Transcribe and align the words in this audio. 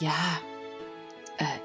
ja, 0.00 0.12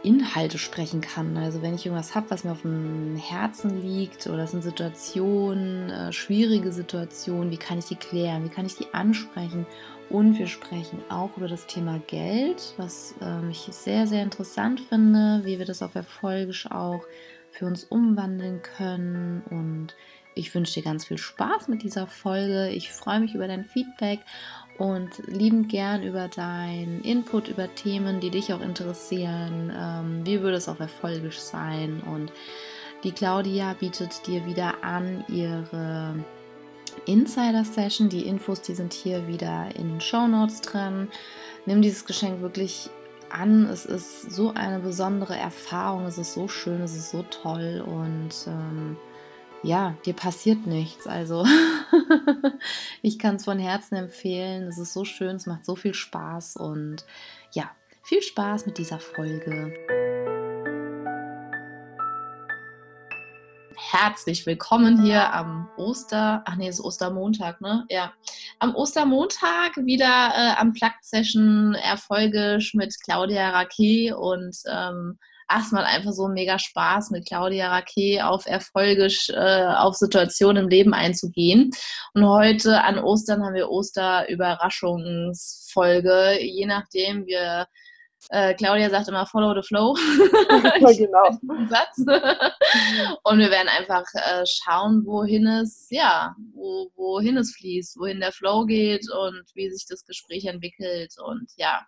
Inhalte 0.03 0.57
sprechen 0.57 1.01
kann. 1.01 1.37
Also 1.37 1.61
wenn 1.61 1.75
ich 1.75 1.85
irgendwas 1.85 2.15
habe, 2.15 2.29
was 2.31 2.43
mir 2.43 2.51
auf 2.51 2.63
dem 2.63 3.15
Herzen 3.17 3.81
liegt 3.81 4.27
oder 4.27 4.43
es 4.43 4.51
sind 4.51 4.63
Situationen, 4.63 5.89
äh, 5.89 6.11
schwierige 6.11 6.71
Situationen, 6.71 7.51
wie 7.51 7.57
kann 7.57 7.77
ich 7.77 7.85
die 7.85 7.95
klären, 7.95 8.43
wie 8.45 8.49
kann 8.49 8.65
ich 8.65 8.75
die 8.75 8.93
ansprechen? 8.93 9.65
Und 10.09 10.39
wir 10.39 10.47
sprechen 10.47 11.03
auch 11.09 11.37
über 11.37 11.47
das 11.47 11.67
Thema 11.67 11.99
Geld, 12.07 12.73
was 12.77 13.13
äh, 13.21 13.49
ich 13.51 13.67
sehr, 13.69 14.07
sehr 14.07 14.23
interessant 14.23 14.79
finde, 14.79 15.41
wie 15.43 15.59
wir 15.59 15.65
das 15.65 15.83
auf 15.83 15.93
erfolgisch 15.93 16.69
auch 16.71 17.03
für 17.51 17.65
uns 17.65 17.83
umwandeln 17.83 18.61
können. 18.63 19.43
Und 19.51 19.95
ich 20.33 20.53
wünsche 20.55 20.73
dir 20.75 20.83
ganz 20.83 21.05
viel 21.05 21.17
Spaß 21.17 21.67
mit 21.67 21.83
dieser 21.83 22.07
Folge. 22.07 22.69
Ich 22.69 22.91
freue 22.91 23.19
mich 23.19 23.35
über 23.35 23.47
dein 23.47 23.65
Feedback 23.65 24.19
und 24.79 25.21
liebend 25.27 25.67
gern 25.67 26.03
über 26.03 26.29
deinen 26.29 27.01
Input, 27.01 27.49
über 27.49 27.73
Themen, 27.75 28.21
die 28.21 28.29
dich 28.29 28.53
auch 28.53 28.61
interessieren. 28.61 29.71
Ähm, 29.75 30.25
wie 30.25 30.41
würde 30.41 30.57
es 30.57 30.69
auch 30.69 30.79
erfolgisch 30.79 31.37
sein? 31.37 32.01
Und 32.01 32.31
die 33.03 33.11
Claudia 33.11 33.73
bietet 33.73 34.25
dir 34.25 34.45
wieder 34.45 34.81
an 34.83 35.25
ihre 35.27 36.15
Insider-Session. 37.05 38.07
Die 38.07 38.25
Infos, 38.25 38.61
die 38.61 38.73
sind 38.73 38.93
hier 38.93 39.27
wieder 39.27 39.67
in 39.75 39.89
den 39.89 40.01
Show 40.01 40.27
Notes 40.27 40.61
drin. 40.61 41.09
Nimm 41.65 41.81
dieses 41.81 42.05
Geschenk 42.05 42.41
wirklich 42.41 42.89
an. 43.29 43.65
Es 43.65 43.85
ist 43.85 44.31
so 44.31 44.53
eine 44.53 44.79
besondere 44.79 45.35
Erfahrung. 45.35 46.05
Es 46.05 46.17
ist 46.17 46.33
so 46.33 46.47
schön, 46.47 46.81
es 46.81 46.95
ist 46.95 47.11
so 47.11 47.23
toll 47.23 47.83
und 47.85 48.29
ähm, 48.47 48.95
ja, 49.63 49.95
dir 50.05 50.13
passiert 50.13 50.65
nichts. 50.65 51.07
Also 51.07 51.45
ich 53.01 53.19
kann 53.19 53.35
es 53.35 53.45
von 53.45 53.59
Herzen 53.59 53.95
empfehlen. 53.95 54.67
Es 54.67 54.77
ist 54.77 54.93
so 54.93 55.05
schön, 55.05 55.35
es 55.35 55.45
macht 55.45 55.65
so 55.65 55.75
viel 55.75 55.93
Spaß 55.93 56.55
und 56.55 57.05
ja, 57.53 57.71
viel 58.03 58.21
Spaß 58.21 58.65
mit 58.65 58.77
dieser 58.77 58.99
Folge. 58.99 59.73
Herzlich 63.91 64.45
willkommen 64.45 65.01
hier 65.01 65.33
am 65.33 65.67
Oster, 65.77 66.43
ach 66.45 66.55
nee, 66.55 66.67
es 66.67 66.79
ist 66.79 66.85
Ostermontag, 66.85 67.59
ne? 67.59 67.85
Ja, 67.89 68.13
am 68.59 68.75
Ostermontag 68.75 69.77
wieder 69.77 70.31
äh, 70.35 70.59
am 70.59 70.73
Plakt-Session 70.73 71.73
erfolgisch 71.73 72.75
mit 72.75 72.95
Claudia 73.03 73.49
Raquet 73.49 74.13
und 74.13 74.55
ähm, 74.69 75.17
ach, 75.49 75.65
es 75.65 75.71
macht 75.71 75.87
einfach 75.87 76.13
so 76.13 76.27
mega 76.27 76.59
Spaß, 76.59 77.11
mit 77.11 77.27
Claudia 77.27 77.69
Raquet 77.69 78.21
auf 78.21 78.45
Erfolge, 78.45 79.07
äh, 79.29 79.65
auf 79.75 79.95
Situationen 79.95 80.63
im 80.63 80.69
Leben 80.69 80.93
einzugehen. 80.93 81.71
Und 82.13 82.25
heute 82.25 82.83
an 82.83 82.99
Ostern 82.99 83.43
haben 83.43 83.55
wir 83.55 83.69
Osterüberraschungsfolge, 83.69 86.39
je 86.41 86.67
nachdem, 86.67 87.25
wir 87.25 87.67
äh, 88.29 88.53
Claudia 88.53 88.89
sagt 88.89 89.07
immer 89.07 89.25
Follow 89.25 89.55
the 89.59 89.65
Flow. 89.65 89.93
genau. 90.97 91.39
Satz. 91.69 91.97
Und 93.23 93.39
wir 93.39 93.49
werden 93.49 93.69
einfach 93.69 94.03
äh, 94.13 94.43
schauen, 94.45 95.05
wohin 95.05 95.47
es, 95.47 95.87
ja, 95.89 96.35
wo, 96.53 96.91
wohin 96.95 97.37
es 97.37 97.55
fließt, 97.55 97.97
wohin 97.97 98.19
der 98.19 98.33
Flow 98.33 98.65
geht 98.65 99.09
und 99.11 99.43
wie 99.55 99.71
sich 99.71 99.87
das 99.87 100.05
Gespräch 100.05 100.45
entwickelt. 100.45 101.15
Und 101.25 101.49
ja. 101.55 101.87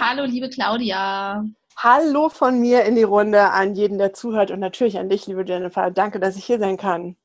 Hallo, 0.00 0.24
liebe 0.24 0.48
Claudia. 0.48 1.44
Hallo 1.76 2.28
von 2.28 2.60
mir 2.60 2.84
in 2.84 2.94
die 2.94 3.02
Runde 3.02 3.50
an 3.50 3.74
jeden, 3.74 3.98
der 3.98 4.12
zuhört 4.12 4.50
und 4.50 4.60
natürlich 4.60 4.98
an 4.98 5.08
dich, 5.08 5.26
liebe 5.26 5.44
Jennifer. 5.44 5.90
Danke, 5.90 6.20
dass 6.20 6.36
ich 6.36 6.44
hier 6.44 6.58
sein 6.58 6.76
kann. 6.76 7.16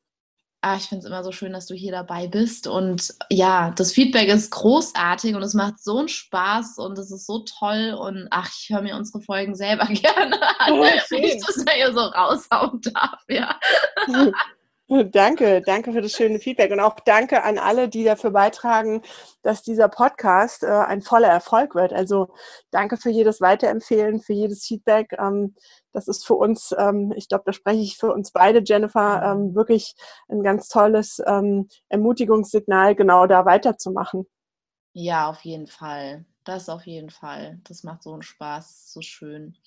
Ah, 0.62 0.76
ich 0.76 0.90
finde 0.90 1.04
es 1.04 1.06
immer 1.06 1.24
so 1.24 1.32
schön, 1.32 1.54
dass 1.54 1.68
du 1.68 1.76
hier 1.76 1.92
dabei 1.92 2.28
bist. 2.28 2.68
Und 2.68 3.14
ja, 3.30 3.72
das 3.72 3.94
Feedback 3.94 4.28
ist 4.28 4.50
großartig 4.50 5.36
und 5.36 5.44
es 5.44 5.54
macht 5.54 5.80
so 5.80 6.00
einen 6.00 6.08
Spaß 6.08 6.80
und 6.80 6.98
es 6.98 7.12
ist 7.12 7.28
so 7.28 7.46
toll. 7.60 7.96
Und 8.00 8.28
ach, 8.32 8.50
ich 8.50 8.70
höre 8.70 8.82
mir 8.82 8.96
unsere 8.96 9.22
Folgen 9.22 9.56
selber 9.56 9.86
gerne 9.90 10.42
an, 10.60 10.74
oh, 10.74 10.82
wenn 10.82 11.24
ich 11.24 11.46
das 11.46 11.64
da 11.64 11.72
hier 11.72 11.94
so 11.94 12.00
raushauen 12.00 12.82
darf. 12.82 13.24
Ja. 13.28 13.60
Danke, 15.12 15.62
danke 15.66 15.92
für 15.92 16.02
das 16.02 16.14
schöne 16.14 16.40
Feedback 16.40 16.72
und 16.72 16.80
auch 16.80 16.96
danke 17.02 17.44
an 17.44 17.58
alle, 17.58 17.90
die 17.90 18.06
dafür 18.06 18.32
beitragen, 18.32 19.02
dass 19.42 19.62
dieser 19.62 19.90
Podcast 19.90 20.64
äh, 20.64 20.68
ein 20.68 21.02
voller 21.02 21.28
Erfolg 21.28 21.76
wird. 21.76 21.92
Also 21.92 22.30
danke 22.72 22.96
für 22.96 23.10
jedes 23.10 23.42
Weiterempfehlen, 23.42 24.22
für 24.22 24.32
jedes 24.32 24.66
Feedback. 24.66 25.14
Ähm, 25.20 25.56
das 25.92 26.08
ist 26.08 26.26
für 26.26 26.36
uns, 26.36 26.74
ähm, 26.78 27.14
ich 27.18 27.28
glaube, 27.28 27.44
da 27.46 27.52
spreche 27.52 27.82
ich 27.82 27.98
für 27.98 28.14
uns 28.14 28.32
beide, 28.32 28.62
Jennifer, 28.64 29.24
ähm, 29.24 29.56
wirklich 29.56 29.94
ein 30.30 30.42
ganz 30.42 30.70
tolles 30.70 31.22
ähm, 31.28 31.68
Ermutigungssignal, 31.90 32.96
genau 32.96 33.28
da 33.28 33.46
weiterzumachen. 33.46 34.26
Ja, 34.94 35.30
auf 35.30 35.42
jeden 35.42 35.68
Fall. 35.68 36.26
Das 36.48 36.70
auf 36.70 36.88
jeden 36.88 37.10
Fall. 37.10 37.60
Das 37.66 37.84
macht 37.84 38.04
so 38.04 38.14
einen 38.14 38.22
Spaß, 38.22 38.94
so 38.94 39.02
schön. 39.02 39.58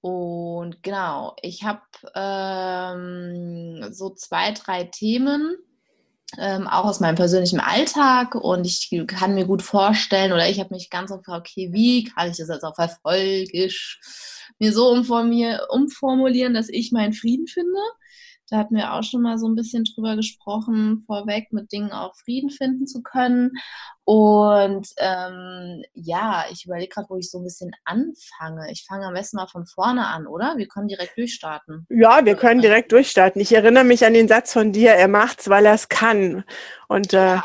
Und 0.00 0.82
genau, 0.82 1.36
ich 1.42 1.62
habe 1.62 1.82
ähm, 2.12 3.92
so 3.92 4.10
zwei, 4.10 4.50
drei 4.50 4.82
Themen, 4.82 5.56
ähm, 6.36 6.66
auch 6.66 6.86
aus 6.86 6.98
meinem 6.98 7.14
persönlichen 7.14 7.60
Alltag 7.60 8.34
und 8.34 8.66
ich 8.66 8.90
kann 9.06 9.36
mir 9.36 9.46
gut 9.46 9.62
vorstellen 9.62 10.32
oder 10.32 10.50
ich 10.50 10.58
habe 10.58 10.74
mich 10.74 10.90
ganz 10.90 11.12
oft 11.12 11.24
gefragt, 11.24 11.50
okay, 11.50 11.72
wie 11.72 12.02
kann 12.02 12.32
ich 12.32 12.36
das 12.36 12.48
jetzt 12.48 12.64
auf 12.64 12.78
erfolgisch 12.78 14.00
mir 14.58 14.72
so 14.72 14.88
umformulieren, 14.90 16.52
dass 16.52 16.68
ich 16.68 16.90
meinen 16.90 17.12
Frieden 17.12 17.46
finde. 17.46 17.78
Da 18.50 18.56
hatten 18.58 18.76
wir 18.76 18.94
auch 18.94 19.02
schon 19.02 19.22
mal 19.22 19.38
so 19.38 19.46
ein 19.46 19.54
bisschen 19.54 19.84
drüber 19.84 20.16
gesprochen, 20.16 21.04
vorweg 21.06 21.52
mit 21.52 21.70
Dingen 21.70 21.92
auch 21.92 22.14
Frieden 22.16 22.50
finden 22.50 22.86
zu 22.86 23.02
können. 23.02 23.52
Und 24.04 24.88
ähm, 24.96 25.82
ja, 25.92 26.46
ich 26.50 26.64
überlege 26.64 26.88
gerade, 26.88 27.10
wo 27.10 27.16
ich 27.16 27.30
so 27.30 27.38
ein 27.38 27.44
bisschen 27.44 27.72
anfange. 27.84 28.72
Ich 28.72 28.86
fange 28.88 29.06
am 29.06 29.12
besten 29.12 29.36
mal 29.36 29.48
von 29.48 29.66
vorne 29.66 30.06
an, 30.06 30.26
oder? 30.26 30.56
Wir 30.56 30.66
können 30.66 30.88
direkt 30.88 31.18
durchstarten. 31.18 31.86
Ja, 31.90 32.24
wir 32.24 32.36
können 32.36 32.62
direkt 32.62 32.90
durchstarten. 32.92 33.40
Ich 33.42 33.52
erinnere 33.52 33.84
mich 33.84 34.06
an 34.06 34.14
den 34.14 34.28
Satz 34.28 34.54
von 34.54 34.72
dir, 34.72 34.92
er 34.92 35.08
macht's, 35.08 35.50
weil 35.50 35.66
er 35.66 35.74
es 35.74 35.90
kann. 35.90 36.44
Und 36.88 37.12
äh, 37.12 37.34
ja. 37.34 37.44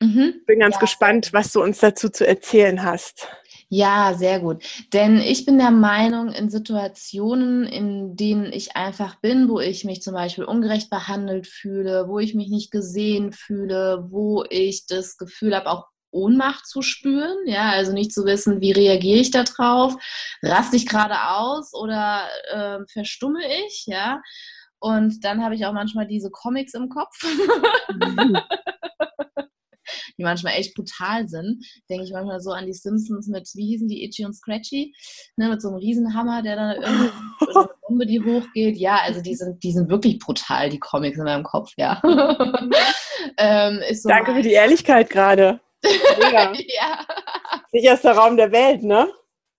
mhm. 0.00 0.40
bin 0.46 0.60
ganz 0.60 0.76
ja, 0.76 0.80
gespannt, 0.80 1.34
was 1.34 1.52
du 1.52 1.62
uns 1.62 1.80
dazu 1.80 2.08
zu 2.08 2.26
erzählen 2.26 2.82
hast. 2.82 3.28
Ja, 3.70 4.14
sehr 4.14 4.40
gut. 4.40 4.64
Denn 4.94 5.18
ich 5.18 5.44
bin 5.44 5.58
der 5.58 5.70
Meinung, 5.70 6.32
in 6.32 6.48
Situationen, 6.48 7.64
in 7.64 8.16
denen 8.16 8.50
ich 8.50 8.76
einfach 8.76 9.16
bin, 9.16 9.48
wo 9.50 9.60
ich 9.60 9.84
mich 9.84 10.00
zum 10.00 10.14
Beispiel 10.14 10.44
ungerecht 10.44 10.88
behandelt 10.88 11.46
fühle, 11.46 12.08
wo 12.08 12.18
ich 12.18 12.34
mich 12.34 12.48
nicht 12.48 12.70
gesehen 12.70 13.32
fühle, 13.32 14.06
wo 14.08 14.42
ich 14.48 14.86
das 14.86 15.18
Gefühl 15.18 15.54
habe, 15.54 15.68
auch 15.70 15.86
Ohnmacht 16.10 16.66
zu 16.66 16.80
spüren, 16.80 17.36
ja, 17.44 17.68
also 17.70 17.92
nicht 17.92 18.14
zu 18.14 18.24
wissen, 18.24 18.62
wie 18.62 18.72
reagiere 18.72 19.20
ich 19.20 19.30
da 19.30 19.44
drauf, 19.44 19.94
raste 20.42 20.76
ich 20.76 20.86
gerade 20.86 21.28
aus 21.28 21.74
oder 21.74 22.22
äh, 22.50 22.78
verstumme 22.90 23.40
ich, 23.66 23.84
ja. 23.86 24.22
Und 24.78 25.24
dann 25.24 25.44
habe 25.44 25.54
ich 25.54 25.66
auch 25.66 25.74
manchmal 25.74 26.06
diese 26.06 26.30
Comics 26.30 26.72
im 26.72 26.88
Kopf. 26.88 27.22
Mhm. 27.92 28.38
die 30.16 30.22
manchmal 30.22 30.54
echt 30.54 30.74
brutal 30.74 31.28
sind. 31.28 31.64
Denke 31.88 32.04
ich 32.04 32.12
manchmal 32.12 32.40
so 32.40 32.50
an 32.50 32.66
die 32.66 32.72
Simpsons 32.72 33.28
mit, 33.28 33.48
wie 33.54 33.66
hießen 33.66 33.88
die, 33.88 34.04
Itchy 34.04 34.24
und 34.24 34.34
Scratchy, 34.34 34.94
ne, 35.36 35.48
mit 35.48 35.62
so 35.62 35.68
einem 35.68 35.78
Riesenhammer, 35.78 36.42
der 36.42 36.56
dann 36.56 36.76
irgendwie 36.76 37.10
eine 37.56 37.68
Bombe, 37.86 38.06
die 38.06 38.20
hochgeht. 38.20 38.76
Ja, 38.76 39.00
also 39.02 39.20
die 39.20 39.34
sind, 39.34 39.62
die 39.62 39.72
sind 39.72 39.88
wirklich 39.88 40.18
brutal, 40.18 40.68
die 40.70 40.78
Comics 40.78 41.18
in 41.18 41.24
meinem 41.24 41.44
Kopf, 41.44 41.72
ja. 41.76 42.00
ähm, 43.36 43.80
so 43.92 44.08
Danke 44.08 44.34
für 44.34 44.42
die 44.42 44.52
Ehrlichkeit 44.52 45.10
gerade. 45.10 45.60
ja. 45.84 46.52
Sicherster 47.70 48.12
Raum 48.12 48.36
der 48.36 48.52
Welt, 48.52 48.82
ne? 48.82 49.08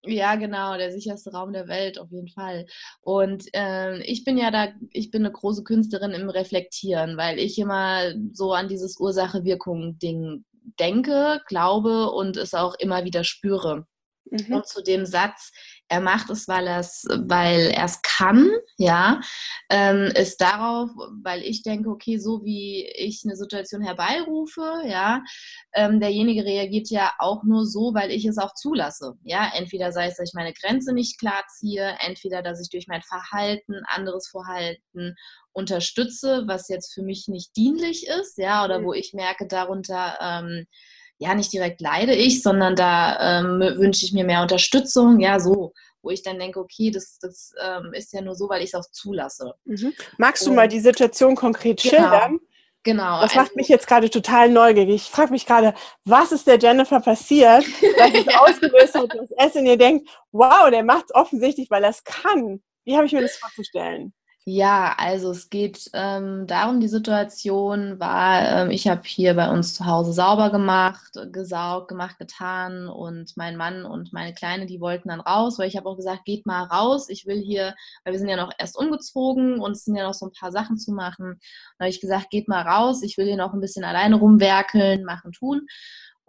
Ja, 0.05 0.35
genau, 0.35 0.77
der 0.77 0.91
sicherste 0.91 1.31
Raum 1.31 1.51
der 1.51 1.67
Welt, 1.67 1.99
auf 1.99 2.09
jeden 2.09 2.29
Fall. 2.29 2.65
Und 3.01 3.45
äh, 3.53 4.01
ich 4.03 4.23
bin 4.23 4.37
ja 4.37 4.49
da, 4.49 4.69
ich 4.91 5.11
bin 5.11 5.25
eine 5.25 5.33
große 5.33 5.63
Künstlerin 5.63 6.11
im 6.11 6.29
Reflektieren, 6.29 7.17
weil 7.17 7.37
ich 7.37 7.59
immer 7.59 8.13
so 8.31 8.53
an 8.53 8.69
dieses 8.69 8.97
Ursache-Wirkung-Ding 8.97 10.45
denke, 10.79 11.41
glaube 11.47 12.11
und 12.11 12.37
es 12.37 12.53
auch 12.53 12.75
immer 12.79 13.03
wieder 13.03 13.25
spüre. 13.25 13.85
Mhm. 14.31 14.53
Und 14.53 14.67
zu 14.67 14.81
dem 14.81 15.05
Satz, 15.05 15.51
er 15.89 16.01
macht 16.01 16.29
es, 16.29 16.47
weil 16.47 16.67
er 16.67 16.79
es, 16.79 17.05
weil 17.09 17.71
er 17.71 17.85
es 17.85 18.01
kann, 18.01 18.49
ja, 18.77 19.19
ähm, 19.69 20.11
ist 20.15 20.39
darauf, 20.39 20.89
weil 21.23 21.41
ich 21.41 21.63
denke, 21.63 21.89
okay, 21.89 22.17
so 22.17 22.43
wie 22.43 22.85
ich 22.95 23.21
eine 23.25 23.35
Situation 23.35 23.81
herbeirufe, 23.81 24.83
ja, 24.85 25.23
ähm, 25.73 25.99
derjenige 25.99 26.45
reagiert 26.45 26.89
ja 26.89 27.11
auch 27.17 27.43
nur 27.43 27.65
so, 27.65 27.93
weil 27.93 28.11
ich 28.11 28.25
es 28.25 28.37
auch 28.37 28.53
zulasse, 28.53 29.15
ja, 29.23 29.51
entweder 29.55 29.91
sei 29.91 30.07
es, 30.07 30.17
dass 30.17 30.29
ich 30.29 30.35
meine 30.35 30.53
Grenze 30.53 30.93
nicht 30.93 31.19
klar 31.19 31.43
ziehe, 31.57 31.97
entweder, 31.99 32.43
dass 32.43 32.61
ich 32.61 32.69
durch 32.69 32.87
mein 32.87 33.01
Verhalten, 33.01 33.81
anderes 33.87 34.29
Verhalten 34.29 35.15
unterstütze, 35.53 36.43
was 36.45 36.69
jetzt 36.69 36.93
für 36.93 37.01
mich 37.01 37.27
nicht 37.27 37.55
dienlich 37.55 38.07
ist, 38.07 38.37
ja, 38.37 38.63
oder 38.63 38.79
mhm. 38.79 38.85
wo 38.85 38.93
ich 38.93 39.13
merke, 39.13 39.47
darunter 39.47 40.17
ähm, 40.21 40.67
ja, 41.19 41.35
nicht 41.35 41.51
direkt 41.51 41.81
leide 41.81 42.13
ich, 42.13 42.41
sondern 42.41 42.75
da 42.75 43.39
ähm, 43.39 43.59
wünsche 43.77 44.05
ich 44.05 44.13
mir 44.13 44.23
mehr 44.23 44.41
Unterstützung, 44.41 45.19
ja, 45.19 45.39
so, 45.39 45.73
wo 46.01 46.09
ich 46.09 46.23
dann 46.23 46.39
denke, 46.39 46.59
okay, 46.59 46.91
das, 46.91 47.19
das 47.19 47.53
ähm, 47.61 47.93
ist 47.93 48.13
ja 48.13 48.21
nur 48.21 48.35
so, 48.35 48.47
weil 48.49 48.61
ich 48.61 48.69
es 48.69 48.75
auch 48.75 48.89
zulasse. 48.89 49.53
Mhm. 49.65 49.93
Magst 50.17 50.45
du 50.45 50.51
Und, 50.51 50.55
mal 50.55 50.69
die 50.69 50.79
Situation 50.79 51.35
konkret 51.35 51.81
genau, 51.81 51.95
schildern? 51.95 52.39
Genau. 52.83 53.21
Das 53.21 53.35
macht 53.35 53.49
also, 53.49 53.55
mich 53.57 53.67
jetzt 53.67 53.87
gerade 53.87 54.09
total 54.09 54.49
neugierig. 54.49 54.95
Ich 54.95 55.09
frage 55.09 55.31
mich 55.31 55.45
gerade, 55.45 55.73
was 56.05 56.31
ist 56.31 56.47
der 56.47 56.57
Jennifer 56.57 57.01
passiert, 57.01 57.65
dass 57.97 58.13
es 58.13 58.27
ausgelöst 58.39 58.95
hat, 58.95 59.13
dass 59.13 59.29
es 59.35 59.55
in 59.55 59.65
ihr 59.65 59.77
denkt, 59.77 60.09
wow, 60.31 60.69
der 60.71 60.83
macht 60.83 61.05
es 61.07 61.15
offensichtlich, 61.15 61.69
weil 61.69 61.83
er 61.83 61.89
es 61.89 62.03
kann. 62.05 62.63
Wie 62.85 62.95
habe 62.95 63.05
ich 63.05 63.11
mir 63.11 63.21
das 63.21 63.35
vorzustellen? 63.35 64.13
Ja, 64.51 64.95
also 64.97 65.29
es 65.29 65.51
geht 65.51 65.91
ähm, 65.93 66.47
darum, 66.47 66.79
die 66.79 66.87
Situation 66.87 67.99
war, 67.99 68.63
ähm, 68.63 68.71
ich 68.71 68.87
habe 68.87 69.01
hier 69.05 69.35
bei 69.35 69.47
uns 69.51 69.75
zu 69.75 69.85
Hause 69.85 70.11
sauber 70.11 70.49
gemacht, 70.49 71.11
gesaugt, 71.31 71.87
gemacht, 71.89 72.17
getan 72.17 72.87
und 72.87 73.37
mein 73.37 73.57
Mann 73.57 73.85
und 73.85 74.11
meine 74.11 74.33
Kleine, 74.33 74.65
die 74.65 74.81
wollten 74.81 75.09
dann 75.09 75.19
raus, 75.19 75.59
weil 75.59 75.67
ich 75.67 75.77
habe 75.77 75.87
auch 75.87 75.97
gesagt, 75.97 76.25
geht 76.25 76.47
mal 76.47 76.63
raus, 76.63 77.09
ich 77.09 77.27
will 77.27 77.39
hier, 77.39 77.75
weil 78.03 78.13
wir 78.13 78.19
sind 78.19 78.27
ja 78.29 78.37
noch 78.37 78.51
erst 78.57 78.75
umgezogen 78.75 79.59
und 79.59 79.73
es 79.73 79.85
sind 79.85 79.95
ja 79.95 80.07
noch 80.07 80.15
so 80.15 80.25
ein 80.25 80.31
paar 80.31 80.51
Sachen 80.51 80.77
zu 80.77 80.93
machen. 80.93 81.39
Da 81.77 81.85
habe 81.85 81.91
ich 81.91 82.01
gesagt, 82.01 82.31
geht 82.31 82.47
mal 82.47 82.63
raus, 82.63 83.03
ich 83.03 83.17
will 83.19 83.27
hier 83.27 83.37
noch 83.37 83.53
ein 83.53 83.61
bisschen 83.61 83.83
alleine 83.83 84.15
rumwerkeln, 84.15 85.03
machen, 85.03 85.31
tun. 85.31 85.67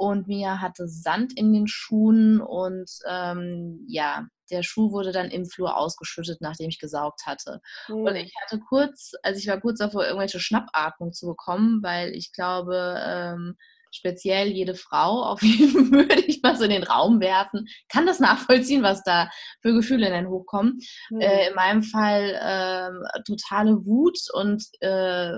Und 0.01 0.29
Mia 0.29 0.63
hatte 0.63 0.89
Sand 0.89 1.37
in 1.37 1.53
den 1.53 1.67
Schuhen 1.67 2.41
und 2.41 2.91
ähm, 3.07 3.85
ja, 3.87 4.27
der 4.51 4.63
Schuh 4.63 4.93
wurde 4.93 5.13
dann 5.13 5.31
im 5.31 5.45
Flur 5.45 5.77
ausgeschüttet, 5.77 6.41
nachdem 6.41 6.71
ich 6.71 6.79
gesaugt 6.79 7.27
hatte. 7.27 7.61
Mhm. 7.87 8.05
Und 8.07 8.17
ich 8.17 8.33
hatte 8.43 8.61
kurz, 8.67 9.13
also 9.23 9.39
ich 9.39 9.47
war 9.47 9.61
kurz 9.61 9.79
davor, 9.81 10.07
irgendwelche 10.07 10.41
Schnappatmung 10.41 11.13
zu 11.13 11.27
bekommen, 11.27 11.83
weil 11.83 12.15
ich 12.15 12.33
glaube, 12.33 12.99
ähm, 13.05 13.59
speziell 13.91 14.49
jede 14.49 14.75
Frau, 14.75 15.23
auf 15.25 15.43
jeden 15.43 15.91
würde 15.93 16.21
ich 16.21 16.43
mal 16.43 16.57
so 16.57 16.65
in 16.65 16.71
den 16.71 16.83
Raum 16.83 17.21
werfen, 17.21 17.69
kann 17.89 18.07
das 18.07 18.21
nachvollziehen, 18.21 18.83
was 18.83 19.03
da 19.03 19.31
für 19.61 19.73
Gefühle 19.73 20.07
in 20.07 20.13
den 20.13 20.29
hochkommen. 20.29 20.79
Mhm. 21.11 21.21
Äh, 21.21 21.49
in 21.49 21.55
meinem 21.55 21.83
Fall 21.83 22.35
äh, 22.35 23.23
totale 23.27 23.85
Wut 23.85 24.19
und 24.33 24.65
äh, 24.81 25.33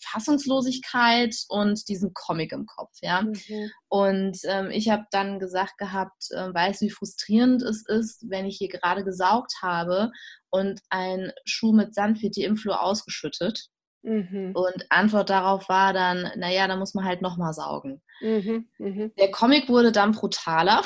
Fassungslosigkeit 0.00 1.34
und 1.48 1.88
diesen 1.88 2.12
Comic 2.14 2.52
im 2.52 2.66
Kopf, 2.66 2.92
ja. 3.02 3.22
Mhm. 3.22 3.70
Und 3.88 4.38
ähm, 4.44 4.70
ich 4.70 4.90
habe 4.90 5.04
dann 5.10 5.38
gesagt 5.38 5.78
gehabt, 5.78 6.30
äh, 6.30 6.52
weißt 6.52 6.82
du, 6.82 6.86
wie 6.86 6.90
frustrierend 6.90 7.62
es 7.62 7.86
ist, 7.86 8.24
wenn 8.28 8.46
ich 8.46 8.58
hier 8.58 8.68
gerade 8.68 9.04
gesaugt 9.04 9.54
habe 9.62 10.10
und 10.50 10.80
ein 10.90 11.32
Schuh 11.44 11.72
mit 11.72 11.94
Sand 11.94 12.22
wird 12.22 12.36
dir 12.36 12.46
im 12.46 12.56
Flur 12.56 12.82
ausgeschüttet. 12.82 13.68
Mhm. 14.06 14.52
Und 14.54 14.86
Antwort 14.88 15.30
darauf 15.30 15.68
war 15.68 15.92
dann, 15.92 16.30
naja, 16.36 16.68
da 16.68 16.76
muss 16.76 16.94
man 16.94 17.04
halt 17.04 17.22
nochmal 17.22 17.52
saugen. 17.52 18.00
Mhm. 18.20 18.68
Mhm. 18.78 19.12
Der 19.18 19.32
Comic 19.32 19.68
wurde 19.68 19.90
dann 19.90 20.12
brutaler. 20.12 20.82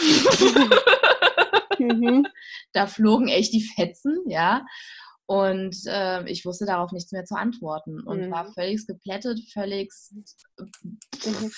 Mhm. 1.78 2.26
da 2.72 2.86
flogen 2.86 3.28
echt 3.28 3.52
die 3.52 3.68
Fetzen, 3.76 4.22
ja. 4.26 4.64
Und 5.26 5.76
äh, 5.86 6.24
ich 6.30 6.46
wusste 6.46 6.64
darauf 6.64 6.92
nichts 6.92 7.12
mehr 7.12 7.26
zu 7.26 7.36
antworten 7.36 8.00
und 8.00 8.30
war 8.30 8.44
mhm. 8.44 8.52
völlig 8.54 8.86
geplättet, 8.86 9.38
völlig, 9.52 9.92
mhm. 10.56 11.52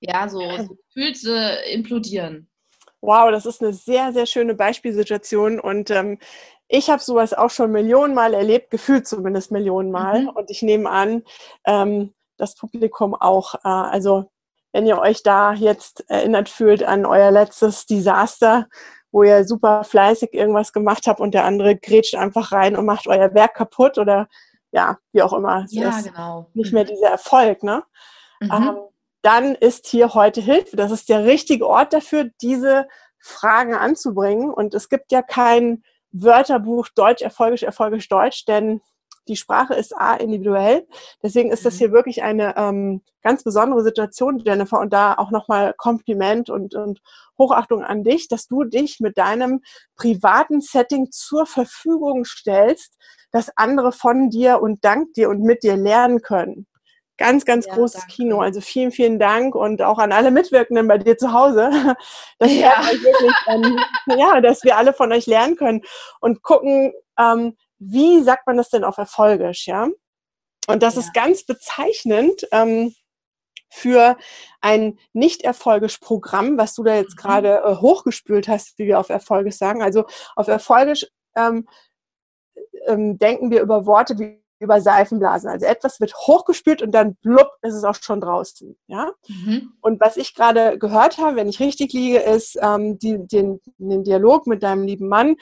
ja, 0.00 0.28
so, 0.28 0.40
so 0.40 0.76
gefühlt 0.94 1.24
äh, 1.24 1.72
implodieren. 1.72 2.50
Wow, 3.00 3.30
das 3.30 3.46
ist 3.46 3.62
eine 3.62 3.72
sehr, 3.72 4.12
sehr 4.12 4.26
schöne 4.26 4.54
Beispielsituation 4.54 5.60
und 5.60 5.90
ähm, 5.90 6.18
ich 6.68 6.90
habe 6.90 7.02
sowas 7.02 7.32
auch 7.32 7.50
schon 7.50 7.70
Millionenmal 7.70 8.34
erlebt, 8.34 8.70
gefühlt 8.70 9.06
zumindest 9.06 9.50
Millionenmal. 9.50 10.22
Mhm. 10.22 10.28
Und 10.30 10.50
ich 10.50 10.62
nehme 10.62 10.90
an, 10.90 11.22
ähm, 11.64 12.12
das 12.36 12.54
Publikum 12.54 13.14
auch. 13.14 13.54
Äh, 13.56 13.68
also 13.68 14.30
wenn 14.72 14.86
ihr 14.86 14.98
euch 14.98 15.22
da 15.22 15.52
jetzt 15.54 16.04
erinnert 16.08 16.48
fühlt 16.48 16.82
an 16.82 17.06
euer 17.06 17.30
letztes 17.30 17.86
Desaster, 17.86 18.68
wo 19.10 19.22
ihr 19.22 19.44
super 19.44 19.84
fleißig 19.84 20.34
irgendwas 20.34 20.72
gemacht 20.72 21.06
habt 21.06 21.20
und 21.20 21.32
der 21.32 21.44
andere 21.44 21.76
grätscht 21.76 22.14
einfach 22.14 22.52
rein 22.52 22.76
und 22.76 22.84
macht 22.84 23.06
euer 23.06 23.32
Werk 23.32 23.54
kaputt 23.54 23.96
oder 23.96 24.28
ja, 24.72 24.98
wie 25.12 25.22
auch 25.22 25.32
immer. 25.32 25.64
Es 25.64 25.72
ja, 25.72 25.98
genau. 26.02 26.50
Nicht 26.52 26.72
mehr 26.72 26.84
mhm. 26.84 26.88
dieser 26.88 27.08
Erfolg, 27.08 27.62
ne? 27.62 27.84
Mhm. 28.40 28.50
Ähm, 28.52 28.76
dann 29.22 29.54
ist 29.54 29.86
hier 29.86 30.14
heute 30.14 30.40
Hilfe. 30.40 30.76
Das 30.76 30.90
ist 30.92 31.08
der 31.08 31.24
richtige 31.24 31.66
Ort 31.66 31.92
dafür, 31.92 32.30
diese 32.42 32.86
Fragen 33.18 33.74
anzubringen. 33.74 34.50
Und 34.50 34.74
es 34.74 34.88
gibt 34.88 35.10
ja 35.10 35.22
kein 35.22 35.82
Wörterbuch 36.22 36.88
Deutsch, 36.94 37.22
Erfolgisch, 37.22 37.62
Erfolgisch, 37.62 38.08
Deutsch, 38.08 38.44
denn 38.46 38.80
die 39.28 39.36
Sprache 39.36 39.74
ist 39.74 39.96
A, 39.96 40.14
individuell. 40.14 40.86
Deswegen 41.22 41.50
ist 41.50 41.66
das 41.66 41.74
mhm. 41.74 41.78
hier 41.78 41.92
wirklich 41.92 42.22
eine 42.22 42.56
ähm, 42.56 43.02
ganz 43.22 43.42
besondere 43.42 43.82
Situation, 43.82 44.38
Jennifer. 44.38 44.78
Und 44.78 44.92
da 44.92 45.14
auch 45.14 45.30
nochmal 45.30 45.74
Kompliment 45.76 46.48
und, 46.48 46.74
und 46.74 47.00
Hochachtung 47.38 47.82
an 47.82 48.04
dich, 48.04 48.28
dass 48.28 48.46
du 48.46 48.64
dich 48.64 49.00
mit 49.00 49.18
deinem 49.18 49.62
privaten 49.96 50.60
Setting 50.60 51.10
zur 51.10 51.46
Verfügung 51.46 52.24
stellst, 52.24 52.96
dass 53.32 53.56
andere 53.56 53.92
von 53.92 54.30
dir 54.30 54.62
und 54.62 54.84
dank 54.84 55.12
dir 55.14 55.28
und 55.28 55.42
mit 55.42 55.62
dir 55.62 55.76
lernen 55.76 56.22
können. 56.22 56.66
Ganz, 57.18 57.44
ganz 57.46 57.66
ja, 57.66 57.74
großes 57.74 58.02
danke. 58.02 58.14
Kino. 58.14 58.40
Also 58.40 58.60
vielen, 58.60 58.90
vielen 58.90 59.18
Dank 59.18 59.54
und 59.54 59.80
auch 59.82 59.98
an 59.98 60.12
alle 60.12 60.30
Mitwirkenden 60.30 60.86
bei 60.86 60.98
dir 60.98 61.16
zu 61.16 61.32
Hause, 61.32 61.70
dass, 62.38 62.52
ja. 62.52 62.72
wirklich, 62.90 63.32
ähm, 63.46 63.78
ja, 64.18 64.40
dass 64.40 64.64
wir 64.64 64.76
alle 64.76 64.92
von 64.92 65.12
euch 65.12 65.26
lernen 65.26 65.56
können 65.56 65.82
und 66.20 66.42
gucken, 66.42 66.92
ähm, 67.18 67.56
wie 67.78 68.22
sagt 68.22 68.46
man 68.46 68.56
das 68.56 68.68
denn 68.68 68.84
auf 68.84 68.98
Erfolgisch, 68.98 69.66
ja? 69.66 69.88
Und 70.68 70.82
das 70.82 70.94
ja. 70.94 71.00
ist 71.00 71.14
ganz 71.14 71.44
bezeichnend 71.44 72.46
ähm, 72.52 72.94
für 73.70 74.16
ein 74.60 74.98
Nicht-Erfolgisch-Programm, 75.12 76.58
was 76.58 76.74
du 76.74 76.82
da 76.82 76.96
jetzt 76.96 77.16
mhm. 77.16 77.20
gerade 77.20 77.62
äh, 77.64 77.76
hochgespült 77.76 78.48
hast, 78.48 78.78
wie 78.78 78.86
wir 78.86 78.98
auf 78.98 79.08
Erfolgisch 79.08 79.56
sagen. 79.56 79.82
Also 79.82 80.04
auf 80.34 80.48
Erfolgisch 80.48 81.06
ähm, 81.36 81.68
ähm, 82.86 83.18
denken 83.18 83.50
wir 83.50 83.60
über 83.60 83.86
Worte 83.86 84.18
wie 84.18 84.42
über 84.58 84.80
Seifenblasen. 84.80 85.50
Also 85.50 85.66
etwas 85.66 86.00
wird 86.00 86.14
hochgespült 86.14 86.82
und 86.82 86.92
dann 86.92 87.16
blub, 87.16 87.48
ist 87.62 87.74
es 87.74 87.84
auch 87.84 87.94
schon 87.94 88.20
draußen. 88.20 88.76
Ja? 88.86 89.12
Mhm. 89.28 89.72
Und 89.80 90.00
was 90.00 90.16
ich 90.16 90.34
gerade 90.34 90.78
gehört 90.78 91.18
habe, 91.18 91.36
wenn 91.36 91.48
ich 91.48 91.60
richtig 91.60 91.92
liege, 91.92 92.18
ist 92.18 92.58
ähm, 92.60 92.98
die, 92.98 93.26
den, 93.26 93.60
den 93.78 94.04
Dialog 94.04 94.46
mit 94.46 94.62
deinem 94.62 94.84
lieben 94.84 95.08
Mann, 95.08 95.36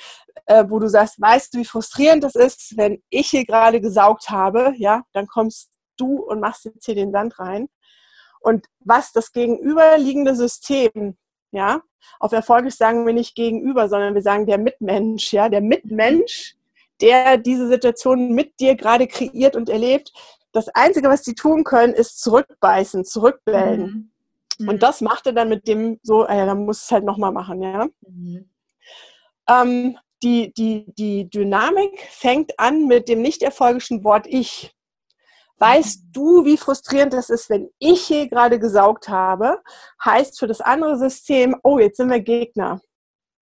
äh, 0.46 0.64
wo 0.68 0.78
du 0.78 0.88
sagst, 0.88 1.20
weißt 1.20 1.54
du, 1.54 1.58
wie 1.58 1.64
frustrierend 1.64 2.24
das 2.24 2.34
ist, 2.34 2.76
wenn 2.76 3.02
ich 3.08 3.30
hier 3.30 3.44
gerade 3.44 3.80
gesaugt 3.80 4.30
habe, 4.30 4.74
ja, 4.76 5.02
dann 5.12 5.26
kommst 5.26 5.70
du 5.96 6.16
und 6.22 6.40
machst 6.40 6.64
jetzt 6.64 6.84
hier 6.84 6.96
den 6.96 7.12
Sand 7.12 7.38
rein. 7.38 7.68
Und 8.40 8.66
was 8.80 9.12
das 9.12 9.32
gegenüberliegende 9.32 10.34
System, 10.34 11.16
ja, 11.50 11.80
auf 12.18 12.32
Erfolg 12.32 12.70
sagen 12.72 13.06
wir 13.06 13.14
nicht 13.14 13.34
gegenüber, 13.34 13.88
sondern 13.88 14.14
wir 14.14 14.22
sagen 14.22 14.44
der 14.44 14.58
Mitmensch, 14.58 15.32
ja, 15.32 15.48
der 15.48 15.60
Mitmensch 15.60 16.56
der 17.00 17.38
diese 17.38 17.68
Situation 17.68 18.32
mit 18.32 18.60
dir 18.60 18.76
gerade 18.76 19.06
kreiert 19.06 19.56
und 19.56 19.68
erlebt. 19.68 20.12
Das 20.52 20.68
Einzige, 20.68 21.08
was 21.08 21.22
die 21.22 21.34
tun 21.34 21.64
können, 21.64 21.94
ist 21.94 22.20
zurückbeißen, 22.22 23.04
zurückbellen. 23.04 24.12
Mhm. 24.58 24.68
Und 24.68 24.82
das 24.82 25.00
macht 25.00 25.26
er 25.26 25.32
dann 25.32 25.48
mit 25.48 25.66
dem 25.66 25.98
so, 26.02 26.24
äh, 26.26 26.46
dann 26.46 26.64
muss 26.64 26.84
es 26.84 26.90
halt 26.90 27.04
nochmal 27.04 27.32
machen, 27.32 27.62
ja. 27.62 27.88
Mhm. 28.06 28.48
Ähm, 29.48 29.98
die, 30.22 30.52
die, 30.54 30.86
die 30.96 31.28
Dynamik 31.28 32.00
fängt 32.10 32.58
an 32.58 32.86
mit 32.86 33.08
dem 33.08 33.20
nicht 33.20 33.42
erfolgischen 33.42 34.04
Wort 34.04 34.26
Ich. 34.26 34.74
Weißt 35.58 36.04
mhm. 36.04 36.12
du, 36.12 36.44
wie 36.44 36.56
frustrierend 36.56 37.12
das 37.12 37.30
ist, 37.30 37.50
wenn 37.50 37.70
ich 37.78 38.06
hier 38.06 38.28
gerade 38.28 38.58
gesaugt 38.58 39.08
habe? 39.08 39.60
Heißt 40.04 40.38
für 40.38 40.46
das 40.46 40.60
andere 40.60 40.98
System, 40.98 41.56
oh, 41.62 41.78
jetzt 41.78 41.98
sind 41.98 42.10
wir 42.10 42.20
Gegner. 42.20 42.80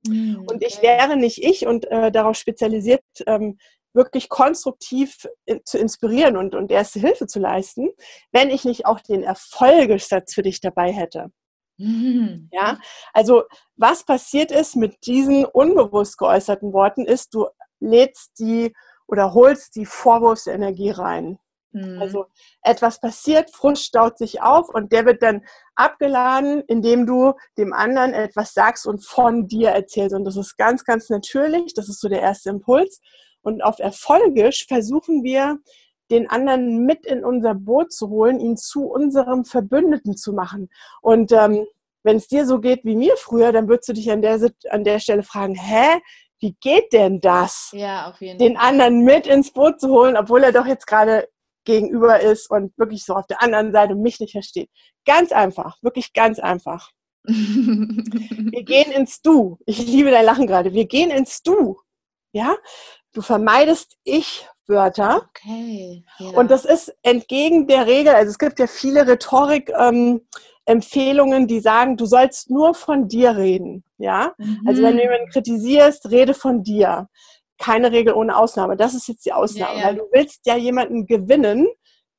Mhm. 0.05 0.46
Und 0.48 0.63
ich 0.63 0.81
wäre 0.81 1.15
nicht 1.17 1.43
ich 1.43 1.67
und 1.67 1.86
äh, 1.86 2.12
darauf 2.12 2.36
spezialisiert, 2.36 3.03
ähm, 3.27 3.58
wirklich 3.93 4.29
konstruktiv 4.29 5.27
zu 5.65 5.77
inspirieren 5.77 6.38
und, 6.38 6.55
und 6.55 6.72
erste 6.72 7.00
Hilfe 7.00 7.27
zu 7.27 7.39
leisten, 7.39 7.89
wenn 8.31 8.50
ich 8.50 8.63
nicht 8.63 8.86
auch 8.86 9.01
den 9.01 9.22
Erfolgessatz 9.24 10.34
für 10.34 10.43
dich 10.43 10.62
dabei 10.62 10.93
hätte. 10.93 11.31
Mhm. 11.77 12.50
Ja, 12.51 12.79
also 13.12 13.43
was 13.75 14.05
passiert 14.05 14.51
ist 14.51 14.75
mit 14.75 15.05
diesen 15.05 15.46
unbewusst 15.46 16.17
geäußerten 16.17 16.74
Worten, 16.74 17.05
ist, 17.05 17.34
du 17.34 17.48
lädst 17.79 18.39
die 18.39 18.74
oder 19.08 19.34
holst 19.34 19.75
die 19.75 19.86
Vorwurfsenergie 19.86 20.91
rein. 20.91 21.38
Mhm. 21.72 22.01
Also 22.01 22.25
etwas 22.63 23.00
passiert, 23.00 23.51
Frust 23.51 23.84
staut 23.84 24.18
sich 24.18 24.42
auf 24.42 24.70
und 24.70 24.92
der 24.92 25.06
wird 25.06 25.22
dann 25.22 25.44
abgeladen, 25.75 26.62
indem 26.68 27.06
du 27.06 27.34
dem 27.58 27.74
anderen 27.74 28.13
etwas 28.13 28.54
sagst 28.54 28.86
und 28.86 29.06
von 29.06 29.48
dir 29.48 29.70
erzählst. 29.70 30.16
Und 30.16 30.25
das 30.25 30.38
ist 30.38 30.58
ganz, 30.58 30.84
ganz 30.84 31.10
natürlich. 31.10 31.74
Das 31.74 31.90
ist 31.90 32.01
so 32.01 32.10
der 32.10 32.22
erste 32.22 32.50
Impuls. 32.50 33.00
Und 33.42 33.63
auf 33.63 33.80
Erfolgisch 33.80 34.66
versuchen 34.68 35.24
wir, 35.24 35.60
den 36.12 36.30
anderen 36.30 36.86
mit 36.86 37.06
in 37.06 37.24
unser 37.24 37.56
Boot 37.56 37.94
zu 37.94 38.10
holen, 38.10 38.40
ihn 38.40 38.58
zu 38.58 38.86
unserem 38.86 39.46
Verbündeten 39.46 40.18
zu 40.18 40.34
machen. 40.34 40.70
Und 41.01 41.32
ähm, 41.32 41.66
wenn 42.04 42.18
es 42.18 42.28
dir 42.28 42.46
so 42.46 42.60
geht 42.60 42.84
wie 42.84 42.96
mir 42.96 43.16
früher, 43.16 43.51
dann 43.51 43.70
würdest 43.70 43.90
du 43.90 43.94
dich 43.94 44.12
an 44.12 44.22
der, 44.22 44.40
an 44.70 44.84
der 44.84 45.00
Stelle 45.00 45.24
fragen, 45.24 45.56
hä, 45.56 46.01
wie 46.40 46.56
geht 46.60 46.92
denn 46.92 47.22
das? 47.22 47.70
Ja, 47.72 48.10
auf 48.10 48.20
jeden 48.20 48.40
den 48.40 48.58
anderen 48.58 49.04
mit 49.04 49.28
ins 49.28 49.51
Boot 49.54 49.80
zu 49.80 49.90
holen, 49.90 50.18
obwohl 50.18 50.44
er 50.44 50.51
doch 50.51 50.66
jetzt 50.66 50.88
gerade 50.88 51.30
gegenüber 51.65 52.20
ist 52.20 52.50
und 52.50 52.75
wirklich 52.77 53.06
so 53.06 53.15
auf 53.15 53.27
der 53.27 53.41
anderen 53.41 53.72
Seite 53.72 53.96
mich 53.96 54.20
nicht 54.20 54.34
versteht. 54.34 54.70
Ganz 55.06 55.32
einfach, 55.32 55.77
wirklich 55.82 56.12
ganz 56.13 56.39
einfach. 56.39 56.91
Wir 57.24 58.63
gehen 58.63 58.91
ins 58.91 59.22
Du. 59.22 59.60
Ich 59.65 59.86
liebe 59.86 60.12
dein 60.12 60.25
Lachen 60.25 60.48
gerade. 60.48 60.74
Wir 60.74 60.86
gehen 60.86 61.12
ins 61.12 61.44
Du. 61.44 61.80
Ja? 62.32 62.56
Du 63.13 63.22
vermeidest 63.22 63.98
Ich-Wörter. 64.03 65.30
Okay. 65.30 66.03
Ja. 66.18 66.30
Und 66.30 66.50
das 66.50 66.65
ist 66.65 66.96
entgegen 67.03 67.68
der 67.68 67.86
Regel. 67.86 68.15
Also 68.15 68.32
es 68.32 68.39
gibt 68.39 68.58
ja 68.60 68.65
viele 68.68 69.08
Rhetorik-Empfehlungen, 69.08 71.41
ähm, 71.41 71.48
die 71.48 71.60
sagen, 71.60 71.98
du 71.98 72.06
sollst 72.06 72.50
nur 72.50 72.74
von 72.74 73.08
dir 73.08 73.38
reden. 73.38 73.84
Ja? 73.98 74.34
Mhm. 74.38 74.62
Also 74.65 74.82
wenn 74.82 74.98
du 74.98 75.03
jemanden 75.03 75.30
kritisierst, 75.30 76.10
rede 76.10 76.34
von 76.34 76.63
dir 76.63 77.08
keine 77.62 77.91
Regel 77.91 78.13
ohne 78.13 78.36
Ausnahme. 78.36 78.75
Das 78.75 78.94
ist 78.96 79.08
jetzt 79.08 79.25
die 79.25 79.34
Ausnahme, 79.34 79.75
ja, 79.75 79.80
ja. 79.80 79.88
weil 79.88 79.96
du 79.98 80.03
willst 80.12 80.46
ja 80.46 80.58
jemanden 80.58 81.06
gewinnen, 81.06 81.68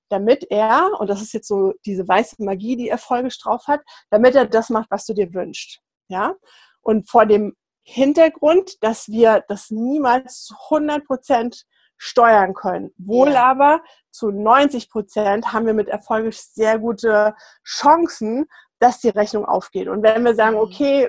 damit 0.08 0.46
er, 0.50 0.90
und 0.98 1.10
das 1.10 1.20
ist 1.20 1.32
jetzt 1.32 1.48
so 1.48 1.72
diese 1.84 2.06
weiße 2.06 2.36
Magie, 2.44 2.76
die 2.76 2.88
Erfolge 2.88 3.28
drauf 3.42 3.66
hat, 3.66 3.80
damit 4.10 4.34
er 4.36 4.46
das 4.46 4.70
macht, 4.70 4.90
was 4.90 5.04
du 5.04 5.14
dir 5.14 5.34
wünschst. 5.34 5.80
Ja? 6.08 6.34
Und 6.80 7.10
vor 7.10 7.26
dem 7.26 7.56
Hintergrund, 7.82 8.82
dass 8.82 9.08
wir 9.08 9.42
das 9.48 9.70
niemals 9.70 10.44
zu 10.44 10.54
100 10.70 11.04
Prozent 11.06 11.64
steuern 11.96 12.54
können. 12.54 12.92
Wohl 12.96 13.32
ja. 13.32 13.44
aber 13.44 13.82
zu 14.10 14.30
90 14.30 14.90
Prozent 14.90 15.52
haben 15.52 15.66
wir 15.66 15.74
mit 15.74 15.88
Erfolg 15.88 16.32
sehr 16.34 16.78
gute 16.78 17.34
Chancen, 17.64 18.46
dass 18.78 19.00
die 19.00 19.08
Rechnung 19.08 19.44
aufgeht. 19.44 19.88
Und 19.88 20.02
wenn 20.02 20.24
wir 20.24 20.34
sagen, 20.34 20.56
mhm. 20.56 20.62
okay, 20.62 21.08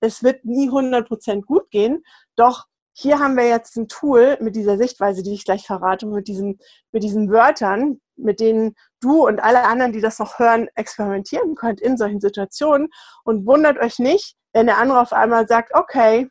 es 0.00 0.22
wird 0.22 0.44
nie 0.44 0.68
100 0.68 1.06
Prozent 1.08 1.46
gut 1.46 1.70
gehen, 1.70 2.04
doch 2.36 2.66
hier 3.00 3.20
haben 3.20 3.36
wir 3.36 3.46
jetzt 3.46 3.76
ein 3.76 3.86
Tool 3.86 4.36
mit 4.40 4.56
dieser 4.56 4.76
Sichtweise, 4.76 5.22
die 5.22 5.32
ich 5.32 5.44
gleich 5.44 5.64
verrate, 5.64 6.04
mit 6.04 6.26
diesen, 6.26 6.58
mit 6.90 7.04
diesen 7.04 7.30
Wörtern, 7.30 8.00
mit 8.16 8.40
denen 8.40 8.74
du 9.00 9.24
und 9.24 9.38
alle 9.38 9.62
anderen, 9.62 9.92
die 9.92 10.00
das 10.00 10.18
noch 10.18 10.40
hören, 10.40 10.66
experimentieren 10.74 11.54
könnt 11.54 11.80
in 11.80 11.96
solchen 11.96 12.18
Situationen. 12.18 12.88
Und 13.22 13.46
wundert 13.46 13.78
euch 13.78 14.00
nicht, 14.00 14.34
wenn 14.52 14.66
der 14.66 14.78
andere 14.78 15.00
auf 15.00 15.12
einmal 15.12 15.46
sagt, 15.46 15.76
okay, 15.76 16.28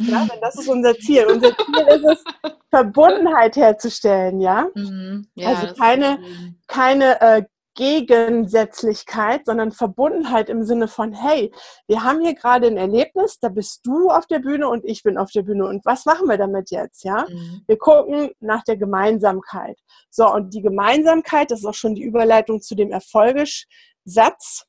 ja, 0.00 0.24
denn 0.24 0.40
das 0.40 0.54
ist 0.58 0.68
unser 0.68 0.96
Ziel. 0.96 1.26
Unser 1.26 1.54
Ziel 1.54 1.86
ist 1.88 2.04
es, 2.04 2.52
Verbundenheit 2.70 3.56
herzustellen, 3.56 4.40
ja. 4.40 4.68
Mhm. 4.74 5.28
ja 5.34 5.48
also 5.48 5.74
keine, 5.74 6.20
keine 6.68 7.20
äh, 7.20 7.42
Gegensätzlichkeit, 7.78 9.46
sondern 9.46 9.70
Verbundenheit 9.70 10.48
im 10.48 10.64
Sinne 10.64 10.88
von, 10.88 11.12
hey, 11.12 11.52
wir 11.86 12.02
haben 12.02 12.20
hier 12.20 12.34
gerade 12.34 12.66
ein 12.66 12.76
Erlebnis, 12.76 13.38
da 13.38 13.48
bist 13.48 13.86
du 13.86 14.10
auf 14.10 14.26
der 14.26 14.40
Bühne 14.40 14.68
und 14.68 14.84
ich 14.84 15.04
bin 15.04 15.16
auf 15.16 15.30
der 15.30 15.42
Bühne. 15.42 15.64
Und 15.64 15.86
was 15.86 16.04
machen 16.04 16.28
wir 16.28 16.38
damit 16.38 16.72
jetzt? 16.72 17.04
Ja, 17.04 17.24
mhm. 17.28 17.62
wir 17.68 17.78
gucken 17.78 18.32
nach 18.40 18.64
der 18.64 18.76
Gemeinsamkeit. 18.76 19.78
So, 20.10 20.28
und 20.28 20.54
die 20.54 20.60
Gemeinsamkeit, 20.60 21.52
das 21.52 21.60
ist 21.60 21.66
auch 21.66 21.74
schon 21.74 21.94
die 21.94 22.02
Überleitung 22.02 22.60
zu 22.60 22.74
dem 22.74 22.90
Erfolgisch-Satz. 22.90 24.66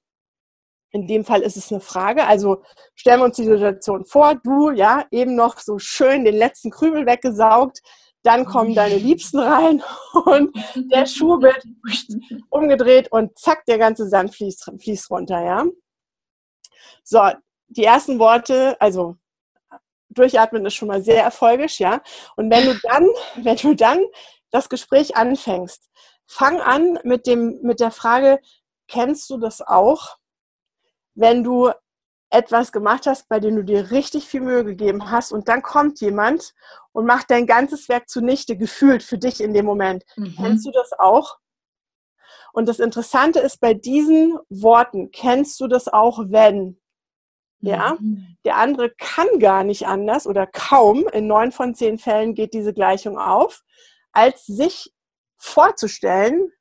In 0.92 1.08
dem 1.08 1.26
Fall 1.26 1.42
ist 1.42 1.58
es 1.58 1.72
eine 1.72 1.82
Frage. 1.82 2.28
Also 2.28 2.62
stellen 2.94 3.22
wir 3.22 3.26
uns 3.26 3.38
die 3.38 3.46
Situation 3.46 4.06
vor, 4.06 4.36
du, 4.36 4.70
ja, 4.70 5.06
eben 5.10 5.36
noch 5.36 5.58
so 5.58 5.80
schön 5.80 6.26
den 6.26 6.36
letzten 6.36 6.70
Krümel 6.70 7.08
weggesaugt, 7.08 7.82
dann 8.24 8.46
kommen 8.46 8.76
deine 8.76 8.98
Liebsten 8.98 9.40
rein 9.40 9.84
und 10.26 10.56
der 10.76 11.06
Schuh 11.06 11.42
wird 11.42 11.64
umgedreht 12.50 13.12
und 13.12 13.38
zack, 13.38 13.66
der 13.66 13.78
ganze 13.78 14.08
Sand 14.08 14.36
fließt, 14.36 14.72
fließt 14.80 15.10
runter, 15.10 15.44
ja. 15.44 15.66
So, 17.04 17.22
die 17.68 17.86
ersten 17.86 18.20
Worte, 18.20 18.80
also 18.80 19.16
durchatmen 20.10 20.66
ist 20.66 20.74
schon 20.76 20.88
mal 20.88 21.02
sehr 21.02 21.24
erfolgisch, 21.24 21.80
ja. 21.80 22.02
Und 22.36 22.52
wenn 22.52 22.66
du 22.66 22.80
dann, 22.84 23.08
wenn 23.44 23.58
du 23.58 23.74
dann 23.74 24.00
das 24.52 24.70
Gespräch 24.70 25.16
anfängst, 25.16 25.90
fang 26.28 26.60
an 26.60 27.00
mit 27.04 27.28
dem, 27.28 27.60
mit 27.62 27.80
der 27.80 27.92
Frage, 27.92 28.40
kennst 28.88 29.30
du 29.30 29.38
das 29.38 29.62
auch? 29.62 30.18
Wenn 31.16 31.44
du 31.44 31.72
etwas 32.30 32.72
gemacht 32.72 33.08
hast, 33.08 33.28
bei 33.28 33.40
dem 33.40 33.56
du 33.56 33.64
dir 33.64 33.92
richtig 33.92 34.28
viel 34.28 34.42
Mühe 34.42 34.64
gegeben 34.64 35.10
hast 35.10 35.32
und 35.32 35.48
dann 35.48 35.62
kommt 35.62 36.00
jemand 36.00 36.54
und 36.92 37.06
macht 37.06 37.32
dein 37.32 37.48
ganzes 37.48 37.90
Werk 37.90 38.08
zunichte, 38.08 38.56
gefühlt 38.56 39.04
für 39.04 39.18
dich 39.18 39.42
in 39.42 39.54
dem 39.54 39.66
Moment. 39.66 40.04
Mhm. 40.16 40.36
Kennst 40.36 40.66
du 40.66 40.72
das 40.72 40.94
auch? 40.98 41.40
Und 42.54 42.68
das 42.68 42.80
Interessante 42.80 43.40
ist 43.40 43.60
bei 43.60 43.74
diesen 43.74 44.38
Worten, 44.50 45.12
kennst 45.12 45.60
du 45.60 45.68
das 45.68 45.88
auch, 45.88 46.20
wenn? 46.28 46.80
Ja, 47.62 47.98
mhm. 48.00 48.38
der 48.46 48.56
andere 48.56 48.90
kann 48.92 49.28
gar 49.40 49.64
nicht 49.64 49.86
anders 49.86 50.28
oder 50.28 50.48
kaum, 50.48 51.08
in 51.10 51.28
neun 51.28 51.52
von 51.52 51.76
zehn 51.76 51.98
Fällen 51.98 52.34
geht 52.34 52.54
diese 52.54 52.74
Gleichung 52.74 53.18
auf, 53.18 53.64
als 54.12 54.46
sich 54.46 54.94
vorzustellen, 55.38 56.52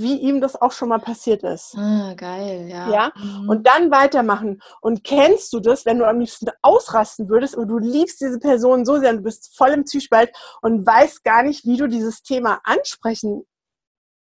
wie 0.00 0.16
ihm 0.16 0.40
das 0.40 0.60
auch 0.60 0.72
schon 0.72 0.88
mal 0.88 0.98
passiert 0.98 1.42
ist. 1.42 1.76
Ah, 1.76 2.14
geil, 2.14 2.68
ja. 2.68 2.90
Ja, 2.90 3.12
mhm. 3.16 3.48
und 3.48 3.66
dann 3.66 3.90
weitermachen. 3.90 4.62
Und 4.80 5.04
kennst 5.04 5.52
du 5.52 5.60
das, 5.60 5.86
wenn 5.86 5.98
du 5.98 6.06
am 6.06 6.20
liebsten 6.20 6.50
ausrasten 6.62 7.28
würdest 7.28 7.54
und 7.56 7.68
du 7.68 7.78
liebst 7.78 8.20
diese 8.20 8.38
Person 8.38 8.84
so 8.84 8.98
sehr 8.98 9.10
und 9.10 9.18
du 9.18 9.22
bist 9.22 9.56
voll 9.56 9.70
im 9.70 9.86
Zwiespalt 9.86 10.34
und 10.62 10.86
weißt 10.86 11.24
gar 11.24 11.42
nicht, 11.42 11.64
wie 11.64 11.76
du 11.76 11.86
dieses 11.86 12.22
Thema 12.22 12.60
ansprechen 12.64 13.44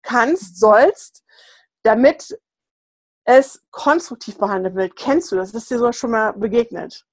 kannst, 0.04 0.60
sollst, 0.60 1.24
damit 1.84 2.38
es 3.26 3.64
konstruktiv 3.72 4.38
behandelt 4.38 4.76
wird. 4.76 4.96
Kennst 4.96 5.32
du 5.32 5.36
das? 5.36 5.52
Das 5.52 5.64
ist 5.64 5.72
dir 5.72 5.80
so 5.80 5.92
schon 5.92 6.12
mal 6.12 6.32
begegnet. 6.34 7.06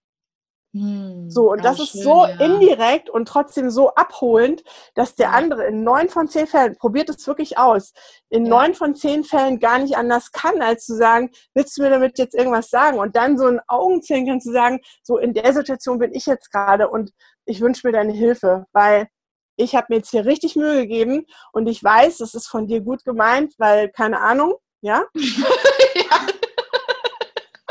Hm, 0.75 1.29
so, 1.29 1.51
und 1.51 1.63
das 1.65 1.79
ist 1.81 1.93
schön, 1.93 2.03
so 2.03 2.25
ja. 2.25 2.41
indirekt 2.41 3.11
und 3.11 3.29
trotzdem 3.29 3.71
so 3.71 3.95
abholend, 3.95 4.65
dass 4.95 5.15
der 5.15 5.33
andere 5.33 5.67
in 5.67 5.85
neun 5.85 6.09
von 6.09 6.29
zehn 6.29 6.47
Fällen, 6.47 6.77
probiert 6.79 7.11
es 7.11 7.27
wirklich 7.27 7.59
aus, 7.59 7.93
in 8.31 8.45
neun 8.45 8.71
ja. 8.73 8.79
von 8.79 8.95
zehn 8.95 9.23
Fällen 9.23 9.61
gar 9.61 9.79
nicht 9.79 9.99
anders 9.99 10.33
kann, 10.33 10.63
als 10.63 10.87
zu 10.87 10.97
sagen, 10.97 11.31
willst 11.53 11.77
du 11.77 11.83
mir 11.83 11.91
damit 11.91 12.19
jetzt 12.19 12.35
irgendwas 12.35 12.71
sagen? 12.71 12.99
Und 12.99 13.17
dann 13.17 13.37
so 13.37 13.47
ein 13.47 13.61
Augenzwinkern 13.69 14.41
zu 14.41 14.51
sagen, 14.51 14.81
so 15.03 15.19
in 15.19 15.35
der 15.35 15.53
Situation 15.53 15.99
bin 15.99 16.15
ich 16.15 16.25
jetzt 16.25 16.51
gerade 16.51 16.89
und 16.89 17.13
ich 17.45 17.61
wünsche 17.61 17.87
mir 17.87 17.93
deine 17.93 18.13
Hilfe, 18.13 18.65
weil 18.73 19.09
ich 19.57 19.75
habe 19.75 19.89
mir 19.91 19.97
jetzt 19.97 20.11
hier 20.11 20.25
richtig 20.25 20.57
Mühe 20.57 20.81
gegeben 20.81 21.27
und 21.53 21.67
ich 21.67 21.85
weiß, 21.85 22.19
das 22.19 22.33
ist 22.33 22.49
von 22.49 22.67
dir 22.67 22.81
gut 22.81 23.05
gemeint, 23.05 23.53
weil, 23.59 23.91
keine 23.91 24.21
Ahnung, 24.21 24.55
ja? 24.81 25.05
ja. 25.15 26.32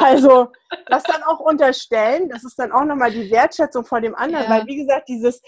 Also 0.04 0.52
das 0.88 1.04
dann 1.04 1.24
auch 1.24 1.40
unterstellen, 1.40 2.30
das 2.30 2.44
ist 2.44 2.58
dann 2.58 2.72
auch 2.72 2.86
nochmal 2.86 3.12
die 3.12 3.30
Wertschätzung 3.32 3.86
vor 3.86 4.02
dem 4.02 4.16
anderen, 4.16 4.46
ja. 4.46 4.50
weil 4.50 4.68
wie 4.68 4.78
gesagt, 4.78 5.10
dieses, 5.10 5.42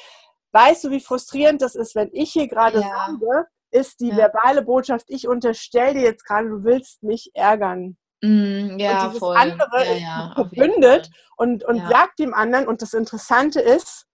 weißt 0.51 0.85
du, 0.85 0.91
wie 0.91 0.99
frustrierend 0.99 1.61
das 1.61 1.75
ist, 1.75 1.95
wenn 1.95 2.09
ich 2.13 2.31
hier 2.31 2.47
gerade 2.47 2.81
ja. 2.81 3.07
sage, 3.07 3.47
ist 3.71 3.99
die 3.99 4.09
ja. 4.09 4.17
verbale 4.17 4.61
Botschaft, 4.61 5.05
ich 5.09 5.27
unterstelle 5.27 5.95
dir 5.95 6.03
jetzt 6.03 6.25
gerade, 6.25 6.49
du 6.49 6.63
willst 6.63 7.03
mich 7.03 7.31
ärgern. 7.33 7.97
Mm, 8.21 8.77
ja, 8.79 9.03
und 9.03 9.07
dieses 9.07 9.19
voll. 9.19 9.35
andere 9.35 9.99
ja, 9.99 10.31
verbündet 10.35 11.09
und, 11.35 11.63
und 11.65 11.85
sagt 11.89 12.19
dem 12.19 12.33
anderen, 12.33 12.67
und 12.67 12.81
das 12.81 12.93
Interessante 12.93 13.59
ist, 13.59 14.05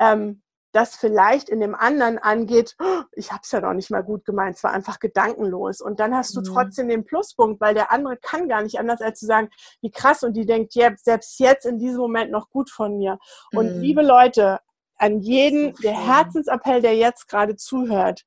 ähm, 0.00 0.42
das 0.72 0.96
vielleicht 0.96 1.48
in 1.48 1.60
dem 1.60 1.74
anderen 1.74 2.18
angeht, 2.18 2.76
oh, 2.80 3.02
ich 3.12 3.32
habe 3.32 3.40
es 3.42 3.50
ja 3.50 3.60
noch 3.60 3.72
nicht 3.72 3.90
mal 3.90 4.02
gut 4.02 4.24
gemeint, 4.24 4.56
es 4.56 4.62
war 4.62 4.72
einfach 4.72 5.00
gedankenlos. 5.00 5.80
Und 5.80 6.00
dann 6.00 6.14
hast 6.14 6.36
du 6.36 6.40
mhm. 6.40 6.44
trotzdem 6.44 6.88
den 6.88 7.04
Pluspunkt, 7.04 7.60
weil 7.60 7.74
der 7.74 7.90
andere 7.92 8.16
kann 8.16 8.48
gar 8.48 8.62
nicht 8.62 8.78
anders, 8.78 9.00
als 9.00 9.20
zu 9.20 9.26
sagen, 9.26 9.50
wie 9.80 9.90
krass. 9.90 10.22
Und 10.22 10.34
die 10.34 10.46
denkt, 10.46 10.74
ja, 10.74 10.90
selbst 10.96 11.38
jetzt 11.40 11.66
in 11.66 11.78
diesem 11.78 12.00
Moment 12.00 12.30
noch 12.30 12.50
gut 12.50 12.70
von 12.70 12.98
mir. 12.98 13.18
Und 13.52 13.76
mhm. 13.76 13.80
liebe 13.80 14.02
Leute, 14.02 14.60
an 14.96 15.20
jeden, 15.20 15.74
der 15.76 15.98
Herzensappell, 15.98 16.82
der 16.82 16.94
jetzt 16.94 17.28
gerade 17.28 17.56
zuhört, 17.56 18.24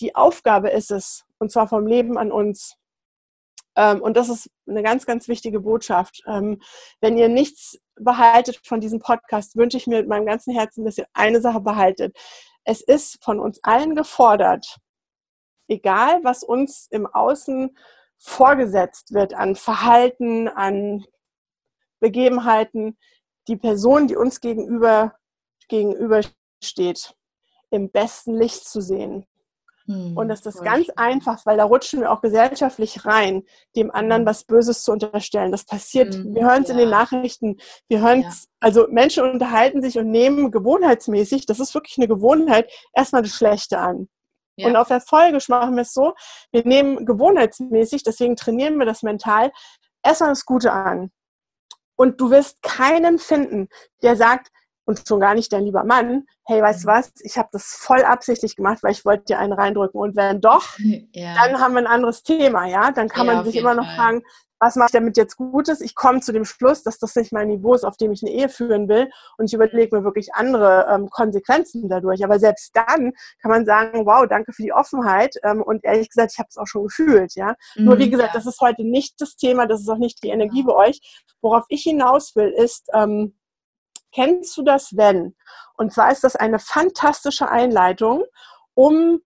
die 0.00 0.14
Aufgabe 0.14 0.70
ist 0.70 0.90
es, 0.90 1.24
und 1.38 1.50
zwar 1.50 1.68
vom 1.68 1.86
Leben 1.86 2.16
an 2.16 2.30
uns, 2.30 2.76
und 3.74 4.16
das 4.16 4.28
ist 4.28 4.50
eine 4.68 4.82
ganz, 4.82 5.06
ganz 5.06 5.28
wichtige 5.28 5.60
Botschaft. 5.60 6.22
Ähm, 6.26 6.60
wenn 7.00 7.16
ihr 7.16 7.28
nichts 7.28 7.78
behaltet 7.96 8.60
von 8.64 8.80
diesem 8.80 9.00
Podcast, 9.00 9.56
wünsche 9.56 9.76
ich 9.76 9.86
mir 9.86 9.98
mit 9.98 10.08
meinem 10.08 10.26
ganzen 10.26 10.54
Herzen, 10.54 10.84
dass 10.84 10.98
ihr 10.98 11.06
eine 11.12 11.40
Sache 11.40 11.60
behaltet. 11.60 12.16
Es 12.64 12.80
ist 12.80 13.22
von 13.24 13.40
uns 13.40 13.62
allen 13.62 13.94
gefordert, 13.94 14.78
egal 15.68 16.20
was 16.22 16.42
uns 16.42 16.86
im 16.90 17.06
Außen 17.06 17.76
vorgesetzt 18.18 19.12
wird 19.12 19.34
an 19.34 19.56
Verhalten, 19.56 20.48
an 20.48 21.04
Begebenheiten, 21.98 22.98
die 23.48 23.56
Person, 23.56 24.06
die 24.06 24.16
uns 24.16 24.40
gegenüber, 24.40 25.16
gegenübersteht, 25.68 27.14
im 27.70 27.90
besten 27.90 28.34
Licht 28.34 28.64
zu 28.68 28.80
sehen. 28.80 29.26
Hm, 29.86 30.16
und 30.16 30.28
das 30.28 30.46
ist 30.46 30.62
ganz 30.62 30.88
einfach, 30.96 31.44
weil 31.46 31.56
da 31.56 31.64
rutschen 31.64 32.00
wir 32.00 32.12
auch 32.12 32.20
gesellschaftlich 32.20 33.04
rein, 33.04 33.42
dem 33.76 33.90
anderen 33.90 34.22
hm. 34.22 34.26
was 34.26 34.44
Böses 34.44 34.82
zu 34.82 34.92
unterstellen. 34.92 35.52
Das 35.52 35.64
passiert, 35.64 36.14
hm, 36.14 36.34
wir 36.34 36.44
hören 36.44 36.62
es 36.62 36.68
ja. 36.68 36.74
in 36.74 36.80
den 36.80 36.90
Nachrichten, 36.90 37.56
wir 37.88 38.00
hören 38.00 38.24
es, 38.26 38.44
ja. 38.44 38.48
also 38.60 38.86
Menschen 38.88 39.24
unterhalten 39.24 39.82
sich 39.82 39.98
und 39.98 40.10
nehmen 40.10 40.50
gewohnheitsmäßig, 40.50 41.46
das 41.46 41.60
ist 41.60 41.74
wirklich 41.74 41.98
eine 41.98 42.08
Gewohnheit, 42.08 42.70
erstmal 42.94 43.22
das 43.22 43.32
Schlechte 43.32 43.78
an. 43.78 44.08
Ja. 44.56 44.68
Und 44.68 44.76
auf 44.76 44.90
Erfolge 44.90 45.38
machen 45.48 45.76
wir 45.76 45.82
es 45.82 45.94
so, 45.94 46.14
wir 46.50 46.64
nehmen 46.64 47.06
gewohnheitsmäßig, 47.06 48.02
deswegen 48.02 48.36
trainieren 48.36 48.76
wir 48.78 48.86
das 48.86 49.02
mental, 49.02 49.50
erstmal 50.02 50.30
das 50.30 50.44
Gute 50.44 50.72
an. 50.72 51.10
Und 51.96 52.20
du 52.20 52.30
wirst 52.30 52.62
keinen 52.62 53.18
finden, 53.18 53.68
der 54.02 54.16
sagt, 54.16 54.48
und 54.84 55.02
schon 55.06 55.20
gar 55.20 55.34
nicht 55.34 55.52
dein 55.52 55.64
lieber 55.64 55.84
Mann, 55.84 56.26
hey, 56.44 56.60
weißt 56.60 56.84
du 56.84 56.88
mhm. 56.88 56.92
was, 56.92 57.12
ich 57.20 57.38
habe 57.38 57.48
das 57.52 57.76
voll 57.78 58.02
absichtlich 58.02 58.56
gemacht, 58.56 58.82
weil 58.82 58.92
ich 58.92 59.04
wollte 59.04 59.24
dir 59.24 59.38
einen 59.38 59.52
reindrücken. 59.52 60.00
Und 60.00 60.16
wenn 60.16 60.40
doch, 60.40 60.78
ja. 61.12 61.34
dann 61.34 61.60
haben 61.60 61.74
wir 61.74 61.80
ein 61.80 61.86
anderes 61.86 62.22
Thema, 62.22 62.66
ja. 62.66 62.90
Dann 62.90 63.08
kann 63.08 63.26
ja, 63.26 63.34
man 63.34 63.44
sich 63.44 63.56
immer 63.56 63.74
noch 63.74 63.86
Fall. 63.86 63.96
fragen, 63.96 64.22
was 64.62 64.76
mache 64.76 64.86
ich 64.86 64.92
damit 64.92 65.16
jetzt 65.16 65.36
Gutes? 65.36 65.80
Ich 65.80 65.96
komme 65.96 66.20
zu 66.20 66.32
dem 66.32 66.44
Schluss, 66.44 66.84
dass 66.84 67.00
das 67.00 67.16
nicht 67.16 67.32
mein 67.32 67.48
Niveau 67.48 67.74
ist, 67.74 67.82
auf 67.82 67.96
dem 67.96 68.12
ich 68.12 68.22
eine 68.22 68.30
Ehe 68.30 68.48
führen 68.48 68.88
will. 68.88 69.10
Und 69.36 69.46
ich 69.46 69.54
überlege 69.54 69.96
mir 69.96 70.04
wirklich 70.04 70.34
andere 70.34 70.86
ähm, 70.88 71.10
Konsequenzen 71.10 71.88
dadurch. 71.88 72.22
Aber 72.22 72.38
selbst 72.38 72.70
dann 72.74 73.12
kann 73.40 73.50
man 73.50 73.66
sagen, 73.66 74.06
wow, 74.06 74.24
danke 74.28 74.52
für 74.52 74.62
die 74.62 74.72
Offenheit. 74.72 75.34
Ähm, 75.42 75.62
und 75.62 75.84
ehrlich 75.84 76.10
gesagt, 76.10 76.30
ich 76.34 76.38
habe 76.38 76.46
es 76.48 76.58
auch 76.58 76.68
schon 76.68 76.84
gefühlt. 76.84 77.34
Ja? 77.34 77.56
Mhm, 77.74 77.86
Nur 77.86 77.98
wie 77.98 78.08
gesagt, 78.08 78.34
ja. 78.34 78.38
das 78.38 78.46
ist 78.46 78.60
heute 78.60 78.84
nicht 78.84 79.20
das 79.20 79.34
Thema, 79.34 79.66
das 79.66 79.80
ist 79.80 79.88
auch 79.88 79.98
nicht 79.98 80.22
die 80.22 80.28
Energie 80.28 80.62
bei 80.62 80.74
euch. 80.74 81.24
Worauf 81.40 81.64
ich 81.68 81.82
hinaus 81.82 82.36
will, 82.36 82.50
ist, 82.50 82.88
ähm, 82.94 83.34
kennst 84.14 84.56
du 84.56 84.62
das 84.62 84.96
wenn? 84.96 85.34
Und 85.74 85.92
zwar 85.92 86.12
ist 86.12 86.24
das 86.24 86.36
eine 86.36 86.58
fantastische 86.58 87.48
Einleitung, 87.48 88.24
um 88.74 89.20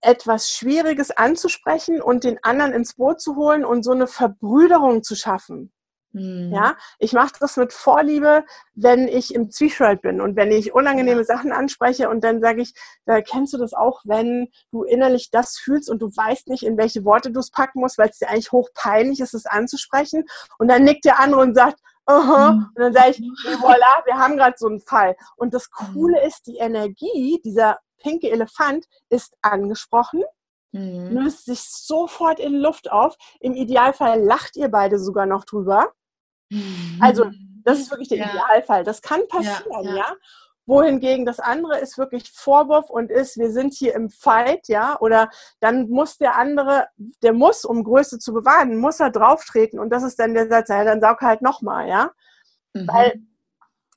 etwas 0.00 0.50
Schwieriges 0.50 1.10
anzusprechen 1.10 2.02
und 2.02 2.24
den 2.24 2.42
anderen 2.42 2.72
ins 2.72 2.94
Boot 2.94 3.20
zu 3.20 3.36
holen 3.36 3.64
und 3.64 3.84
so 3.84 3.92
eine 3.92 4.06
Verbrüderung 4.06 5.02
zu 5.02 5.14
schaffen. 5.14 5.72
Mhm. 6.12 6.52
Ja, 6.52 6.76
ich 6.98 7.12
mache 7.12 7.32
das 7.40 7.56
mit 7.56 7.72
Vorliebe, 7.72 8.44
wenn 8.74 9.08
ich 9.08 9.34
im 9.34 9.50
Zwiespalt 9.50 10.02
bin 10.02 10.20
und 10.20 10.36
wenn 10.36 10.52
ich 10.52 10.74
unangenehme. 10.74 11.24
Sachen 11.24 11.52
anspreche 11.52 12.08
und 12.08 12.24
dann 12.24 12.40
sage 12.40 12.62
ich, 12.62 12.74
da 13.06 13.20
kennst 13.20 13.52
du 13.52 13.58
das 13.58 13.72
auch, 13.72 14.00
wenn 14.04 14.48
du 14.72 14.82
innerlich 14.82 15.30
das 15.30 15.56
fühlst 15.56 15.88
und 15.88 16.02
du 16.02 16.08
weißt 16.08 16.48
nicht, 16.48 16.64
in 16.64 16.76
welche 16.76 17.04
Worte 17.04 17.30
du 17.30 17.38
es 17.40 17.50
packen 17.50 17.80
musst, 17.80 17.96
weil 17.96 18.08
es 18.08 18.18
dir 18.18 18.28
eigentlich 18.28 18.50
hochpeinlich 18.50 19.20
ist, 19.20 19.34
es 19.34 19.46
anzusprechen. 19.46 20.24
Und 20.58 20.68
dann 20.68 20.84
nickt 20.84 21.04
der 21.04 21.20
andere 21.20 21.40
und 21.40 21.54
sagt, 21.54 21.78
Aha. 22.06 22.52
Mhm. 22.52 22.66
Und 22.74 22.82
dann 22.82 22.92
sage 22.92 23.10
ich, 23.10 23.20
voilà, 23.20 24.04
wir 24.04 24.14
haben 24.18 24.36
gerade 24.36 24.54
so 24.56 24.66
einen 24.66 24.80
Fall. 24.80 25.16
Und 25.36 25.54
das 25.54 25.70
Coole 25.70 26.20
mhm. 26.20 26.26
ist, 26.26 26.46
die 26.46 26.56
Energie, 26.56 27.40
dieser 27.44 27.78
pinke 27.98 28.30
Elefant 28.30 28.86
ist 29.08 29.36
angesprochen, 29.42 30.22
mhm. 30.72 31.10
löst 31.10 31.44
sich 31.44 31.62
sofort 31.62 32.40
in 32.40 32.54
Luft 32.54 32.90
auf. 32.90 33.16
Im 33.40 33.54
Idealfall 33.54 34.22
lacht 34.22 34.56
ihr 34.56 34.68
beide 34.68 34.98
sogar 34.98 35.26
noch 35.26 35.44
drüber. 35.44 35.92
Mhm. 36.50 36.98
Also, 37.00 37.30
das 37.64 37.78
ist 37.78 37.90
wirklich 37.90 38.08
der 38.08 38.18
ja. 38.18 38.30
Idealfall. 38.30 38.82
Das 38.82 39.02
kann 39.02 39.20
passieren, 39.28 39.84
ja. 39.84 39.90
ja. 39.90 39.96
ja 39.96 40.16
wohingegen 40.72 41.26
das 41.26 41.38
andere 41.38 41.78
ist 41.78 41.98
wirklich 41.98 42.30
Vorwurf 42.30 42.90
und 42.90 43.10
ist, 43.10 43.36
wir 43.38 43.50
sind 43.50 43.74
hier 43.74 43.94
im 43.94 44.10
Fight, 44.10 44.68
ja, 44.68 44.98
oder 45.00 45.30
dann 45.60 45.88
muss 45.88 46.18
der 46.18 46.36
andere, 46.36 46.86
der 47.22 47.32
muss, 47.32 47.64
um 47.64 47.84
Größe 47.84 48.18
zu 48.18 48.32
bewahren, 48.32 48.78
muss 48.78 49.00
er 49.00 49.10
drauftreten 49.10 49.78
und 49.78 49.90
das 49.90 50.02
ist 50.02 50.18
dann 50.18 50.34
der 50.34 50.48
Satz, 50.48 50.68
ja, 50.68 50.84
dann 50.84 51.00
saug 51.00 51.20
halt 51.20 51.42
nochmal, 51.42 51.88
ja. 51.88 52.10
Mhm. 52.74 52.88
Weil 52.88 53.22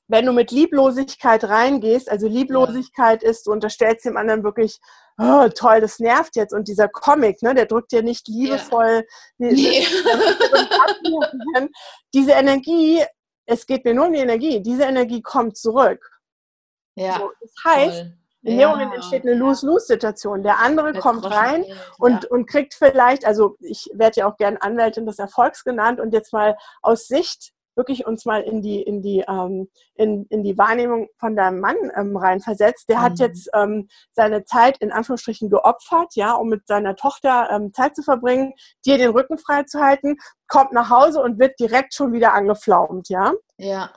wenn 0.08 0.26
du 0.26 0.32
mit 0.32 0.50
Lieblosigkeit 0.52 1.44
reingehst, 1.44 2.10
also 2.10 2.28
Lieblosigkeit 2.28 3.22
ja. 3.22 3.30
ist, 3.30 3.46
du 3.46 3.52
unterstellst 3.52 4.04
dem 4.04 4.16
anderen 4.16 4.44
wirklich, 4.44 4.78
oh, 5.18 5.48
toll, 5.48 5.80
das 5.80 5.98
nervt 5.98 6.36
jetzt. 6.36 6.52
Und 6.52 6.68
dieser 6.68 6.88
Comic, 6.88 7.42
ne, 7.42 7.54
der 7.54 7.66
drückt 7.66 7.90
dir 7.90 8.02
nicht 8.02 8.28
liebevoll 8.28 9.04
ja. 9.38 9.50
nee. 9.50 9.86
diese 12.14 12.32
Energie, 12.32 13.02
es 13.46 13.66
geht 13.66 13.84
mir 13.84 13.94
nur 13.94 14.06
um 14.06 14.12
die 14.12 14.20
Energie, 14.20 14.62
diese 14.62 14.84
Energie 14.84 15.22
kommt 15.22 15.56
zurück. 15.56 16.15
Ja. 16.96 17.18
So, 17.18 17.30
das 17.40 17.52
heißt, 17.64 17.98
Toll. 18.00 18.12
in 18.42 18.58
dem 18.58 18.68
Moment 18.70 18.94
entsteht 18.94 19.22
eine 19.22 19.34
Lose-Lose-Situation. 19.34 20.42
Der 20.42 20.58
andere 20.60 20.92
das 20.92 21.02
kommt 21.02 21.24
rein 21.30 21.64
und, 21.98 22.24
ja. 22.24 22.30
und 22.30 22.46
kriegt 22.46 22.74
vielleicht, 22.74 23.24
also 23.24 23.56
ich 23.60 23.88
werde 23.94 24.20
ja 24.20 24.26
auch 24.28 24.36
gern 24.36 24.56
Anwältin 24.56 25.06
des 25.06 25.18
Erfolgs 25.18 25.62
genannt 25.62 26.00
und 26.00 26.12
jetzt 26.12 26.32
mal 26.32 26.56
aus 26.82 27.06
Sicht 27.06 27.52
wirklich 27.76 28.06
uns 28.06 28.24
mal 28.24 28.40
in 28.40 28.62
die, 28.62 28.82
in 28.82 29.02
die, 29.02 29.22
ähm, 29.28 29.68
in, 29.94 30.24
in 30.30 30.42
die 30.42 30.56
Wahrnehmung 30.58 31.08
von 31.18 31.36
deinem 31.36 31.60
Mann 31.60 31.76
ähm, 31.94 32.16
reinversetzt. 32.16 32.88
Der 32.88 32.98
mhm. 32.98 33.02
hat 33.02 33.18
jetzt 33.18 33.50
ähm, 33.54 33.88
seine 34.12 34.44
Zeit 34.44 34.78
in 34.78 34.90
Anführungsstrichen 34.90 35.50
geopfert, 35.50 36.14
ja, 36.14 36.32
um 36.32 36.48
mit 36.48 36.66
seiner 36.66 36.96
Tochter 36.96 37.50
ähm, 37.50 37.72
Zeit 37.72 37.94
zu 37.94 38.02
verbringen, 38.02 38.54
dir 38.84 38.98
den 38.98 39.10
Rücken 39.10 39.38
frei 39.38 39.64
zu 39.64 39.80
halten, 39.80 40.16
kommt 40.48 40.72
nach 40.72 40.90
Hause 40.90 41.22
und 41.22 41.38
wird 41.38 41.60
direkt 41.60 41.94
schon 41.94 42.12
wieder 42.12 42.32
angeflaumt, 42.32 43.08
ja. 43.10 43.34
Ja. 43.58 43.90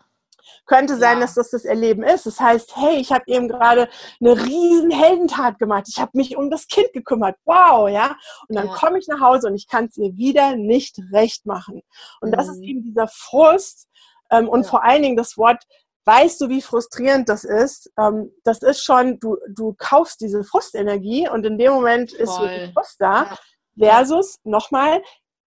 Könnte 0.66 0.98
sein, 0.98 1.18
ja. 1.18 1.22
dass 1.22 1.34
das 1.34 1.52
das 1.52 1.66
Erleben 1.66 2.04
ist. 2.04 2.26
Das 2.26 2.40
heißt, 2.40 2.76
hey, 2.76 2.98
ich 2.98 3.12
habe 3.12 3.24
eben 3.28 3.48
gerade 3.48 3.90
eine 4.20 4.38
riesen 4.38 4.92
Heldentat 4.92 5.60
gemacht. 5.60 5.86
Ich 5.88 6.00
habe 6.00 6.12
mich 6.14 6.38
um 6.38 6.50
das 6.50 6.68
Kind 6.68 6.94
gekümmert. 6.94 7.38
Wow, 7.46 7.90
ja. 7.90 8.16
Und 8.48 8.56
dann 8.56 8.68
ja. 8.68 8.74
komme 8.74 9.00
ich 9.00 9.08
nach 9.08 9.20
Hause 9.20 9.48
und 9.48 9.56
ich 9.56 9.68
kann 9.68 9.86
es 9.86 9.98
mir 9.98 10.16
wieder 10.16 10.56
nicht 10.56 11.00
recht 11.12 11.46
machen. 11.46 11.82
Und 12.22 12.30
mhm. 12.30 12.36
das 12.36 12.48
ist 12.48 12.58
mhm. 12.58 12.64
eben 12.64 12.84
dieser 12.84 13.08
Frust 13.08 13.88
ähm, 14.32 14.48
und 14.50 14.64
ja. 14.64 14.70
vor 14.70 14.84
allen 14.84 15.02
Dingen 15.02 15.18
das 15.18 15.38
Wort 15.38 15.64
weißt 16.06 16.42
du, 16.42 16.50
wie 16.50 16.62
frustrierend 16.62 17.30
das 17.30 17.44
ist? 17.44 17.92
Ähm, 17.98 18.32
das 18.44 18.64
ist 18.64 18.84
schon, 18.84 19.20
du, 19.20 19.38
du 19.48 19.76
kaufst 19.78 20.22
diese 20.22 20.44
Frustenergie 20.44 21.30
und 21.30 21.46
in 21.46 21.58
dem 21.58 21.74
Moment 21.74 22.12
Voll. 22.12 22.20
ist 22.22 22.40
wirklich 22.40 22.74
Frust 22.74 22.96
da. 23.00 23.38
Versus, 23.78 24.40
nochmal, 24.44 25.02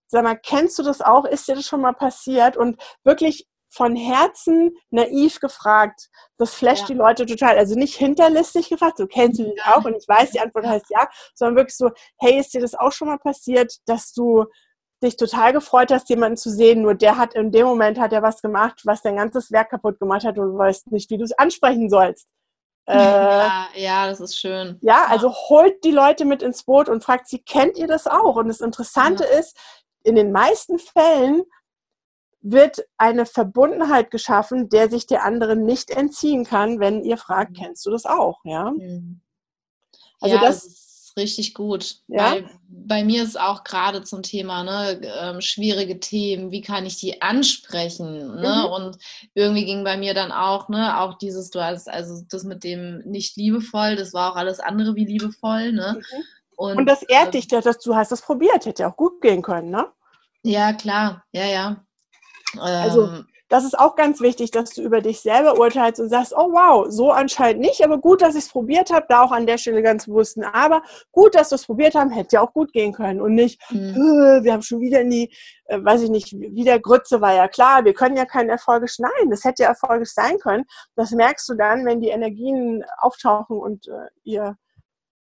sag 0.07 0.23
mal, 0.23 0.37
kennst 0.37 0.79
du 0.79 0.83
das 0.83 1.01
auch? 1.03 1.25
Ist 1.25 1.49
dir 1.49 1.57
das 1.57 1.67
schon 1.67 1.81
mal 1.81 1.93
passiert? 1.93 2.57
Und 2.57 2.81
wirklich 3.03 3.47
von 3.73 3.97
Herzen 3.97 4.77
naiv 4.91 5.41
gefragt. 5.41 6.11
Das 6.37 6.55
flasht 6.55 6.83
ja. 6.83 6.87
die 6.89 6.95
Leute 6.95 7.27
total. 7.27 7.59
Also 7.59 7.75
nicht 7.75 7.97
hinterlistig 7.97 8.69
gefragt, 8.69 8.99
so 8.99 9.07
kennst 9.07 9.41
du 9.41 9.45
mich 9.45 9.63
auch 9.65 9.85
und 9.85 9.97
ich 9.97 10.07
weiß, 10.07 10.31
die 10.31 10.41
Antwort 10.41 10.67
heißt 10.67 10.91
ja, 10.91 11.09
sondern 11.35 11.57
wirklich 11.57 11.77
so, 11.77 11.91
hey, 12.19 12.39
ist 12.39 12.53
dir 12.53 12.61
das 12.61 12.75
auch 12.75 12.93
schon 12.93 13.09
mal 13.09 13.19
passiert, 13.19 13.75
dass 13.87 14.13
du 14.13 14.45
dich 15.03 15.17
total 15.17 15.53
gefreut 15.53 15.91
hast, 15.91 16.09
jemanden 16.11 16.37
zu 16.37 16.51
sehen, 16.51 16.83
nur 16.83 16.95
der 16.95 17.17
hat 17.17 17.35
in 17.35 17.51
dem 17.51 17.67
Moment 17.67 17.99
hat 17.99 18.13
er 18.13 18.23
was 18.23 18.41
gemacht, 18.41 18.83
was 18.85 19.03
dein 19.03 19.17
ganzes 19.17 19.51
Werk 19.51 19.71
kaputt 19.71 19.99
gemacht 19.99 20.25
hat 20.25 20.39
und 20.39 20.53
du 20.53 20.59
weißt 20.59 20.93
nicht, 20.93 21.11
wie 21.11 21.19
du 21.19 21.25
es 21.25 21.33
ansprechen 21.33 21.91
sollst. 21.91 22.27
Äh, 22.85 22.97
ja, 22.97 23.69
ja, 23.77 24.07
das 24.09 24.19
ist 24.19 24.37
schön. 24.37 24.77
Ja, 24.83 25.05
also 25.09 25.33
holt 25.33 25.85
die 25.85 25.93
Leute 25.93 26.25
mit 26.25 26.43
ins 26.43 26.65
Boot 26.65 26.89
und 26.89 27.05
fragt 27.05 27.29
sie, 27.29 27.39
kennt 27.39 27.79
ihr 27.79 27.87
das 27.87 28.09
auch? 28.09 28.35
Und 28.35 28.49
das 28.49 28.61
Interessante 28.61 29.23
ja. 29.23 29.39
ist, 29.39 29.57
in 30.03 30.17
den 30.17 30.33
meisten 30.33 30.81
Fällen 30.81 31.45
wird 32.43 32.85
eine 32.99 33.25
Verbundenheit 33.25 34.11
geschaffen, 34.11 34.69
der 34.69 34.91
sich 34.91 35.07
der 35.07 35.25
andere 35.25 35.57
nicht 35.57 35.91
entziehen 35.91 36.45
kann, 36.45 36.81
wenn 36.81 37.05
ihr 37.05 37.17
fragt, 37.17 37.53
mhm. 37.53 37.55
kennst 37.55 37.87
du 37.87 37.91
das 37.91 38.05
auch? 38.05 38.41
Ja. 38.45 38.73
Mhm. 38.73 39.21
Also 40.21 40.37
ja, 40.37 40.43
das, 40.43 40.65
das, 40.65 40.73
ist 40.73 41.17
richtig 41.17 41.55
gut. 41.55 41.97
Ja? 42.09 42.33
Weil 42.33 42.51
bei 42.69 43.05
mir 43.05 43.23
ist 43.23 43.39
auch 43.39 43.65
gerade 43.65 44.03
zum 44.03 44.23
Thema 44.23 44.65
ne, 44.65 45.01
ähm, 45.21 45.41
schwierige 45.41 46.01
Themen, 46.01 46.51
wie 46.51 46.63
kann 46.63 46.85
ich 46.85 46.97
die 46.99 47.23
ansprechen? 47.23 48.41
Ne? 48.41 48.65
Mhm. 48.67 48.73
Und 48.73 48.99
irgendwie 49.35 49.65
ging 49.65 49.85
bei 49.85 49.97
mir 49.97 50.15
dann 50.15 50.33
auch, 50.33 50.69
ne, 50.69 51.01
auch 51.01 51.19
dieses, 51.19 51.51
du 51.51 51.63
hast 51.63 51.89
also 51.89 52.25
das 52.29 52.45
mit 52.45 52.65
dem 52.65 52.99
nicht 53.05 53.37
liebevoll, 53.37 53.97
das 53.97 54.13
war 54.13 54.33
auch 54.33 54.37
alles 54.37 54.59
andere 54.59 54.95
wie 54.97 55.05
liebevoll, 55.05 55.73
ne? 55.73 55.97
Mhm. 55.99 56.25
Und, 56.55 56.77
Und, 56.77 56.87
das 56.87 57.03
ehrt 57.03 57.29
äh, 57.29 57.31
dich, 57.33 57.49
dass 57.49 57.79
du 57.79 57.97
hast 57.97 58.13
das 58.13 58.23
probiert, 58.23 58.67
hätte 58.67 58.87
auch 58.87 58.97
gut 58.97 59.21
gehen 59.21 59.43
können, 59.43 59.71
ne? 59.71 59.87
Ja, 60.45 60.73
klar, 60.73 61.25
ja, 61.33 61.47
ja. 61.47 61.85
Also 62.59 63.07
ähm, 63.07 63.27
das 63.53 63.65
ist 63.65 63.79
auch 63.79 63.97
ganz 63.97 64.23
wichtig, 64.23 64.51
dass 64.51 64.71
du 64.71 64.81
über 64.81 65.03
dich 65.03 65.21
selber 65.21 65.59
urteilst 65.59 66.01
und 66.01 66.09
sagst, 66.09 66.33
oh 66.35 66.53
wow, 66.53 66.87
so 66.89 67.13
anscheinend 67.13 67.61
nicht, 67.61 67.85
aber 67.85 67.99
gut, 67.99 68.23
dass 68.23 68.35
ich 68.35 68.45
es 68.45 68.49
probiert 68.49 68.91
habe, 68.91 69.05
da 69.11 69.21
auch 69.23 69.31
an 69.31 69.47
der 69.47 69.59
Stelle 69.59 69.83
ganz 69.83 70.07
bewusst. 70.07 70.39
Aber 70.55 70.83
gut, 71.11 71.35
dass 71.35 71.51
wir 71.51 71.57
es 71.57 71.67
probiert 71.67 71.95
haben, 71.95 72.09
hätte 72.09 72.37
ja 72.37 72.41
auch 72.41 72.55
gut 72.55 72.73
gehen 72.73 72.95
können 72.95 73.21
und 73.21 73.35
nicht, 73.35 73.61
mhm. 73.71 74.41
wir 74.43 74.55
haben 74.55 74.63
schon 74.63 74.81
wieder 74.81 75.03
in 75.03 75.11
die, 75.11 75.37
äh, 75.67 75.85
weiß 75.85 76.01
ich 76.01 76.09
nicht, 76.09 76.33
wieder 76.33 76.79
Grütze 76.79 77.21
war 77.21 77.35
ja 77.35 77.47
klar, 77.47 77.85
wir 77.85 77.93
können 77.93 78.17
ja 78.17 78.25
keinen 78.25 78.49
erfolgisch, 78.49 78.99
nein, 78.99 79.29
das 79.29 79.45
hätte 79.45 79.65
ja 79.65 79.69
erfolgreich 79.69 80.09
sein 80.09 80.39
können. 80.39 80.65
Das 80.97 81.11
merkst 81.11 81.47
du 81.51 81.55
dann, 81.55 81.85
wenn 81.85 82.01
die 82.01 82.09
Energien 82.09 82.83
auftauchen 82.97 83.59
und 83.59 83.87
äh, 83.87 84.09
ihr, 84.25 84.57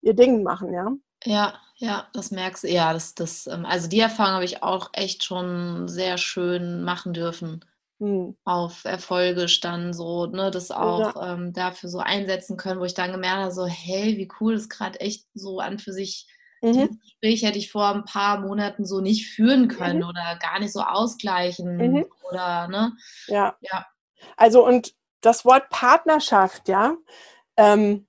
ihr 0.03 0.15
Ding 0.15 0.45
machen, 0.45 0.73
ja. 0.73 0.93
Ja, 1.25 1.55
ja, 1.81 2.07
das 2.13 2.31
merkst 2.31 2.65
du. 2.65 2.69
Ja, 2.69 2.93
das, 2.93 3.15
das, 3.15 3.47
ähm, 3.47 3.65
also 3.65 3.89
die 3.89 4.01
Erfahrung 4.01 4.35
habe 4.35 4.45
ich 4.45 4.63
auch 4.63 4.91
echt 4.93 5.25
schon 5.25 5.89
sehr 5.89 6.19
schön 6.19 6.85
machen 6.85 7.15
dürfen. 7.15 7.65
Hm. 7.99 8.37
Auf 8.45 8.85
Erfolge 8.85 9.49
stand 9.49 9.97
so, 9.97 10.27
ne, 10.27 10.51
das 10.51 10.71
auch 10.71 11.15
ja. 11.17 11.35
ähm, 11.35 11.55
dafür 11.55 11.89
so 11.89 11.99
einsetzen 11.99 12.59
können, 12.59 12.81
wo 12.81 12.85
ich 12.85 12.95
dann 12.95 13.13
gemerkt 13.13 13.39
habe, 13.39 13.53
so, 13.53 13.67
hey, 13.67 14.19
wie 14.19 14.29
cool 14.41 14.55
das 14.55 14.69
gerade 14.69 15.01
echt 15.01 15.27
so 15.33 15.61
an 15.61 15.79
für 15.79 15.93
sich 15.93 16.27
mhm. 16.61 16.73
dieses 16.73 17.01
Gespräch 17.01 17.43
hätte 17.43 17.59
ich 17.59 17.73
vor 17.73 17.89
ein 17.89 18.05
paar 18.05 18.41
Monaten 18.41 18.85
so 18.85 19.01
nicht 19.01 19.29
führen 19.29 19.69
können 19.69 20.01
mhm. 20.01 20.09
oder 20.09 20.39
gar 20.41 20.59
nicht 20.59 20.73
so 20.73 20.81
ausgleichen 20.83 21.77
mhm. 21.77 22.07
oder 22.31 22.69
ne? 22.69 22.93
Ja. 23.27 23.57
ja. 23.61 23.87
Also 24.37 24.67
und 24.67 24.95
das 25.23 25.47
Wort 25.47 25.71
Partnerschaft, 25.71 26.69
ja, 26.69 26.95
ähm, 27.57 28.07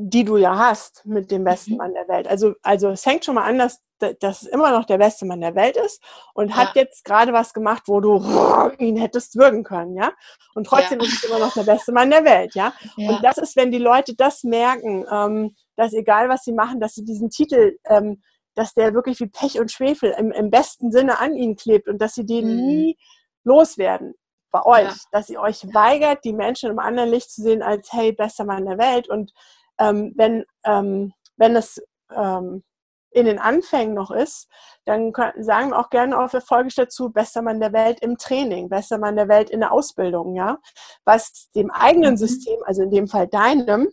die 0.00 0.22
du 0.24 0.36
ja 0.36 0.56
hast 0.56 1.04
mit 1.04 1.30
dem 1.32 1.42
besten 1.42 1.72
mhm. 1.72 1.78
Mann 1.78 1.94
der 1.94 2.06
Welt. 2.06 2.28
Also, 2.28 2.54
also 2.62 2.90
es 2.90 3.04
hängt 3.04 3.24
schon 3.24 3.34
mal 3.34 3.42
an, 3.42 3.58
dass, 3.58 3.82
dass 4.20 4.42
es 4.42 4.48
immer 4.48 4.70
noch 4.70 4.84
der 4.84 4.98
beste 4.98 5.26
Mann 5.26 5.40
der 5.40 5.56
Welt 5.56 5.76
ist 5.76 6.00
und 6.34 6.50
ja. 6.50 6.56
hat 6.56 6.76
jetzt 6.76 7.04
gerade 7.04 7.32
was 7.32 7.52
gemacht, 7.52 7.82
wo 7.86 8.00
du 8.00 8.18
ihn 8.78 8.96
hättest 8.96 9.36
würgen 9.36 9.64
können, 9.64 9.96
ja. 9.96 10.12
Und 10.54 10.68
trotzdem 10.68 11.00
ja. 11.00 11.06
ist 11.06 11.14
es 11.14 11.24
immer 11.24 11.40
noch 11.40 11.52
der 11.52 11.64
beste 11.64 11.90
Mann 11.90 12.10
der 12.10 12.24
Welt, 12.24 12.54
ja. 12.54 12.72
ja. 12.96 13.10
Und 13.10 13.24
das 13.24 13.38
ist, 13.38 13.56
wenn 13.56 13.72
die 13.72 13.78
Leute 13.78 14.14
das 14.14 14.44
merken, 14.44 15.04
ähm, 15.10 15.56
dass 15.74 15.92
egal 15.92 16.28
was 16.28 16.44
sie 16.44 16.52
machen, 16.52 16.78
dass 16.78 16.94
sie 16.94 17.04
diesen 17.04 17.30
Titel, 17.30 17.76
ähm, 17.86 18.22
dass 18.54 18.74
der 18.74 18.94
wirklich 18.94 19.18
wie 19.18 19.26
Pech 19.26 19.58
und 19.58 19.72
Schwefel 19.72 20.14
im, 20.16 20.30
im 20.30 20.50
besten 20.50 20.92
Sinne 20.92 21.18
an 21.18 21.34
ihnen 21.34 21.56
klebt 21.56 21.88
und 21.88 22.00
dass 22.00 22.14
sie 22.14 22.24
den 22.24 22.46
mhm. 22.46 22.66
nie 22.66 22.98
loswerden 23.42 24.14
bei 24.50 24.64
euch, 24.64 24.94
dass 25.10 25.28
ihr 25.28 25.40
euch 25.40 25.62
weigert, 25.74 26.24
die 26.24 26.32
Menschen 26.32 26.70
im 26.70 26.78
anderen 26.78 27.10
Licht 27.10 27.30
zu 27.30 27.42
sehen 27.42 27.62
als, 27.62 27.92
hey, 27.92 28.12
bester 28.12 28.44
Mann 28.44 28.64
der 28.64 28.78
Welt 28.78 29.08
und 29.08 29.32
ähm, 29.78 30.12
wenn, 30.16 30.44
ähm, 30.64 31.12
wenn 31.36 31.56
es 31.56 31.80
ähm, 32.14 32.62
in 33.10 33.26
den 33.26 33.38
Anfängen 33.38 33.94
noch 33.94 34.10
ist, 34.10 34.48
dann 34.84 35.12
können, 35.12 35.42
sagen 35.42 35.70
wir 35.70 35.78
auch 35.78 35.90
gerne 35.90 36.18
auf 36.18 36.30
der 36.30 36.40
Folge 36.40 36.72
dazu, 36.76 37.10
bester 37.10 37.42
Mann 37.42 37.60
der 37.60 37.72
Welt 37.72 38.00
im 38.00 38.18
Training, 38.18 38.68
bester 38.68 38.98
Mann 38.98 39.16
der 39.16 39.28
Welt 39.28 39.50
in 39.50 39.60
der 39.60 39.72
Ausbildung, 39.72 40.34
ja, 40.34 40.58
was 41.04 41.50
dem 41.54 41.70
eigenen 41.70 42.12
mhm. 42.12 42.18
System, 42.18 42.58
also 42.64 42.82
in 42.82 42.90
dem 42.90 43.08
Fall 43.08 43.26
deinem, 43.26 43.88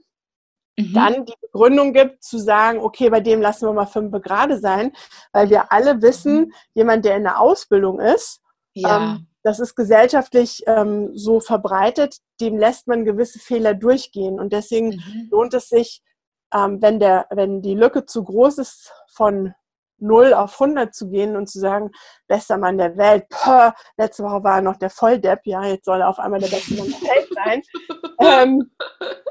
mhm. 0.78 0.94
dann 0.94 1.26
die 1.26 1.36
Begründung 1.42 1.94
gibt, 1.94 2.24
zu 2.24 2.38
sagen, 2.38 2.80
okay, 2.80 3.10
bei 3.10 3.22
dem 3.22 3.42
lassen 3.42 3.68
wir 3.68 3.74
mal 3.74 3.86
fünf 3.86 4.12
gerade 4.22 4.60
sein, 4.60 4.92
weil 5.32 5.50
wir 5.50 5.72
alle 5.72 6.02
wissen, 6.02 6.40
mhm. 6.40 6.54
jemand, 6.74 7.06
der 7.06 7.16
in 7.16 7.24
der 7.24 7.40
Ausbildung 7.40 8.00
ist, 8.00 8.42
ja. 8.74 9.16
ähm, 9.16 9.28
das 9.46 9.60
ist 9.60 9.76
gesellschaftlich 9.76 10.64
ähm, 10.66 11.12
so 11.16 11.40
verbreitet, 11.40 12.18
dem 12.42 12.58
lässt 12.58 12.88
man 12.88 13.06
gewisse 13.06 13.38
Fehler 13.38 13.76
durchgehen. 13.76 14.40
Und 14.40 14.52
deswegen 14.52 14.88
mhm. 14.88 15.28
lohnt 15.30 15.54
es 15.54 15.70
sich, 15.70 16.02
ähm, 16.52 16.82
wenn, 16.82 17.00
der, 17.00 17.28
wenn 17.30 17.62
die 17.62 17.76
Lücke 17.76 18.08
zu 18.08 18.24
groß 18.24 18.58
ist, 18.58 18.92
von 19.14 19.54
0 20.00 20.34
auf 20.34 20.60
100 20.60 20.96
zu 20.96 21.10
gehen 21.10 21.36
und 21.36 21.48
zu 21.48 21.60
sagen, 21.60 21.92
bester 22.28 22.58
Mann 22.58 22.80
der 22.80 22.98
Welt, 22.98 23.30
Puh, 23.30 23.72
letzte 23.98 24.24
Woche 24.24 24.44
war 24.44 24.56
er 24.56 24.62
noch 24.64 24.78
der 24.78 24.90
Volldepp, 24.90 25.42
ja, 25.46 25.64
jetzt 25.64 25.86
soll 25.86 26.02
er 26.02 26.10
auf 26.10 26.18
einmal 26.18 26.40
der 26.40 26.48
beste 26.48 26.74
Mann 26.74 26.88
der 26.90 27.10
Welt 27.10 27.30
sein, 27.36 27.62
ähm, 28.20 28.72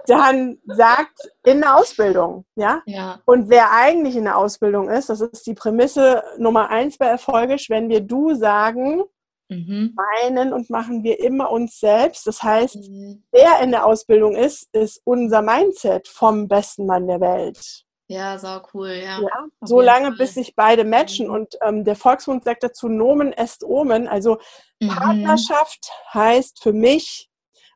dann 0.06 0.58
sagt 0.66 1.18
in 1.42 1.60
der 1.60 1.76
Ausbildung, 1.76 2.46
ja? 2.54 2.82
ja? 2.86 3.18
Und 3.24 3.50
wer 3.50 3.72
eigentlich 3.72 4.14
in 4.14 4.24
der 4.24 4.38
Ausbildung 4.38 4.88
ist, 4.88 5.08
das 5.08 5.20
ist 5.20 5.44
die 5.46 5.54
Prämisse 5.54 6.22
Nummer 6.38 6.70
eins 6.70 6.98
bei 6.98 7.06
Erfolgisch, 7.06 7.68
wenn 7.68 7.88
wir 7.88 8.00
du 8.00 8.34
sagen, 8.34 9.02
mhm. 9.48 9.94
meinen 9.94 10.52
und 10.52 10.70
machen 10.70 11.02
wir 11.02 11.20
immer 11.20 11.50
uns 11.50 11.78
selbst. 11.80 12.26
Das 12.26 12.42
heißt, 12.42 12.76
mhm. 12.76 13.24
wer 13.32 13.60
in 13.60 13.70
der 13.70 13.86
Ausbildung 13.86 14.34
ist, 14.36 14.68
ist 14.72 15.00
unser 15.04 15.42
Mindset 15.42 16.08
vom 16.08 16.48
besten 16.48 16.86
Mann 16.86 17.06
der 17.06 17.20
Welt. 17.20 17.84
Ja, 18.06 18.38
sau 18.38 18.60
cool, 18.74 18.90
ja. 18.90 19.18
ja 19.20 19.46
so 19.62 19.80
lange, 19.80 20.08
Fall. 20.08 20.16
bis 20.18 20.34
sich 20.34 20.54
beide 20.54 20.84
matchen. 20.84 21.28
Mhm. 21.28 21.34
Und 21.34 21.58
ähm, 21.62 21.84
der 21.84 21.96
Volksmund 21.96 22.44
sagt 22.44 22.62
dazu, 22.62 22.88
Nomen 22.88 23.32
est 23.32 23.64
Omen. 23.64 24.08
Also 24.08 24.38
mhm. 24.80 24.88
Partnerschaft 24.88 25.90
heißt 26.12 26.62
für 26.62 26.72
mich, 26.72 27.30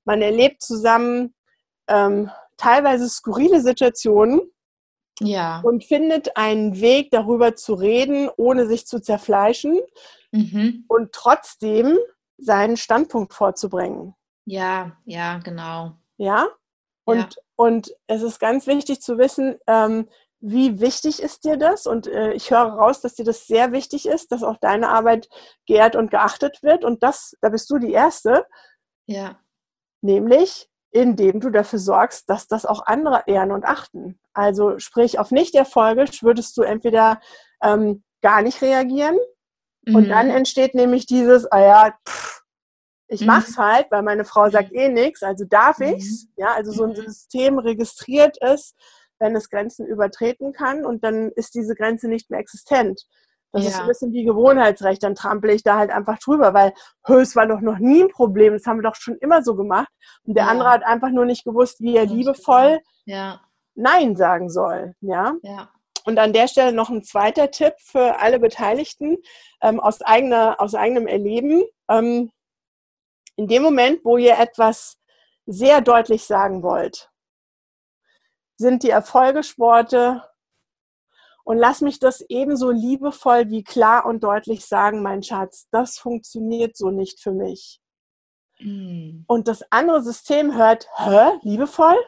man 0.04 0.20
erlebt 0.20 0.62
zusammen 0.62 1.35
ähm, 1.88 2.31
teilweise 2.57 3.09
skurrile 3.09 3.61
Situationen. 3.61 4.40
Ja. 5.20 5.61
Und 5.64 5.85
findet 5.85 6.37
einen 6.37 6.81
Weg, 6.81 7.11
darüber 7.11 7.57
zu 7.57 7.74
reden, 7.74 8.31
ohne 8.37 8.68
sich 8.68 8.87
zu 8.87 9.00
zerfleischen 9.00 9.81
mhm. 10.32 10.84
und 10.88 11.12
trotzdem 11.12 11.98
seinen 12.38 12.76
Standpunkt 12.76 13.34
vorzubringen. 13.34 14.14
Ja, 14.44 14.96
ja, 15.04 15.38
genau. 15.38 15.96
Ja? 16.16 16.48
Und, 17.04 17.18
ja. 17.18 17.42
und 17.56 17.90
es 18.06 18.22
ist 18.22 18.38
ganz 18.38 18.66
wichtig 18.66 19.00
zu 19.00 19.18
wissen, 19.18 19.58
ähm, 19.66 20.08
wie 20.40 20.80
wichtig 20.80 21.20
ist 21.20 21.44
dir 21.44 21.56
das? 21.56 21.86
Und 21.86 22.06
äh, 22.06 22.32
ich 22.32 22.50
höre 22.50 22.60
raus, 22.60 23.00
dass 23.00 23.14
dir 23.14 23.24
das 23.24 23.46
sehr 23.46 23.72
wichtig 23.72 24.06
ist, 24.06 24.30
dass 24.30 24.42
auch 24.42 24.56
deine 24.58 24.88
Arbeit 24.88 25.28
geehrt 25.66 25.96
und 25.96 26.10
geachtet 26.10 26.62
wird. 26.62 26.84
Und 26.84 27.02
das, 27.02 27.36
da 27.40 27.48
bist 27.48 27.68
du 27.70 27.78
die 27.78 27.92
Erste. 27.92 28.46
Ja. 29.06 29.40
Nämlich, 30.00 30.68
indem 30.90 31.40
du 31.40 31.50
dafür 31.50 31.80
sorgst, 31.80 32.30
dass 32.30 32.46
das 32.46 32.66
auch 32.66 32.86
andere 32.86 33.24
ehren 33.26 33.50
und 33.50 33.64
achten. 33.64 34.20
Also 34.32 34.78
sprich, 34.78 35.18
auf 35.18 35.32
Nichterfolge 35.32 36.04
würdest 36.22 36.56
du 36.56 36.62
entweder 36.62 37.20
ähm, 37.62 38.04
gar 38.22 38.42
nicht 38.42 38.62
reagieren, 38.62 39.18
und 39.94 40.05
mhm. 40.05 40.09
dann 40.09 40.31
entsteht 40.31 40.74
nämlich 40.74 41.07
dieses, 41.07 41.51
ah 41.51 41.61
ja, 41.61 41.94
pff, 42.07 42.42
ich 43.09 43.22
mhm. 43.22 43.29
mach's 43.29 43.57
halt, 43.57 43.87
weil 43.90 44.03
meine 44.03 44.24
Frau 44.24 44.48
sagt 44.51 44.72
eh 44.72 44.88
nichts, 44.88 45.22
also 45.22 45.44
darf 45.44 45.79
mhm. 45.79 45.94
ich's. 45.94 46.27
Ja, 46.37 46.53
also 46.55 46.72
so 46.72 46.85
ein 46.85 46.90
mhm. 46.90 46.96
System 46.96 47.59
registriert 47.59 48.37
es, 48.40 48.74
wenn 49.18 49.35
es 49.35 49.51
Grenzen 49.51 49.87
übertreten 49.87 50.53
kann 50.53 50.85
und 50.85 51.03
dann 51.03 51.31
ist 51.33 51.55
diese 51.55 51.74
Grenze 51.74 52.09
nicht 52.09 52.31
mehr 52.31 52.40
existent. 52.40 53.07
Das 53.53 53.64
ja. 53.64 53.70
ist 53.70 53.81
ein 53.81 53.87
bisschen 53.87 54.12
wie 54.12 54.24
Gewohnheitsrecht, 54.24 55.03
dann 55.03 55.14
trampel 55.14 55.51
ich 55.51 55.62
da 55.62 55.79
halt 55.79 55.90
einfach 55.90 56.18
drüber, 56.18 56.53
weil 56.53 56.74
es 57.07 57.35
war 57.35 57.46
doch 57.46 57.61
noch 57.61 57.79
nie 57.79 58.03
ein 58.03 58.11
Problem, 58.11 58.53
das 58.53 58.66
haben 58.66 58.79
wir 58.79 58.83
doch 58.83 58.94
schon 58.94 59.16
immer 59.16 59.42
so 59.42 59.57
gemacht. 59.57 59.88
Und 60.24 60.35
der 60.37 60.44
ja. 60.44 60.51
andere 60.51 60.68
hat 60.68 60.85
einfach 60.85 61.09
nur 61.09 61.24
nicht 61.24 61.44
gewusst, 61.44 61.81
wie 61.81 61.96
er 61.96 62.05
liebevoll 62.05 62.81
ja. 63.07 63.40
Nein 63.74 64.16
sagen 64.16 64.51
soll. 64.51 64.94
Ja. 65.01 65.35
ja. 65.42 65.70
Und 66.08 66.18
an 66.18 66.32
der 66.32 66.48
Stelle 66.48 66.72
noch 66.72 66.88
ein 66.88 67.04
zweiter 67.04 67.50
Tipp 67.50 67.74
für 67.80 68.18
alle 68.18 68.40
Beteiligten 68.40 69.18
ähm, 69.60 69.78
aus, 69.78 70.00
eigener, 70.00 70.58
aus 70.58 70.74
eigenem 70.74 71.06
Erleben. 71.06 71.64
Ähm, 71.86 72.32
in 73.36 73.46
dem 73.46 73.62
Moment, 73.62 74.02
wo 74.06 74.16
ihr 74.16 74.38
etwas 74.38 74.96
sehr 75.44 75.82
deutlich 75.82 76.24
sagen 76.24 76.62
wollt, 76.62 77.10
sind 78.56 78.84
die 78.84 78.88
Erfolgesporte 78.88 80.24
und 81.44 81.58
lass 81.58 81.82
mich 81.82 81.98
das 81.98 82.22
ebenso 82.30 82.70
liebevoll 82.70 83.50
wie 83.50 83.62
klar 83.62 84.06
und 84.06 84.24
deutlich 84.24 84.64
sagen, 84.64 85.02
mein 85.02 85.22
Schatz, 85.22 85.68
das 85.70 85.98
funktioniert 85.98 86.74
so 86.74 86.88
nicht 86.88 87.20
für 87.20 87.32
mich. 87.32 87.82
Mm. 88.60 89.24
Und 89.26 89.46
das 89.46 89.62
andere 89.70 90.02
System 90.02 90.56
hört, 90.56 90.88
hä, 90.96 91.38
liebevoll? 91.42 91.98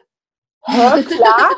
Hä, 0.65 1.03
klar? 1.03 1.51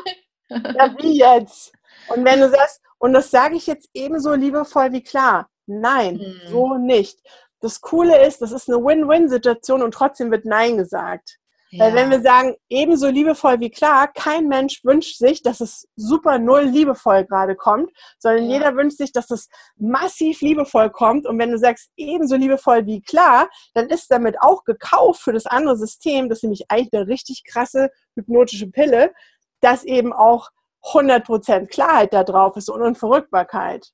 ja, 0.50 0.94
wie 0.98 1.20
jetzt? 1.20 1.72
Und 2.08 2.24
wenn 2.24 2.40
du 2.40 2.50
sagst, 2.50 2.80
und 2.98 3.12
das 3.12 3.30
sage 3.30 3.56
ich 3.56 3.66
jetzt 3.66 3.88
ebenso 3.94 4.34
liebevoll 4.34 4.92
wie 4.92 5.02
klar, 5.02 5.48
nein, 5.66 6.16
mhm. 6.16 6.48
so 6.48 6.76
nicht. 6.76 7.20
Das 7.60 7.80
Coole 7.80 8.26
ist, 8.26 8.42
das 8.42 8.52
ist 8.52 8.68
eine 8.68 8.78
Win-Win-Situation 8.78 9.82
und 9.82 9.94
trotzdem 9.94 10.30
wird 10.30 10.44
Nein 10.44 10.76
gesagt. 10.76 11.38
Ja. 11.74 11.86
Weil 11.86 11.94
wenn 11.94 12.10
wir 12.10 12.20
sagen, 12.20 12.54
ebenso 12.68 13.08
liebevoll 13.08 13.58
wie 13.58 13.70
klar, 13.70 14.06
kein 14.06 14.46
Mensch 14.46 14.84
wünscht 14.84 15.18
sich, 15.18 15.42
dass 15.42 15.60
es 15.60 15.88
super 15.96 16.38
null 16.38 16.62
liebevoll 16.62 17.24
gerade 17.24 17.56
kommt, 17.56 17.90
sondern 18.18 18.44
ja. 18.44 18.58
jeder 18.58 18.76
wünscht 18.76 18.98
sich, 18.98 19.10
dass 19.10 19.28
es 19.30 19.48
massiv 19.76 20.40
liebevoll 20.40 20.90
kommt. 20.90 21.26
Und 21.26 21.36
wenn 21.40 21.50
du 21.50 21.58
sagst, 21.58 21.90
ebenso 21.96 22.36
liebevoll 22.36 22.86
wie 22.86 23.02
klar, 23.02 23.48
dann 23.72 23.88
ist 23.88 24.08
damit 24.12 24.40
auch 24.40 24.62
gekauft 24.62 25.22
für 25.22 25.32
das 25.32 25.46
andere 25.46 25.76
System, 25.76 26.28
das 26.28 26.38
ist 26.38 26.42
nämlich 26.44 26.66
eigentlich 26.68 26.92
eine 26.92 27.08
richtig 27.08 27.42
krasse 27.44 27.90
hypnotische 28.14 28.70
Pille, 28.70 29.12
dass 29.60 29.82
eben 29.82 30.12
auch 30.12 30.50
100% 30.92 31.66
Klarheit 31.66 32.12
da 32.12 32.24
drauf 32.24 32.56
ist 32.56 32.68
und 32.68 32.82
Unverrückbarkeit. 32.82 33.90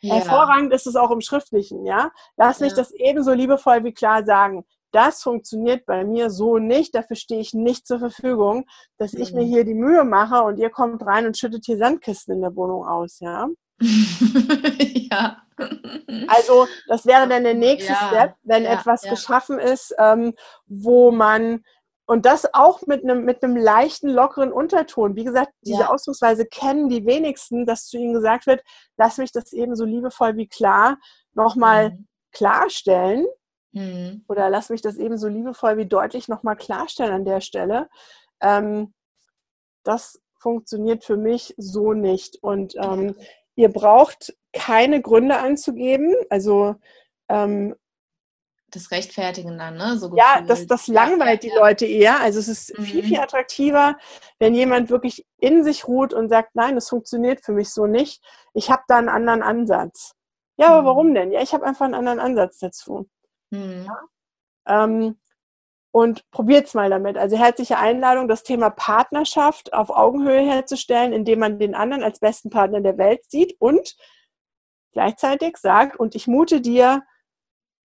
Ja. 0.00 0.16
Hervorragend 0.16 0.72
ist 0.72 0.86
es 0.86 0.96
auch 0.96 1.10
im 1.10 1.20
Schriftlichen, 1.20 1.84
ja. 1.84 2.10
Lass 2.36 2.60
mich 2.60 2.70
ja. 2.70 2.76
das 2.76 2.92
ebenso 2.92 3.32
liebevoll 3.32 3.84
wie 3.84 3.92
klar 3.92 4.24
sagen. 4.24 4.64
Das 4.92 5.22
funktioniert 5.22 5.86
bei 5.86 6.04
mir 6.04 6.28
so 6.28 6.58
nicht. 6.58 6.94
Dafür 6.94 7.16
stehe 7.16 7.40
ich 7.40 7.54
nicht 7.54 7.86
zur 7.86 7.98
Verfügung, 7.98 8.66
dass 8.98 9.14
mhm. 9.14 9.22
ich 9.22 9.32
mir 9.32 9.42
mhm. 9.42 9.48
hier 9.48 9.64
die 9.64 9.74
Mühe 9.74 10.04
mache 10.04 10.42
und 10.42 10.58
ihr 10.58 10.70
kommt 10.70 11.04
rein 11.06 11.26
und 11.26 11.36
schüttet 11.38 11.64
hier 11.64 11.78
Sandkisten 11.78 12.34
in 12.34 12.42
der 12.42 12.54
Wohnung 12.54 12.86
aus, 12.86 13.20
ja. 13.20 13.48
ja. 13.80 15.42
Also, 16.28 16.66
das 16.88 17.06
wäre 17.06 17.28
dann 17.28 17.44
der 17.44 17.54
nächste 17.54 17.92
ja. 17.92 18.08
Step, 18.08 18.34
wenn 18.42 18.64
etwas 18.64 19.02
geschaffen 19.02 19.58
ist, 19.58 19.94
ähm, 19.98 20.34
wo 20.66 21.10
man 21.10 21.64
und 22.06 22.26
das 22.26 22.52
auch 22.52 22.82
mit 22.86 23.04
einem, 23.04 23.24
mit 23.24 23.42
einem 23.42 23.56
leichten, 23.56 24.08
lockeren 24.08 24.52
Unterton. 24.52 25.16
Wie 25.16 25.24
gesagt, 25.24 25.52
diese 25.62 25.82
ja. 25.82 25.90
Ausdrucksweise 25.90 26.46
kennen 26.46 26.88
die 26.88 27.06
wenigsten, 27.06 27.64
dass 27.64 27.86
zu 27.86 27.96
ihnen 27.96 28.12
gesagt 28.12 28.46
wird, 28.46 28.62
lass 28.96 29.18
mich 29.18 29.32
das 29.32 29.52
eben 29.52 29.76
so 29.76 29.84
liebevoll 29.84 30.36
wie 30.36 30.48
klar 30.48 30.98
nochmal 31.32 31.90
mhm. 31.90 32.08
klarstellen. 32.32 33.26
Mhm. 33.72 34.24
Oder 34.28 34.50
lass 34.50 34.68
mich 34.68 34.82
das 34.82 34.96
eben 34.96 35.16
so 35.16 35.28
liebevoll 35.28 35.76
wie 35.76 35.86
deutlich 35.86 36.28
nochmal 36.28 36.56
klarstellen 36.56 37.12
an 37.12 37.24
der 37.24 37.40
Stelle. 37.40 37.88
Ähm, 38.40 38.92
das 39.84 40.20
funktioniert 40.38 41.04
für 41.04 41.16
mich 41.16 41.54
so 41.56 41.92
nicht. 41.92 42.42
Und 42.42 42.74
ähm, 42.76 43.14
ihr 43.54 43.72
braucht 43.72 44.36
keine 44.52 45.00
Gründe 45.00 45.38
anzugeben. 45.38 46.14
Also 46.28 46.74
ähm, 47.28 47.74
das 48.74 48.90
Rechtfertigen 48.90 49.58
dann, 49.58 49.76
ne? 49.76 49.98
So 49.98 50.14
ja, 50.16 50.40
das, 50.40 50.66
das 50.66 50.88
langweilt 50.88 51.44
ja, 51.44 51.50
die 51.50 51.54
ja. 51.54 51.60
Leute 51.60 51.86
eher. 51.86 52.20
Also 52.20 52.38
es 52.38 52.48
ist 52.48 52.78
mhm. 52.78 52.82
viel, 52.82 53.04
viel 53.04 53.20
attraktiver, 53.20 53.96
wenn 54.38 54.54
jemand 54.54 54.90
wirklich 54.90 55.26
in 55.38 55.64
sich 55.64 55.86
ruht 55.86 56.12
und 56.12 56.28
sagt, 56.28 56.54
nein, 56.54 56.74
das 56.74 56.88
funktioniert 56.88 57.44
für 57.44 57.52
mich 57.52 57.70
so 57.70 57.86
nicht. 57.86 58.22
Ich 58.54 58.70
habe 58.70 58.82
da 58.88 58.96
einen 58.96 59.08
anderen 59.08 59.42
Ansatz. 59.42 60.14
Ja, 60.56 60.68
aber 60.68 60.82
mhm. 60.82 60.86
warum 60.86 61.14
denn? 61.14 61.32
Ja, 61.32 61.40
ich 61.40 61.54
habe 61.54 61.64
einfach 61.64 61.84
einen 61.84 61.94
anderen 61.94 62.20
Ansatz 62.20 62.58
dazu. 62.58 63.08
Mhm. 63.50 63.86
Ja? 63.86 64.84
Ähm, 64.84 65.18
und 65.92 66.28
probiert's 66.30 66.72
mal 66.72 66.88
damit. 66.88 67.18
Also 67.18 67.36
herzliche 67.36 67.78
Einladung, 67.78 68.26
das 68.26 68.42
Thema 68.42 68.70
Partnerschaft 68.70 69.74
auf 69.74 69.90
Augenhöhe 69.90 70.40
herzustellen, 70.40 71.12
indem 71.12 71.40
man 71.40 71.58
den 71.58 71.74
anderen 71.74 72.02
als 72.02 72.18
besten 72.18 72.48
Partner 72.48 72.80
der 72.80 72.96
Welt 72.96 73.30
sieht 73.30 73.56
und 73.60 73.94
gleichzeitig 74.92 75.58
sagt, 75.58 75.98
und 75.98 76.14
ich 76.14 76.26
mute 76.26 76.60
dir 76.62 77.02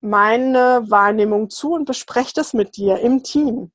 meine 0.02 0.86
Wahrnehmung 0.88 1.50
zu 1.50 1.74
und 1.74 1.86
bespreche 1.86 2.34
das 2.36 2.54
mit 2.54 2.78
dir 2.78 3.00
im 3.00 3.24
Team. 3.24 3.72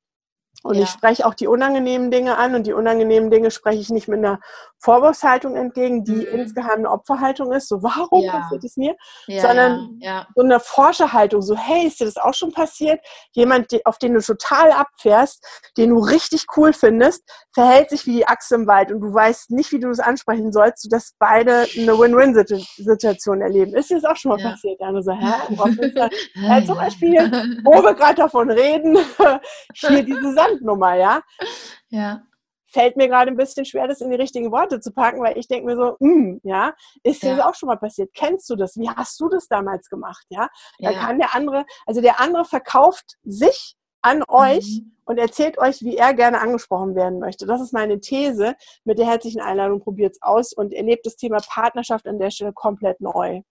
Und 0.63 0.75
ja. 0.75 0.83
ich 0.83 0.89
spreche 0.89 1.25
auch 1.25 1.33
die 1.33 1.47
unangenehmen 1.47 2.09
Dinge 2.09 2.37
an 2.37 2.55
und 2.55 2.65
die 2.65 2.73
unangenehmen 2.73 3.29
Dinge 3.29 3.51
spreche 3.51 3.81
ich 3.81 3.89
nicht 3.89 4.07
mit 4.07 4.19
einer 4.19 4.39
Vorwurfshaltung 4.79 5.55
entgegen, 5.55 6.03
die 6.03 6.11
mhm. 6.11 6.39
insgeheim 6.39 6.79
eine 6.79 6.91
Opferhaltung 6.91 7.51
ist, 7.51 7.67
so 7.67 7.83
warum 7.83 8.23
ja. 8.23 8.31
passiert 8.31 8.63
es 8.63 8.77
mir, 8.77 8.95
ja, 9.27 9.41
sondern 9.41 9.99
so 10.35 10.41
eine 10.41 10.59
Forscherhaltung, 10.59 11.41
so 11.41 11.55
hey, 11.55 11.87
ist 11.87 11.99
dir 11.99 12.05
das 12.05 12.17
auch 12.17 12.33
schon 12.33 12.51
passiert? 12.51 12.99
Jemand, 13.31 13.67
auf 13.85 13.97
den 13.97 14.13
du 14.13 14.21
total 14.21 14.71
abfährst, 14.71 15.45
den 15.77 15.89
du 15.91 15.99
richtig 15.99 16.45
cool 16.57 16.73
findest, 16.73 17.23
verhält 17.53 17.89
sich 17.89 18.05
wie 18.05 18.13
die 18.13 18.27
Achse 18.27 18.55
im 18.55 18.67
Wald 18.67 18.91
und 18.91 19.01
du 19.01 19.13
weißt 19.13 19.51
nicht, 19.51 19.71
wie 19.71 19.79
du 19.79 19.89
das 19.89 19.99
ansprechen 19.99 20.51
sollst, 20.51 20.83
sodass 20.83 21.13
beide 21.19 21.65
eine 21.77 21.97
Win-Win-Situation 21.97 23.41
erleben. 23.41 23.73
Ist 23.75 23.89
dir 23.89 24.01
das 24.01 24.05
auch 24.05 24.17
schon 24.17 24.31
mal 24.31 24.41
passiert? 24.41 24.79
Ja, 24.81 25.01
so, 25.01 25.11
hä, 25.11 25.91
ja, 26.35 26.63
zum 26.65 26.75
Beispiel, 26.75 27.19
wo 27.63 27.83
wir 27.83 27.93
gerade 27.93 28.15
davon 28.15 28.49
reden, 28.49 28.97
hier 29.73 30.03
diese 30.03 30.33
Sand 30.33 30.52
Brandnummer, 30.53 30.95
ja? 30.95 31.21
Ja. 31.89 32.23
Fällt 32.67 32.97
mir 32.97 33.07
gerade 33.07 33.29
ein 33.29 33.37
bisschen 33.37 33.65
schwer, 33.65 33.87
das 33.87 34.01
in 34.01 34.09
die 34.09 34.15
richtigen 34.15 34.51
Worte 34.51 34.79
zu 34.79 34.91
packen, 34.91 35.21
weil 35.21 35.37
ich 35.37 35.47
denke 35.47 35.67
mir 35.67 35.75
so, 35.75 35.95
mm, 35.99 36.39
ja, 36.43 36.73
ist 37.03 37.21
dir 37.21 37.29
ja. 37.29 37.35
das 37.37 37.45
auch 37.45 37.55
schon 37.55 37.67
mal 37.67 37.77
passiert? 37.77 38.13
Kennst 38.15 38.49
du 38.49 38.55
das? 38.55 38.75
Wie 38.77 38.89
hast 38.89 39.19
du 39.19 39.29
das 39.29 39.47
damals 39.47 39.89
gemacht? 39.89 40.25
Ja, 40.29 40.49
da 40.79 40.91
ja. 40.91 40.99
kann 40.99 41.19
der 41.19 41.35
andere, 41.35 41.65
also 41.85 42.01
der 42.01 42.19
andere 42.19 42.45
verkauft 42.45 43.17
sich 43.23 43.75
an 44.01 44.23
euch 44.27 44.81
mhm. 44.81 44.91
und 45.05 45.17
erzählt 45.19 45.57
euch, 45.59 45.81
wie 45.81 45.97
er 45.97 46.13
gerne 46.13 46.41
angesprochen 46.41 46.95
werden 46.95 47.19
möchte. 47.19 47.45
Das 47.45 47.61
ist 47.61 47.73
meine 47.73 47.99
These. 47.99 48.55
Mit 48.85 48.97
der 48.97 49.05
herzlichen 49.05 49.41
Einladung 49.41 49.79
probiert 49.79 50.13
es 50.13 50.21
aus 50.21 50.51
und 50.51 50.73
erlebt 50.73 51.05
das 51.05 51.15
Thema 51.15 51.37
Partnerschaft 51.47 52.07
an 52.07 52.19
der 52.19 52.31
Stelle 52.31 52.53
komplett 52.53 52.99
neu. 53.01 53.41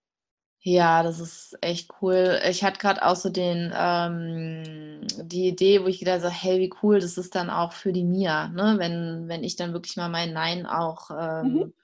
Ja, 0.64 1.02
das 1.02 1.18
ist 1.18 1.58
echt 1.60 1.90
cool. 2.00 2.40
Ich 2.48 2.62
hatte 2.62 2.78
gerade 2.78 3.04
auch 3.04 3.16
so 3.16 3.30
den, 3.30 3.72
ähm, 3.76 5.04
die 5.24 5.48
Idee, 5.48 5.82
wo 5.82 5.88
ich 5.88 5.98
gedacht 5.98 6.22
habe, 6.22 6.32
hey, 6.32 6.60
wie 6.60 6.72
cool, 6.82 7.00
das 7.00 7.18
ist 7.18 7.34
dann 7.34 7.50
auch 7.50 7.72
für 7.72 7.92
die 7.92 8.04
Mia, 8.04 8.46
ne? 8.46 8.76
wenn, 8.78 9.26
wenn 9.26 9.42
ich 9.42 9.56
dann 9.56 9.72
wirklich 9.72 9.96
mal 9.96 10.08
mein 10.08 10.32
Nein 10.32 10.64
auch 10.66 11.10
ähm, 11.10 11.52
mhm. 11.52 11.74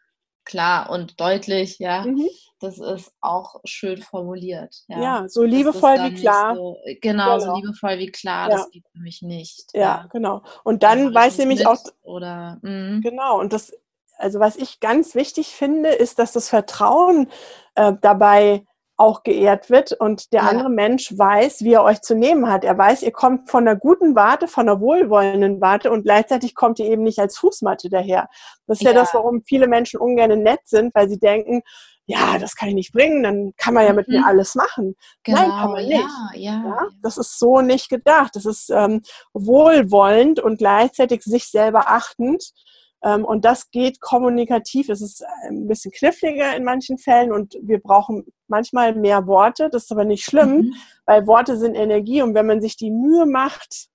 klar 0.45 0.91
und 0.91 1.21
deutlich, 1.21 1.81
ja, 1.81 2.03
mhm. 2.03 2.29
das 2.61 2.79
ist 2.79 3.13
auch 3.21 3.57
schön 3.65 4.01
formuliert. 4.01 4.85
Ja, 4.87 5.03
ja 5.03 5.29
so 5.29 5.43
liebevoll 5.43 5.99
wie 6.05 6.15
klar. 6.15 6.55
So, 6.55 6.77
genau, 7.01 7.37
genau, 7.37 7.39
so 7.41 7.57
liebevoll 7.57 7.99
wie 7.99 8.13
klar, 8.13 8.49
ja. 8.49 8.59
das 8.59 8.71
geht 8.71 8.85
für 8.93 9.01
mich 9.01 9.23
nicht. 9.23 9.71
Ja, 9.75 9.81
ja. 9.81 10.09
genau. 10.13 10.43
Und 10.63 10.85
dann 10.85 11.13
weiß 11.13 11.39
nämlich 11.39 11.67
auch, 11.67 11.83
oder, 12.03 12.61
mh. 12.63 13.01
genau, 13.01 13.41
und 13.41 13.53
das 13.53 13.73
also 14.21 14.41
was 14.41 14.57
ich 14.57 14.81
ganz 14.81 15.15
wichtig 15.15 15.49
finde, 15.49 15.91
ist, 15.91 16.19
dass 16.19 16.33
das 16.33 16.49
Vertrauen 16.49 17.31
äh, 17.77 17.93
dabei 18.01 18.67
auch 18.99 19.23
geehrt 19.23 19.71
wird 19.71 19.93
und 19.93 20.33
der 20.33 20.43
ja. 20.43 20.49
andere 20.49 20.71
Mensch 20.71 21.17
weiß, 21.17 21.63
wie 21.63 21.75
er 21.75 21.85
euch 21.85 22.03
zu 22.03 22.17
nehmen 22.17 22.51
hat. 22.51 22.65
Er 22.65 22.77
weiß, 22.77 23.03
ihr 23.03 23.13
kommt 23.13 23.49
von 23.49 23.67
einer 23.67 23.79
guten 23.79 24.17
Warte, 24.17 24.49
von 24.49 24.69
einer 24.69 24.81
wohlwollenden 24.81 25.61
Warte 25.61 25.91
und 25.93 26.03
gleichzeitig 26.03 26.55
kommt 26.57 26.81
ihr 26.81 26.87
eben 26.87 27.05
nicht 27.05 27.21
als 27.21 27.39
Fußmatte 27.39 27.89
daher. 27.89 28.29
Das 28.67 28.79
ist 28.79 28.85
ja, 28.85 28.91
ja 28.91 28.97
das, 28.97 29.15
warum 29.15 29.43
viele 29.45 29.69
Menschen 29.69 30.01
ungern 30.01 30.43
nett 30.43 30.61
sind, 30.65 30.95
weil 30.95 31.09
sie 31.09 31.19
denken, 31.19 31.63
ja, 32.07 32.39
das 32.39 32.57
kann 32.57 32.71
ich 32.71 32.75
nicht 32.75 32.93
bringen, 32.93 33.23
dann 33.23 33.53
kann 33.57 33.75
man 33.75 33.85
ja 33.85 33.93
mit 33.93 34.09
mhm. 34.09 34.15
mir 34.15 34.27
alles 34.27 34.55
machen. 34.55 34.97
Genau, 35.23 35.43
Nein, 35.43 35.51
kann 35.51 35.71
man 35.71 35.87
nicht. 35.87 36.01
Ja, 36.01 36.31
ja, 36.35 36.65
ja, 36.65 36.89
Das 37.03 37.19
ist 37.19 37.39
so 37.39 37.61
nicht 37.61 37.91
gedacht. 37.91 38.35
Das 38.35 38.47
ist 38.47 38.71
ähm, 38.71 39.03
wohlwollend 39.33 40.41
und 40.41 40.59
gleichzeitig 40.59 41.23
sich 41.23 41.51
selber 41.51 41.91
achtend 41.91 42.53
und 43.01 43.45
das 43.45 43.71
geht 43.71 44.01
kommunikativ. 44.01 44.89
Es 44.89 45.01
ist 45.01 45.25
ein 45.49 45.69
bisschen 45.69 45.93
kniffliger 45.93 46.57
in 46.57 46.65
manchen 46.65 46.99
Fällen 46.99 47.33
und 47.33 47.57
wir 47.63 47.81
brauchen 47.81 48.27
manchmal 48.49 48.95
mehr 48.95 49.27
Worte. 49.27 49.69
Das 49.71 49.85
ist 49.85 49.93
aber 49.93 50.05
nicht 50.05 50.25
schlimm, 50.25 50.57
mhm. 50.57 50.75
weil 51.07 51.27
Worte 51.27 51.57
sind 51.57 51.75
Energie 51.75 52.23
und 52.23 52.35
wenn 52.35 52.47
man 52.47 52.61
sich 52.61 52.77
die 52.77 52.91
Mühe 52.91 53.27
macht 53.27 53.89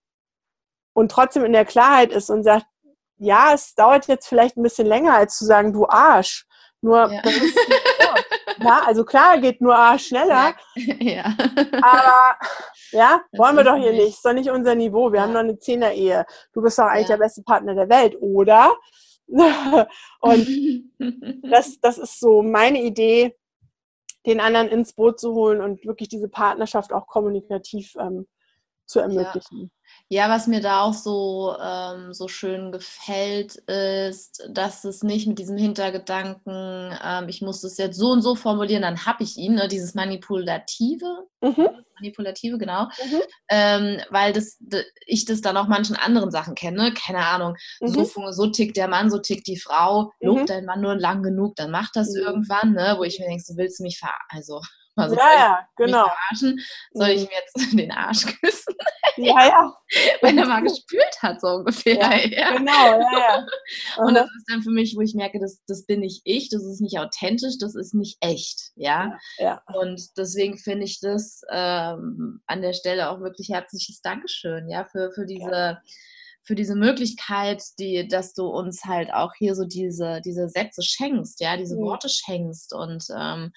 und 0.94 1.12
trotzdem 1.12 1.44
in 1.44 1.54
der 1.54 1.66
Klarheit 1.66 2.12
ist 2.12 2.30
und 2.30 2.44
sagt, 2.44 2.66
ja, 3.18 3.54
es 3.54 3.76
dauert 3.76 4.08
jetzt 4.08 4.28
vielleicht 4.28 4.58
ein 4.58 4.63
bisschen 4.63 4.88
länger, 4.88 5.16
als 5.16 5.38
zu 5.38 5.46
sagen, 5.46 5.74
du 5.74 5.88
Arsch. 5.88 6.46
Nur, 6.84 7.12
ja. 7.12 7.22
ist 7.22 7.58
ja, 8.60 8.84
also 8.86 9.06
klar 9.06 9.39
geht 9.39 9.62
nur 9.62 9.76
Arsch 9.76 10.08
schneller. 10.08 10.54
Ja. 11.00 11.36
Aber 11.82 12.38
ja, 12.91 13.22
das 13.32 13.39
wollen 13.39 13.56
wir 13.56 13.63
doch 13.63 13.78
hier 13.78 13.91
nicht. 13.91 14.04
nicht. 14.04 14.15
Ist 14.15 14.26
doch 14.26 14.34
nicht 14.34 14.50
unser 14.50 14.76
Niveau. 14.76 15.12
Wir 15.12 15.19
ja. 15.19 15.24
haben 15.24 15.34
noch 15.34 15.39
eine 15.39 15.58
Zehner-Ehe. 15.58 16.26
Du 16.54 16.62
bist 16.62 16.78
doch 16.78 16.86
eigentlich 16.86 17.08
der 17.08 17.17
beste 17.17 17.41
Partner 17.43 17.74
der 17.74 17.89
Welt, 17.89 18.17
oder? 18.19 18.74
und 20.19 20.91
das, 21.43 21.80
das 21.82 21.98
ist 21.98 22.19
so 22.19 22.41
meine 22.41 22.82
Idee, 22.82 23.36
den 24.26 24.39
anderen 24.39 24.67
ins 24.67 24.93
Boot 24.93 25.19
zu 25.19 25.34
holen 25.34 25.62
und 25.62 25.86
wirklich 25.86 26.10
diese 26.10 26.30
Partnerschaft 26.30 26.91
auch 26.91 27.08
kommunikativ 27.08 27.96
ähm, 28.00 28.28
zu 28.86 29.00
ermöglichen. 29.00 29.72
Ja, 30.13 30.30
was 30.30 30.45
mir 30.45 30.62
da 30.62 30.82
auch 30.84 30.93
so, 30.93 31.56
ähm, 31.60 32.13
so 32.13 32.28
schön 32.28 32.71
gefällt, 32.71 33.56
ist, 33.56 34.47
dass 34.47 34.84
es 34.84 35.02
nicht 35.02 35.26
mit 35.26 35.39
diesem 35.39 35.58
Hintergedanken, 35.58 36.95
ähm, 37.04 37.30
ich 37.30 37.41
muss 37.41 37.62
das 37.62 37.80
jetzt 37.80 37.97
so 37.97 38.12
und 38.12 38.21
so 38.21 38.36
formulieren, 38.36 38.84
dann 38.84 39.08
habe 39.08 39.23
ich 39.23 39.38
ihn, 39.38 39.56
ne, 39.56 39.67
dieses 39.67 39.95
Manipulative, 39.95 41.26
mhm. 41.41 41.67
Manipulative, 41.95 42.60
genau, 42.60 42.84
mhm. 42.84 43.21
ähm, 43.49 44.02
weil 44.12 44.34
das, 44.34 44.60
ich 45.08 45.26
das 45.26 45.41
dann 45.41 45.58
auch 45.58 45.67
manchen 45.67 45.95
anderen 45.95 46.30
Sachen 46.30 46.54
kenne, 46.54 46.93
keine 46.93 47.26
Ahnung, 47.26 47.56
mhm. 47.82 47.88
so, 47.88 48.32
so 48.32 48.45
tickt 48.52 48.78
der 48.78 48.89
Mann, 48.89 49.10
so 49.10 49.17
tickt 49.17 49.47
die 49.47 49.60
Frau, 49.60 50.12
lobt 50.21 50.41
mhm. 50.41 50.45
dein 50.45 50.65
Mann 50.65 50.82
nur 50.82 50.93
lang 50.93 51.23
genug, 51.23 51.56
dann 51.56 51.71
macht 51.71 51.95
das 51.95 52.10
mhm. 52.10 52.21
irgendwann, 52.21 52.73
ne, 52.73 52.93
wo 52.99 53.04
ich 53.04 53.17
mir 53.17 53.26
denke, 53.26 53.43
so 53.43 53.58
willst 53.58 53.80
du 53.80 53.84
mich 53.84 53.97
ver... 53.97 54.13
Also, 54.30 54.62
also 54.96 55.16
ja, 55.16 55.34
ja, 55.34 55.68
genau. 55.76 56.08
Soll 56.94 57.10
ich 57.10 57.22
mhm. 57.22 57.28
mir 57.28 57.36
jetzt 57.36 57.74
den 57.80 57.92
Arsch 57.92 58.26
küssen? 58.40 58.76
Ja, 59.16 59.46
ja. 59.46 59.74
Wenn 60.22 60.40
er 60.40 60.48
mal 60.48 60.64
gespült 60.64 61.22
hat, 61.22 61.40
so 61.40 61.48
ungefähr. 61.48 61.98
Ja, 61.98 62.16
ja. 62.16 62.58
Genau, 62.58 63.00
ja, 63.00 63.12
ja. 63.12 63.48
Und 63.98 64.16
das 64.16 64.26
ist 64.26 64.46
dann 64.50 64.64
für 64.64 64.72
mich, 64.72 64.96
wo 64.96 65.02
ich 65.02 65.14
merke, 65.14 65.40
das, 65.40 65.62
das 65.68 65.86
bin 65.86 66.00
nicht 66.00 66.22
ich, 66.24 66.50
das 66.50 66.64
ist 66.64 66.82
nicht 66.82 66.98
authentisch, 66.98 67.60
das 67.60 67.76
ist 67.76 67.94
nicht 67.94 68.18
echt. 68.22 68.72
Ja. 68.76 69.20
ja, 69.38 69.62
Und 69.72 70.02
deswegen 70.18 70.58
finde 70.58 70.86
ich 70.86 71.00
das 71.00 71.42
ähm, 71.52 72.42
an 72.48 72.64
der 72.64 72.74
Stelle 72.74 73.12
auch 73.12 73.20
wirklich 73.20 73.50
herzliches 73.50 74.02
Dankeschön, 74.02 74.68
ja, 74.68 74.86
für, 74.86 75.12
für 75.12 75.28
diese 75.28 75.78
für 76.46 76.56
diese 76.56 76.76
Möglichkeit, 76.76 77.64
die, 77.80 78.08
dass 78.08 78.34
du 78.34 78.48
uns 78.48 78.84
halt 78.84 79.14
auch 79.14 79.34
hier 79.34 79.56
so 79.56 79.64
diese, 79.64 80.20
diese 80.22 80.50
Sätze 80.50 80.84
schenkst, 80.84 81.40
ja, 81.40 81.56
diese 81.56 81.78
mhm. 81.78 81.84
Worte 81.84 82.10
schenkst 82.10 82.74
und 82.74 83.06
ähm, 83.18 83.54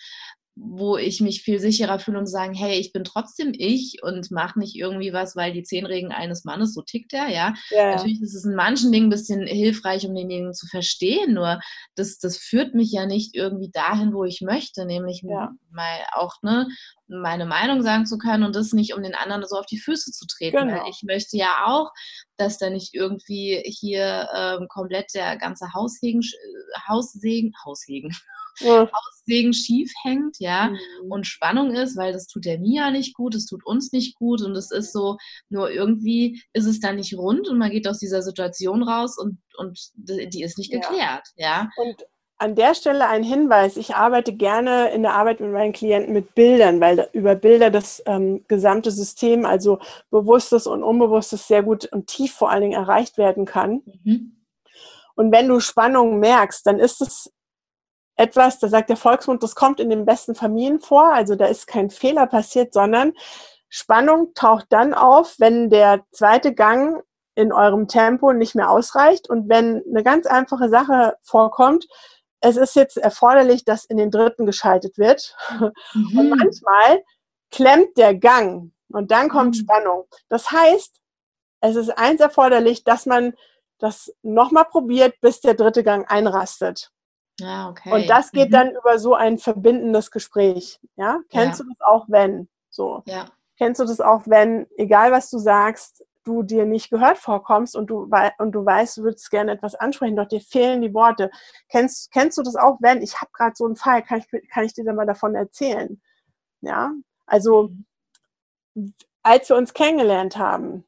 wo 0.58 0.96
ich 0.96 1.20
mich 1.20 1.42
viel 1.42 1.60
sicherer 1.60 1.98
fühle 1.98 2.18
und 2.18 2.26
sagen, 2.26 2.54
hey, 2.54 2.78
ich 2.78 2.92
bin 2.92 3.04
trotzdem 3.04 3.52
ich 3.54 3.98
und 4.02 4.30
mache 4.30 4.58
nicht 4.58 4.74
irgendwie 4.74 5.12
was, 5.12 5.36
weil 5.36 5.52
die 5.52 5.62
Zehnregeln 5.62 6.12
eines 6.12 6.44
Mannes, 6.44 6.72
so 6.72 6.80
tickt 6.80 7.12
er, 7.12 7.28
ja. 7.28 7.52
ja. 7.70 7.94
Natürlich 7.94 8.22
ist 8.22 8.34
es 8.34 8.46
in 8.46 8.54
manchen 8.54 8.90
Dingen 8.90 9.08
ein 9.08 9.10
bisschen 9.10 9.46
hilfreich, 9.46 10.06
um 10.06 10.14
denjenigen 10.14 10.54
zu 10.54 10.66
verstehen, 10.66 11.34
nur 11.34 11.60
das, 11.94 12.18
das 12.18 12.38
führt 12.38 12.74
mich 12.74 12.90
ja 12.90 13.04
nicht 13.04 13.34
irgendwie 13.34 13.70
dahin, 13.70 14.14
wo 14.14 14.24
ich 14.24 14.40
möchte, 14.40 14.86
nämlich 14.86 15.22
ja. 15.22 15.52
mal 15.70 15.98
auch 16.12 16.34
ne, 16.40 16.66
meine 17.06 17.44
Meinung 17.44 17.82
sagen 17.82 18.06
zu 18.06 18.16
können 18.16 18.42
und 18.42 18.56
das 18.56 18.72
nicht, 18.72 18.94
um 18.94 19.02
den 19.02 19.14
anderen 19.14 19.44
so 19.46 19.56
auf 19.56 19.66
die 19.66 19.78
Füße 19.78 20.10
zu 20.10 20.26
treten. 20.26 20.56
Genau. 20.56 20.84
Weil 20.84 20.90
ich 20.90 21.02
möchte 21.02 21.36
ja 21.36 21.66
auch, 21.66 21.90
dass 22.38 22.56
da 22.56 22.70
nicht 22.70 22.94
irgendwie 22.94 23.62
hier 23.66 24.26
ähm, 24.34 24.68
komplett 24.68 25.12
der 25.14 25.36
ganze 25.36 25.74
Haushegen, 25.74 26.22
Haussegen, 26.88 27.52
Haushegen, 27.64 28.10
ja. 28.60 28.90
Haussegen 28.90 29.52
schief 29.52 29.92
hängt, 30.02 30.38
ja, 30.38 30.68
mhm. 30.68 31.10
und 31.10 31.26
Spannung 31.26 31.74
ist, 31.74 31.96
weil 31.96 32.12
das 32.12 32.26
tut 32.26 32.44
der 32.44 32.58
Mia 32.58 32.90
nicht 32.90 33.14
gut, 33.14 33.34
es 33.34 33.46
tut 33.46 33.64
uns 33.64 33.92
nicht 33.92 34.16
gut 34.16 34.42
und 34.42 34.54
es 34.56 34.70
ist 34.70 34.92
so, 34.92 35.16
nur 35.48 35.70
irgendwie 35.70 36.42
ist 36.52 36.66
es 36.66 36.80
dann 36.80 36.96
nicht 36.96 37.16
rund 37.16 37.48
und 37.48 37.58
man 37.58 37.70
geht 37.70 37.88
aus 37.88 37.98
dieser 37.98 38.22
Situation 38.22 38.82
raus 38.82 39.18
und, 39.18 39.38
und 39.58 39.90
die 39.96 40.42
ist 40.42 40.58
nicht 40.58 40.72
geklärt, 40.72 41.26
ja. 41.36 41.46
ja. 41.46 41.70
Und 41.76 42.04
an 42.38 42.54
der 42.54 42.74
Stelle 42.74 43.08
ein 43.08 43.22
Hinweis. 43.22 43.76
Ich 43.76 43.94
arbeite 43.94 44.34
gerne 44.34 44.90
in 44.90 45.02
der 45.02 45.14
Arbeit 45.14 45.40
mit 45.40 45.52
meinen 45.52 45.72
Klienten 45.72 46.12
mit 46.12 46.34
Bildern, 46.34 46.80
weil 46.80 47.08
über 47.12 47.34
Bilder 47.34 47.70
das 47.70 48.02
ähm, 48.06 48.44
gesamte 48.46 48.90
System, 48.90 49.46
also 49.46 49.78
Bewusstes 50.10 50.66
und 50.66 50.82
Unbewusstes, 50.82 51.48
sehr 51.48 51.62
gut 51.62 51.86
und 51.92 52.08
tief 52.08 52.34
vor 52.34 52.50
allen 52.50 52.62
Dingen 52.62 52.74
erreicht 52.74 53.16
werden 53.16 53.46
kann. 53.46 53.82
Mhm. 54.04 54.36
Und 55.14 55.32
wenn 55.32 55.48
du 55.48 55.60
Spannung 55.60 56.18
merkst, 56.18 56.66
dann 56.66 56.78
ist 56.78 57.00
es 57.00 57.32
etwas, 58.16 58.59
da 58.59 58.68
sagt 58.68 58.88
der 58.88 58.96
Volksmund, 58.96 59.42
das 59.42 59.55
kommt 59.55 59.79
in 59.79 59.90
den 59.90 60.05
besten 60.05 60.35
Familien 60.35 60.81
vor, 60.81 61.12
also 61.12 61.37
da 61.37 61.46
ist 61.46 61.66
kein 61.66 61.90
Fehler 61.90 62.26
passiert, 62.26 62.72
sondern 62.72 63.12
Spannung 63.68 64.33
taucht 64.35 64.66
dann 64.70 64.94
auf, 64.94 65.37
wenn 65.38 65.70
der 65.70 66.05
zweite 66.12 66.55
Gang 66.55 67.02
in 67.35 67.52
eurem 67.52 67.88
Tempo 67.88 68.33
nicht 68.33 68.55
mehr 68.55 68.70
ausreicht 68.70 69.29
und 69.29 69.48
wenn 69.48 69.83
eine 69.88 70.02
ganz 70.02 70.26
einfache 70.26 70.70
Sache 70.70 71.16
vorkommt, 71.22 71.87
es 72.40 72.57
ist 72.57 72.76
jetzt 72.76 72.96
erforderlich, 72.96 73.64
dass 73.64 73.85
in 73.85 73.96
den 73.96 74.11
dritten 74.11 74.46
geschaltet 74.46 74.98
wird. 74.98 75.37
Mhm. 75.94 76.18
Und 76.18 76.31
manchmal 76.31 77.02
klemmt 77.50 77.96
der 77.96 78.14
Gang 78.14 78.72
und 78.88 79.11
dann 79.11 79.29
kommt 79.29 79.57
mhm. 79.57 79.61
Spannung. 79.61 80.05
Das 80.29 80.50
heißt, 80.50 81.00
es 81.61 81.76
ist 81.76 81.90
eins 81.90 82.20
erforderlich, 82.20 82.85
dass 82.85 83.07
man 83.07 83.35
das 83.79 84.14
nochmal 84.22 84.64
probiert, 84.64 85.14
bis 85.20 85.40
der 85.40 85.55
dritte 85.55 85.83
Gang 85.83 86.11
einrastet. 86.11 86.90
Ja, 87.38 87.68
okay. 87.68 87.92
Und 87.92 88.09
das 88.09 88.33
geht 88.33 88.49
mhm. 88.49 88.53
dann 88.53 88.70
über 88.70 88.99
so 88.99 89.14
ein 89.14 89.38
verbindendes 89.38 90.11
Gespräch. 90.11 90.81
Ja, 90.96 91.20
kennst 91.31 91.61
ja. 91.61 91.64
du 91.64 91.70
das 91.70 91.81
auch, 91.81 92.07
wenn? 92.09 92.49
So. 92.70 93.03
Ja. 93.07 93.27
Kennst 93.59 93.81
du 93.81 93.85
das 93.85 94.01
auch, 94.01 94.22
wenn, 94.27 94.66
egal 94.77 95.12
was 95.12 95.31
du 95.31 95.38
sagst, 95.38 96.05
du 96.25 96.42
dir 96.42 96.66
nicht 96.66 96.90
gehört 96.90 97.18
vorkommst 97.18 97.77
und 97.77 97.87
du, 97.87 98.11
und 98.38 98.53
du 98.53 98.64
weißt, 98.64 98.99
du 98.99 99.03
würdest 99.05 99.31
gerne 99.31 99.53
etwas 99.53 99.75
ansprechen, 99.75 100.16
doch 100.16 100.27
dir 100.27 100.40
fehlen 100.40 100.83
die 100.83 100.92
Worte. 100.92 101.31
Kennst, 101.68 102.11
kennst 102.11 102.37
du 102.37 102.42
das 102.42 102.57
auch, 102.57 102.79
wenn, 102.81 103.01
ich 103.01 103.20
habe 103.20 103.31
gerade 103.33 103.55
so 103.55 103.64
einen 103.64 103.77
Fall, 103.77 104.03
kann 104.03 104.18
ich, 104.18 104.51
kann 104.51 104.64
ich 104.64 104.75
dir 104.75 104.85
dann 104.85 104.96
mal 104.96 105.07
davon 105.07 105.35
erzählen? 105.35 106.01
Ja, 106.61 106.92
also 107.27 107.70
mhm. 108.75 108.94
als 109.22 109.49
wir 109.49 109.57
uns 109.57 109.72
kennengelernt 109.72 110.37
haben, 110.37 110.85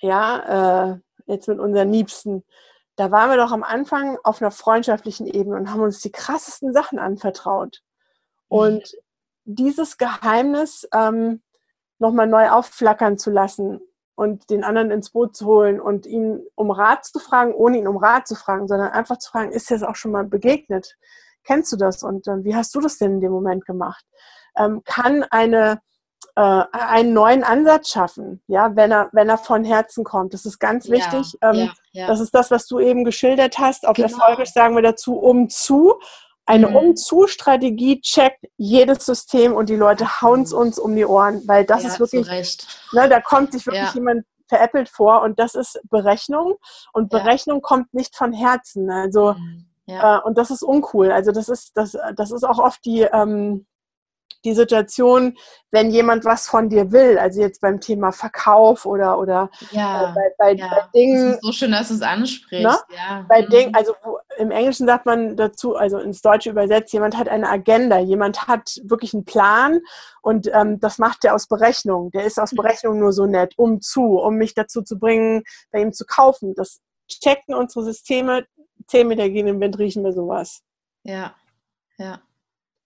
ja, 0.00 0.92
äh, 0.92 0.98
jetzt 1.26 1.48
mit 1.48 1.58
unseren 1.58 1.92
Liebsten, 1.92 2.44
da 3.00 3.10
waren 3.10 3.30
wir 3.30 3.38
doch 3.38 3.50
am 3.50 3.62
Anfang 3.62 4.18
auf 4.24 4.42
einer 4.42 4.50
freundschaftlichen 4.50 5.26
Ebene 5.26 5.56
und 5.56 5.70
haben 5.70 5.80
uns 5.80 6.00
die 6.00 6.12
krassesten 6.12 6.74
Sachen 6.74 6.98
anvertraut. 6.98 7.80
Mhm. 8.50 8.58
Und 8.58 8.92
dieses 9.46 9.96
Geheimnis 9.96 10.86
ähm, 10.92 11.40
nochmal 11.98 12.26
neu 12.26 12.50
aufflackern 12.50 13.16
zu 13.16 13.30
lassen 13.30 13.80
und 14.16 14.50
den 14.50 14.64
anderen 14.64 14.90
ins 14.90 15.12
Boot 15.12 15.34
zu 15.34 15.46
holen 15.46 15.80
und 15.80 16.04
ihn 16.04 16.42
um 16.56 16.70
Rat 16.70 17.06
zu 17.06 17.18
fragen, 17.20 17.54
ohne 17.54 17.78
ihn 17.78 17.88
um 17.88 17.96
Rat 17.96 18.28
zu 18.28 18.34
fragen, 18.34 18.68
sondern 18.68 18.90
einfach 18.90 19.16
zu 19.16 19.30
fragen, 19.30 19.50
ist 19.50 19.70
dir 19.70 19.78
das 19.78 19.82
auch 19.82 19.96
schon 19.96 20.12
mal 20.12 20.24
begegnet? 20.24 20.98
Kennst 21.42 21.72
du 21.72 21.78
das 21.78 22.02
und 22.02 22.28
äh, 22.28 22.44
wie 22.44 22.54
hast 22.54 22.74
du 22.74 22.82
das 22.82 22.98
denn 22.98 23.12
in 23.12 23.20
dem 23.22 23.32
Moment 23.32 23.64
gemacht? 23.64 24.04
Ähm, 24.58 24.82
kann 24.84 25.22
eine 25.30 25.80
äh, 26.36 26.62
einen 26.72 27.12
neuen 27.12 27.44
Ansatz 27.44 27.90
schaffen, 27.90 28.42
ja, 28.46 28.74
wenn 28.76 28.92
er, 28.92 29.08
wenn 29.12 29.28
er 29.28 29.38
von 29.38 29.64
Herzen 29.64 30.04
kommt. 30.04 30.34
Das 30.34 30.46
ist 30.46 30.58
ganz 30.58 30.86
ja, 30.86 30.94
wichtig. 30.94 31.36
Ähm, 31.42 31.54
ja, 31.54 31.72
ja. 31.92 32.06
Das 32.06 32.20
ist 32.20 32.34
das, 32.34 32.50
was 32.50 32.66
du 32.66 32.78
eben 32.78 33.04
geschildert 33.04 33.58
hast. 33.58 33.86
Auf 33.86 33.96
genau. 33.96 34.08
Erfolgisch 34.08 34.52
sagen 34.52 34.74
wir 34.74 34.82
dazu 34.82 35.16
um 35.16 35.48
zu. 35.48 35.94
Eine 36.46 36.68
mhm. 36.68 36.76
Um-zu-Strategie 36.76 38.00
checkt 38.00 38.44
jedes 38.56 39.06
System 39.06 39.52
und 39.52 39.68
die 39.68 39.76
Leute 39.76 40.20
hauen 40.20 40.42
es 40.42 40.52
uns 40.52 40.78
um 40.78 40.96
die 40.96 41.06
Ohren, 41.06 41.42
weil 41.46 41.64
das 41.64 41.84
ist 41.84 42.00
wirklich, 42.00 42.26
ne, 42.92 43.08
da 43.08 43.20
kommt 43.20 43.52
sich 43.52 43.66
wirklich 43.66 43.92
jemand 43.94 44.24
veräppelt 44.48 44.88
vor 44.88 45.22
und 45.22 45.38
das 45.38 45.54
ist 45.54 45.80
Berechnung 45.90 46.56
und 46.92 47.08
Berechnung 47.08 47.62
kommt 47.62 47.94
nicht 47.94 48.16
von 48.16 48.32
Herzen. 48.32 48.90
Also 48.90 49.34
mhm. 49.34 49.66
äh, 49.86 50.18
und 50.18 50.36
das 50.38 50.50
ist 50.50 50.62
uncool. 50.62 51.12
Also 51.12 51.30
das 51.30 51.48
ist 51.48 51.76
das 51.76 51.96
das 52.16 52.32
ist 52.32 52.42
auch 52.42 52.58
oft 52.58 52.84
die 52.84 53.02
ähm, 53.02 53.66
die 54.44 54.54
Situation, 54.54 55.36
wenn 55.70 55.90
jemand 55.90 56.24
was 56.24 56.48
von 56.48 56.68
dir 56.68 56.92
will, 56.92 57.18
also 57.18 57.40
jetzt 57.40 57.60
beim 57.60 57.80
Thema 57.80 58.12
Verkauf 58.12 58.86
oder, 58.86 59.18
oder 59.18 59.50
ja, 59.70 60.10
äh, 60.10 60.14
bei, 60.14 60.34
bei, 60.38 60.52
ja. 60.54 60.68
bei, 60.68 60.82
Dingen. 60.94 61.26
Das 61.26 61.34
ist 61.36 61.44
so 61.44 61.52
schön, 61.52 61.72
dass 61.72 61.88
du 61.88 61.94
es 61.94 62.02
ansprichst. 62.02 62.64
Ne? 62.64 62.76
Ja. 62.96 63.26
Bei 63.28 63.42
mhm. 63.42 63.50
Dingen, 63.50 63.74
also 63.74 63.94
wo, 64.02 64.18
im 64.38 64.50
Englischen 64.50 64.86
sagt 64.86 65.06
man 65.06 65.36
dazu, 65.36 65.76
also 65.76 65.98
ins 65.98 66.22
Deutsche 66.22 66.50
übersetzt, 66.50 66.92
jemand 66.92 67.16
hat 67.16 67.28
eine 67.28 67.48
Agenda, 67.48 67.98
jemand 67.98 68.48
hat 68.48 68.80
wirklich 68.84 69.14
einen 69.14 69.24
Plan 69.24 69.80
und 70.22 70.50
ähm, 70.52 70.80
das 70.80 70.98
macht 70.98 71.24
er 71.24 71.34
aus 71.34 71.46
Berechnung. 71.46 72.10
Der 72.12 72.24
ist 72.24 72.38
aus 72.38 72.52
mhm. 72.52 72.56
Berechnung 72.56 72.98
nur 72.98 73.12
so 73.12 73.26
nett, 73.26 73.54
um 73.56 73.80
zu, 73.80 74.18
um 74.18 74.36
mich 74.36 74.54
dazu 74.54 74.82
zu 74.82 74.98
bringen, 74.98 75.42
bei 75.70 75.80
ihm 75.80 75.92
zu 75.92 76.04
kaufen. 76.06 76.54
Das 76.54 76.80
checken 77.08 77.54
unsere 77.54 77.84
Systeme, 77.84 78.46
zehn 78.86 79.08
Meter 79.08 79.28
gehen 79.28 79.46
im 79.46 79.60
Wind 79.60 79.78
riechen 79.78 80.04
wir 80.04 80.12
sowas. 80.12 80.62
Ja, 81.02 81.34
ja. 81.98 82.20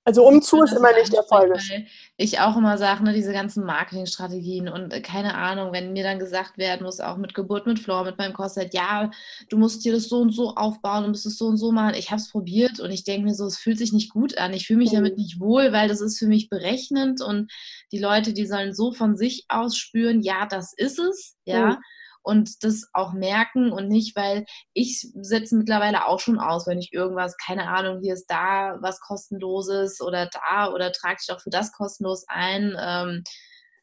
Also 0.07 0.27
umzu 0.27 0.63
ist 0.63 0.75
immer 0.75 0.93
nicht 0.93 1.15
erfolgreich. 1.15 1.71
Weil 1.71 1.87
ich 2.19 2.39
auch 2.39 2.57
immer 2.59 2.77
sage, 2.77 3.03
ne, 3.05 3.15
diese 3.15 3.33
ganzen 3.33 3.65
Marketingstrategien 3.65 4.69
und 4.69 4.93
äh, 4.93 5.01
keine 5.01 5.35
Ahnung, 5.35 5.73
wenn 5.73 5.95
mir 5.95 6.05
dann 6.05 6.19
gesagt 6.19 6.59
werden 6.59 6.85
muss, 6.85 7.01
auch 7.01 7.17
mit 7.17 7.33
Geburt 7.33 7.67
mit 7.67 7.79
Flor, 7.79 8.05
mit 8.05 8.19
meinem 8.19 8.35
Korsett, 8.35 8.75
ja, 8.75 9.11
du 9.49 9.57
musst 9.57 9.83
dir 9.85 9.95
das 9.95 10.09
so 10.09 10.21
und 10.21 10.33
so 10.33 10.55
aufbauen 10.57 11.05
und 11.05 11.11
musst 11.11 11.25
es 11.25 11.39
so 11.39 11.47
und 11.47 11.57
so 11.57 11.73
machen. 11.73 11.95
Ich 11.95 12.11
habe 12.11 12.21
es 12.21 12.31
probiert 12.31 12.81
und 12.81 12.91
ich 12.91 13.05
denke 13.05 13.27
mir 13.27 13.35
so, 13.35 13.47
es 13.47 13.57
fühlt 13.57 13.79
sich 13.79 13.95
nicht 13.95 14.13
gut 14.13 14.37
an. 14.37 14.53
Ich 14.53 14.67
fühle 14.67 14.79
mich 14.79 14.93
mhm. 14.93 14.97
damit 14.97 15.17
nicht 15.17 15.41
wohl, 15.41 15.73
weil 15.73 15.89
das 15.89 16.03
ist 16.03 16.19
für 16.19 16.27
mich 16.27 16.51
berechnend 16.51 17.23
und 17.23 17.51
die 17.91 17.99
Leute, 17.99 18.35
die 18.35 18.47
sollen 18.47 18.75
so 18.75 18.93
von 18.93 19.17
sich 19.17 19.47
aus 19.49 19.77
spüren, 19.77 20.21
ja, 20.21 20.47
das 20.47 20.75
ist 20.77 20.99
es, 20.99 21.37
ja. 21.47 21.67
Mhm 21.67 21.77
und 22.25 22.65
das 22.65 22.89
auch 22.93 23.13
merken 23.13 23.71
und 23.71 23.89
nicht, 23.89 24.17
weil 24.17 24.47
ich 24.73 25.07
setze 25.21 25.57
mittlerweile 25.57 26.07
auch 26.07 26.21
schon 26.21 26.41
aus, 26.41 26.67
wenn 26.67 26.79
ich 26.79 26.93
irgendwas, 26.93 27.37
keine 27.37 27.69
Ahnung, 27.69 28.01
hier 28.03 28.15
ist 28.15 28.27
da 28.27 28.79
was 28.81 29.01
kostenloses 29.01 30.01
oder 30.01 30.29
da 30.29 30.73
oder 30.73 30.91
trage 30.91 31.19
ich 31.23 31.33
auch 31.33 31.41
für 31.41 31.51
das 31.51 31.73
kostenlos 31.73 32.25
ein. 32.29 32.75
Ähm, 32.81 33.25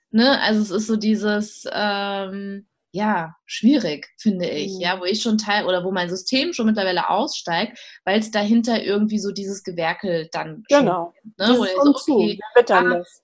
ne? 0.10 0.42
Also 0.42 0.62
es 0.62 0.72
ist 0.72 0.88
so 0.88 0.96
dieses, 0.96 1.66
ähm, 1.72 2.68
ja, 2.94 3.36
schwierig, 3.46 4.10
finde 4.18 4.50
ich, 4.50 4.74
mhm. 4.74 4.82
ja, 4.82 5.00
wo 5.00 5.06
ich 5.06 5.22
schon 5.22 5.38
teil 5.38 5.66
oder 5.66 5.84
wo 5.84 5.92
mein 5.92 6.10
System 6.10 6.52
schon 6.52 6.66
mittlerweile 6.66 7.10
aussteigt, 7.10 7.80
weil 8.04 8.20
es 8.20 8.32
dahinter 8.32 8.84
irgendwie 8.84 9.20
so 9.20 9.32
dieses 9.32 9.64
Gewerkel 9.64 10.28
dann 10.32 10.64
genau. 10.68 11.14
Schon, 11.38 11.54
ne? 11.54 11.60
Wo 11.60 11.94
so, 11.94 12.14
okay, 12.14 12.40
ah, 12.56 12.62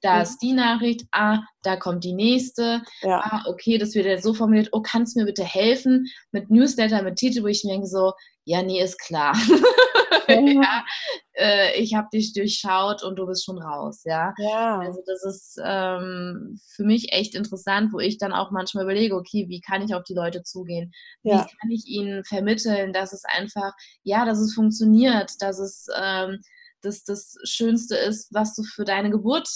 da 0.02 0.16
mhm. 0.16 0.22
ist 0.22 0.40
die 0.40 0.54
Nachricht, 0.54 1.06
ah, 1.12 1.40
da 1.64 1.76
kommt 1.76 2.06
die 2.06 2.14
nächste, 2.14 2.82
ja. 3.02 3.20
ah, 3.20 3.44
okay, 3.48 3.78
das 3.78 3.94
wird 3.94 4.06
jetzt 4.06 4.24
so 4.24 4.34
formuliert, 4.34 4.70
oh, 4.72 4.82
kannst 4.82 5.16
du 5.16 5.20
mir 5.20 5.26
bitte 5.26 5.44
helfen 5.44 6.06
mit 6.32 6.50
Newsletter, 6.50 7.02
mit 7.02 7.18
Titel, 7.18 7.44
wo 7.44 7.48
ich 7.48 7.64
mir 7.66 7.72
denke 7.72 7.88
so, 7.88 8.14
ja, 8.46 8.64
nee, 8.64 8.82
ist 8.82 9.00
klar. 9.00 9.36
ja, 10.28 10.86
äh, 11.34 11.80
ich 11.80 11.96
habe 11.96 12.08
dich 12.12 12.34
durchschaut 12.34 13.04
und 13.04 13.18
du 13.18 13.26
bist 13.26 13.46
schon 13.46 13.62
raus, 13.62 14.02
ja. 14.06 14.34
ja. 14.38 14.80
Also 14.80 15.02
das 15.06 15.24
ist 15.24 15.60
ähm, 15.64 16.60
für 16.76 16.84
mich 16.84 17.14
echt 17.14 17.36
interessant, 17.36 17.94
wo 17.94 18.00
ich 18.00 18.18
dann 18.18 18.34
auch 18.34 18.52
manchmal 18.52 18.84
überlege, 18.84 19.16
okay, 19.16 19.46
wie 19.50 19.62
kann 19.62 19.82
ich 19.82 19.94
auf 19.94 20.04
die 20.04 20.16
Leute 20.16 20.44
zugehen? 20.44 20.92
Wie 21.24 21.30
ja. 21.30 21.48
kann 21.60 21.72
ich 21.72 21.86
ihnen 21.88 22.24
vermitteln, 22.24 22.94
dass 22.94 23.14
es 23.14 23.24
einfach, 23.26 23.74
ja, 24.04 24.26
dass 24.26 24.40
es 24.40 24.54
funktioniert, 24.54 25.32
dass 25.40 25.60
es 25.60 25.88
ähm, 25.98 26.40
das 26.82 27.04
das 27.04 27.36
Schönste 27.44 27.96
ist, 27.96 28.34
was 28.34 28.56
du 28.56 28.64
für 28.64 28.86
deine 28.86 29.10
Geburt 29.10 29.50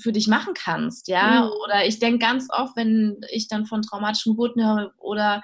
für 0.00 0.12
dich 0.12 0.28
machen 0.28 0.54
kannst, 0.54 1.08
ja. 1.08 1.44
Mhm. 1.44 1.50
Oder 1.64 1.86
ich 1.86 1.98
denke 1.98 2.18
ganz 2.18 2.48
oft, 2.50 2.76
wenn 2.76 3.20
ich 3.30 3.48
dann 3.48 3.66
von 3.66 3.82
traumatischen 3.82 4.32
Geburten 4.32 4.64
höre 4.64 4.92
oder 4.98 5.42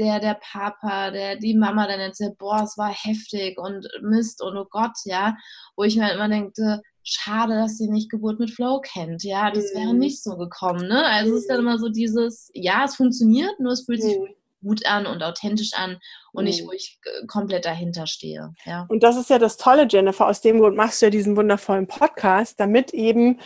der, 0.00 0.18
der 0.18 0.40
Papa, 0.40 1.10
der, 1.10 1.36
die 1.36 1.54
Mama 1.54 1.86
dann 1.86 2.00
erzählt, 2.00 2.38
boah, 2.38 2.62
es 2.62 2.78
war 2.78 2.92
heftig 2.92 3.58
und 3.58 3.86
Mist 4.02 4.42
und 4.42 4.56
oh 4.56 4.66
Gott, 4.70 4.96
ja, 5.04 5.36
wo 5.76 5.84
ich 5.84 5.96
mir 5.96 6.12
immer 6.12 6.28
denke, 6.28 6.80
schade, 7.02 7.54
dass 7.54 7.76
sie 7.76 7.88
nicht 7.88 8.10
Geburt 8.10 8.40
mit 8.40 8.50
Flow 8.50 8.80
kennt, 8.80 9.22
ja, 9.22 9.50
das 9.50 9.74
wäre 9.74 9.92
mhm. 9.92 9.98
nicht 9.98 10.22
so 10.22 10.36
gekommen, 10.36 10.88
ne? 10.88 11.04
Also 11.04 11.34
es 11.34 11.42
ist 11.42 11.50
dann 11.50 11.60
immer 11.60 11.78
so 11.78 11.88
dieses, 11.88 12.50
ja, 12.54 12.84
es 12.84 12.96
funktioniert, 12.96 13.60
nur 13.60 13.72
es 13.72 13.84
fühlt 13.84 14.02
sich 14.02 14.18
mhm. 14.18 14.66
gut 14.66 14.86
an 14.86 15.06
und 15.06 15.22
authentisch 15.22 15.72
an 15.74 15.98
und 16.32 16.44
nicht, 16.44 16.62
wo 16.62 16.68
mhm. 16.68 16.76
ich 16.76 16.98
äh, 17.04 17.26
komplett 17.26 17.66
dahinter 17.66 18.06
stehe, 18.06 18.54
ja. 18.64 18.86
Und 18.88 19.02
das 19.02 19.16
ist 19.16 19.28
ja 19.28 19.38
das 19.38 19.58
Tolle, 19.58 19.86
Jennifer, 19.88 20.26
aus 20.26 20.40
dem 20.40 20.60
Grund 20.60 20.76
machst 20.76 21.02
du 21.02 21.06
ja 21.06 21.10
diesen 21.10 21.36
wundervollen 21.36 21.86
Podcast, 21.86 22.58
damit 22.58 22.94
eben 22.94 23.40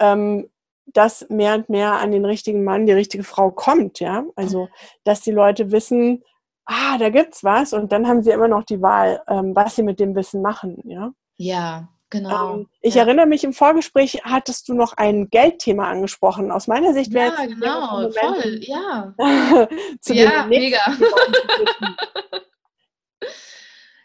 ähm, 0.00 0.50
dass 0.92 1.28
mehr 1.28 1.54
und 1.54 1.68
mehr 1.68 1.94
an 1.94 2.12
den 2.12 2.24
richtigen 2.24 2.64
Mann, 2.64 2.86
die 2.86 2.92
richtige 2.92 3.24
Frau 3.24 3.50
kommt, 3.50 4.00
ja. 4.00 4.24
Also, 4.36 4.68
dass 5.04 5.20
die 5.20 5.32
Leute 5.32 5.72
wissen, 5.72 6.22
ah, 6.66 6.98
da 6.98 7.10
gibt's 7.10 7.42
was 7.44 7.72
und 7.72 7.92
dann 7.92 8.06
haben 8.06 8.22
sie 8.22 8.30
immer 8.30 8.48
noch 8.48 8.64
die 8.64 8.80
Wahl, 8.80 9.22
ähm, 9.28 9.54
was 9.54 9.76
sie 9.76 9.82
mit 9.82 10.00
dem 10.00 10.14
Wissen 10.14 10.42
machen, 10.42 10.80
ja. 10.84 11.12
Ja, 11.36 11.88
genau. 12.10 12.54
Ähm, 12.54 12.68
ich 12.80 12.94
ja. 12.94 13.02
erinnere 13.02 13.26
mich, 13.26 13.44
im 13.44 13.52
Vorgespräch 13.52 14.22
hattest 14.24 14.68
du 14.68 14.74
noch 14.74 14.92
ein 14.96 15.30
Geldthema 15.30 15.90
angesprochen. 15.90 16.52
Aus 16.52 16.66
meiner 16.66 16.92
Sicht 16.92 17.12
wäre 17.12 17.32
ja, 17.34 17.46
genau, 17.46 18.10
voll, 18.10 18.60
ja. 18.62 19.14
zu 20.00 20.14
ja, 20.14 20.46
mega. 20.46 20.80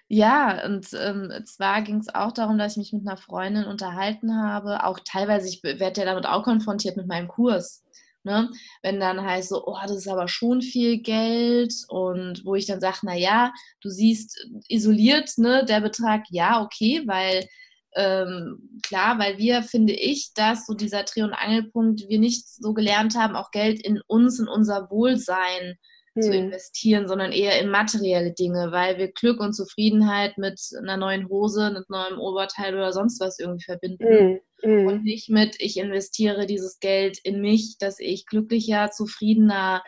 Ja, 0.07 0.63
und 0.65 0.87
ähm, 0.93 1.31
zwar 1.45 1.81
ging 1.81 1.97
es 1.97 2.13
auch 2.13 2.31
darum, 2.31 2.57
dass 2.59 2.73
ich 2.73 2.77
mich 2.77 2.93
mit 2.93 3.07
einer 3.07 3.17
Freundin 3.17 3.65
unterhalten 3.65 4.35
habe. 4.35 4.83
Auch 4.83 4.99
teilweise, 5.03 5.47
ich 5.49 5.63
werde 5.63 6.01
ja 6.01 6.05
damit 6.05 6.27
auch 6.27 6.43
konfrontiert 6.43 6.95
mit 6.95 7.07
meinem 7.07 7.27
Kurs. 7.27 7.83
Ne? 8.23 8.49
Wenn 8.83 8.99
dann 8.99 9.23
heißt 9.23 9.49
so, 9.49 9.65
oh, 9.65 9.77
das 9.83 9.97
ist 9.97 10.07
aber 10.07 10.27
schon 10.27 10.61
viel 10.61 10.99
Geld 11.01 11.73
und 11.89 12.43
wo 12.45 12.55
ich 12.55 12.65
dann 12.67 12.81
sage, 12.81 12.99
naja, 13.03 13.51
du 13.81 13.89
siehst 13.89 14.47
isoliert 14.67 15.31
ne, 15.37 15.65
der 15.65 15.81
Betrag, 15.81 16.23
ja, 16.29 16.61
okay, 16.61 17.03
weil 17.05 17.47
ähm, 17.95 18.79
klar, 18.83 19.19
weil 19.19 19.37
wir, 19.37 19.63
finde 19.63 19.93
ich, 19.93 20.33
dass 20.33 20.65
so 20.65 20.73
dieser 20.73 21.03
Dreh- 21.03 21.23
und 21.23 21.33
Angelpunkt, 21.33 22.03
wir 22.09 22.19
nicht 22.19 22.47
so 22.49 22.73
gelernt 22.73 23.15
haben, 23.15 23.35
auch 23.35 23.51
Geld 23.51 23.81
in 23.81 24.01
uns, 24.07 24.39
in 24.39 24.47
unser 24.47 24.89
Wohlsein 24.89 25.77
zu 26.21 26.31
investieren, 26.31 27.07
sondern 27.07 27.31
eher 27.31 27.59
in 27.59 27.69
materielle 27.69 28.31
Dinge, 28.31 28.71
weil 28.71 28.97
wir 28.97 29.11
Glück 29.11 29.39
und 29.39 29.53
Zufriedenheit 29.53 30.37
mit 30.37 30.59
einer 30.79 30.97
neuen 30.97 31.29
Hose, 31.29 31.71
mit 31.71 31.89
neuem 31.89 32.19
Oberteil 32.19 32.73
oder 32.73 32.93
sonst 32.93 33.19
was 33.19 33.39
irgendwie 33.39 33.65
verbinden. 33.65 34.39
Mhm. 34.63 34.87
Und 34.87 35.03
nicht 35.03 35.29
mit, 35.29 35.55
ich 35.59 35.77
investiere 35.77 36.45
dieses 36.45 36.79
Geld 36.79 37.19
in 37.23 37.41
mich, 37.41 37.77
dass 37.79 37.99
ich 37.99 38.25
glücklicher, 38.25 38.91
zufriedener, 38.91 39.83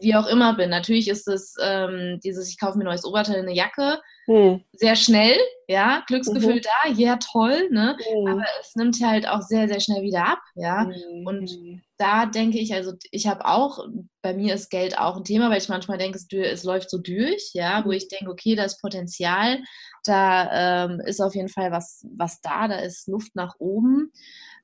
wie 0.00 0.14
auch 0.14 0.26
immer 0.26 0.56
bin. 0.56 0.70
Natürlich 0.70 1.08
ist 1.08 1.26
es 1.26 1.54
ähm, 1.60 2.20
dieses, 2.22 2.48
ich 2.48 2.58
kaufe 2.58 2.78
mir 2.78 2.84
ein 2.84 2.88
neues 2.88 3.04
Oberteil, 3.04 3.40
eine 3.40 3.54
Jacke, 3.54 4.00
hm. 4.26 4.60
sehr 4.72 4.96
schnell, 4.96 5.36
ja, 5.68 6.04
Glücksgefühl 6.06 6.56
mhm. 6.56 6.60
da, 6.62 6.90
ja, 6.92 7.16
toll, 7.16 7.68
ne? 7.70 7.96
Mhm. 7.98 8.28
Aber 8.28 8.44
es 8.60 8.74
nimmt 8.76 9.00
halt 9.02 9.26
auch 9.26 9.42
sehr, 9.42 9.68
sehr 9.68 9.80
schnell 9.80 10.02
wieder 10.02 10.26
ab, 10.26 10.40
ja. 10.54 10.84
Mhm. 10.84 11.26
Und 11.26 11.58
da 11.96 12.26
denke 12.26 12.58
ich, 12.58 12.74
also 12.74 12.92
ich 13.10 13.26
habe 13.26 13.46
auch, 13.46 13.86
bei 14.22 14.34
mir 14.34 14.54
ist 14.54 14.70
Geld 14.70 14.98
auch 14.98 15.16
ein 15.16 15.24
Thema, 15.24 15.50
weil 15.50 15.58
ich 15.58 15.68
manchmal 15.68 15.98
denke, 15.98 16.18
es, 16.18 16.26
es 16.30 16.64
läuft 16.64 16.90
so 16.90 16.98
durch, 16.98 17.50
ja, 17.54 17.84
wo 17.84 17.88
mhm. 17.88 17.94
ich 17.94 18.08
denke, 18.08 18.30
okay, 18.30 18.54
da 18.54 18.64
ist 18.64 18.80
Potenzial, 18.80 19.58
da 20.04 20.84
ähm, 20.84 21.00
ist 21.00 21.20
auf 21.20 21.34
jeden 21.34 21.48
Fall 21.48 21.72
was, 21.72 22.06
was 22.16 22.40
da, 22.40 22.68
da 22.68 22.76
ist 22.76 23.08
Luft 23.08 23.34
nach 23.34 23.54
oben 23.58 24.12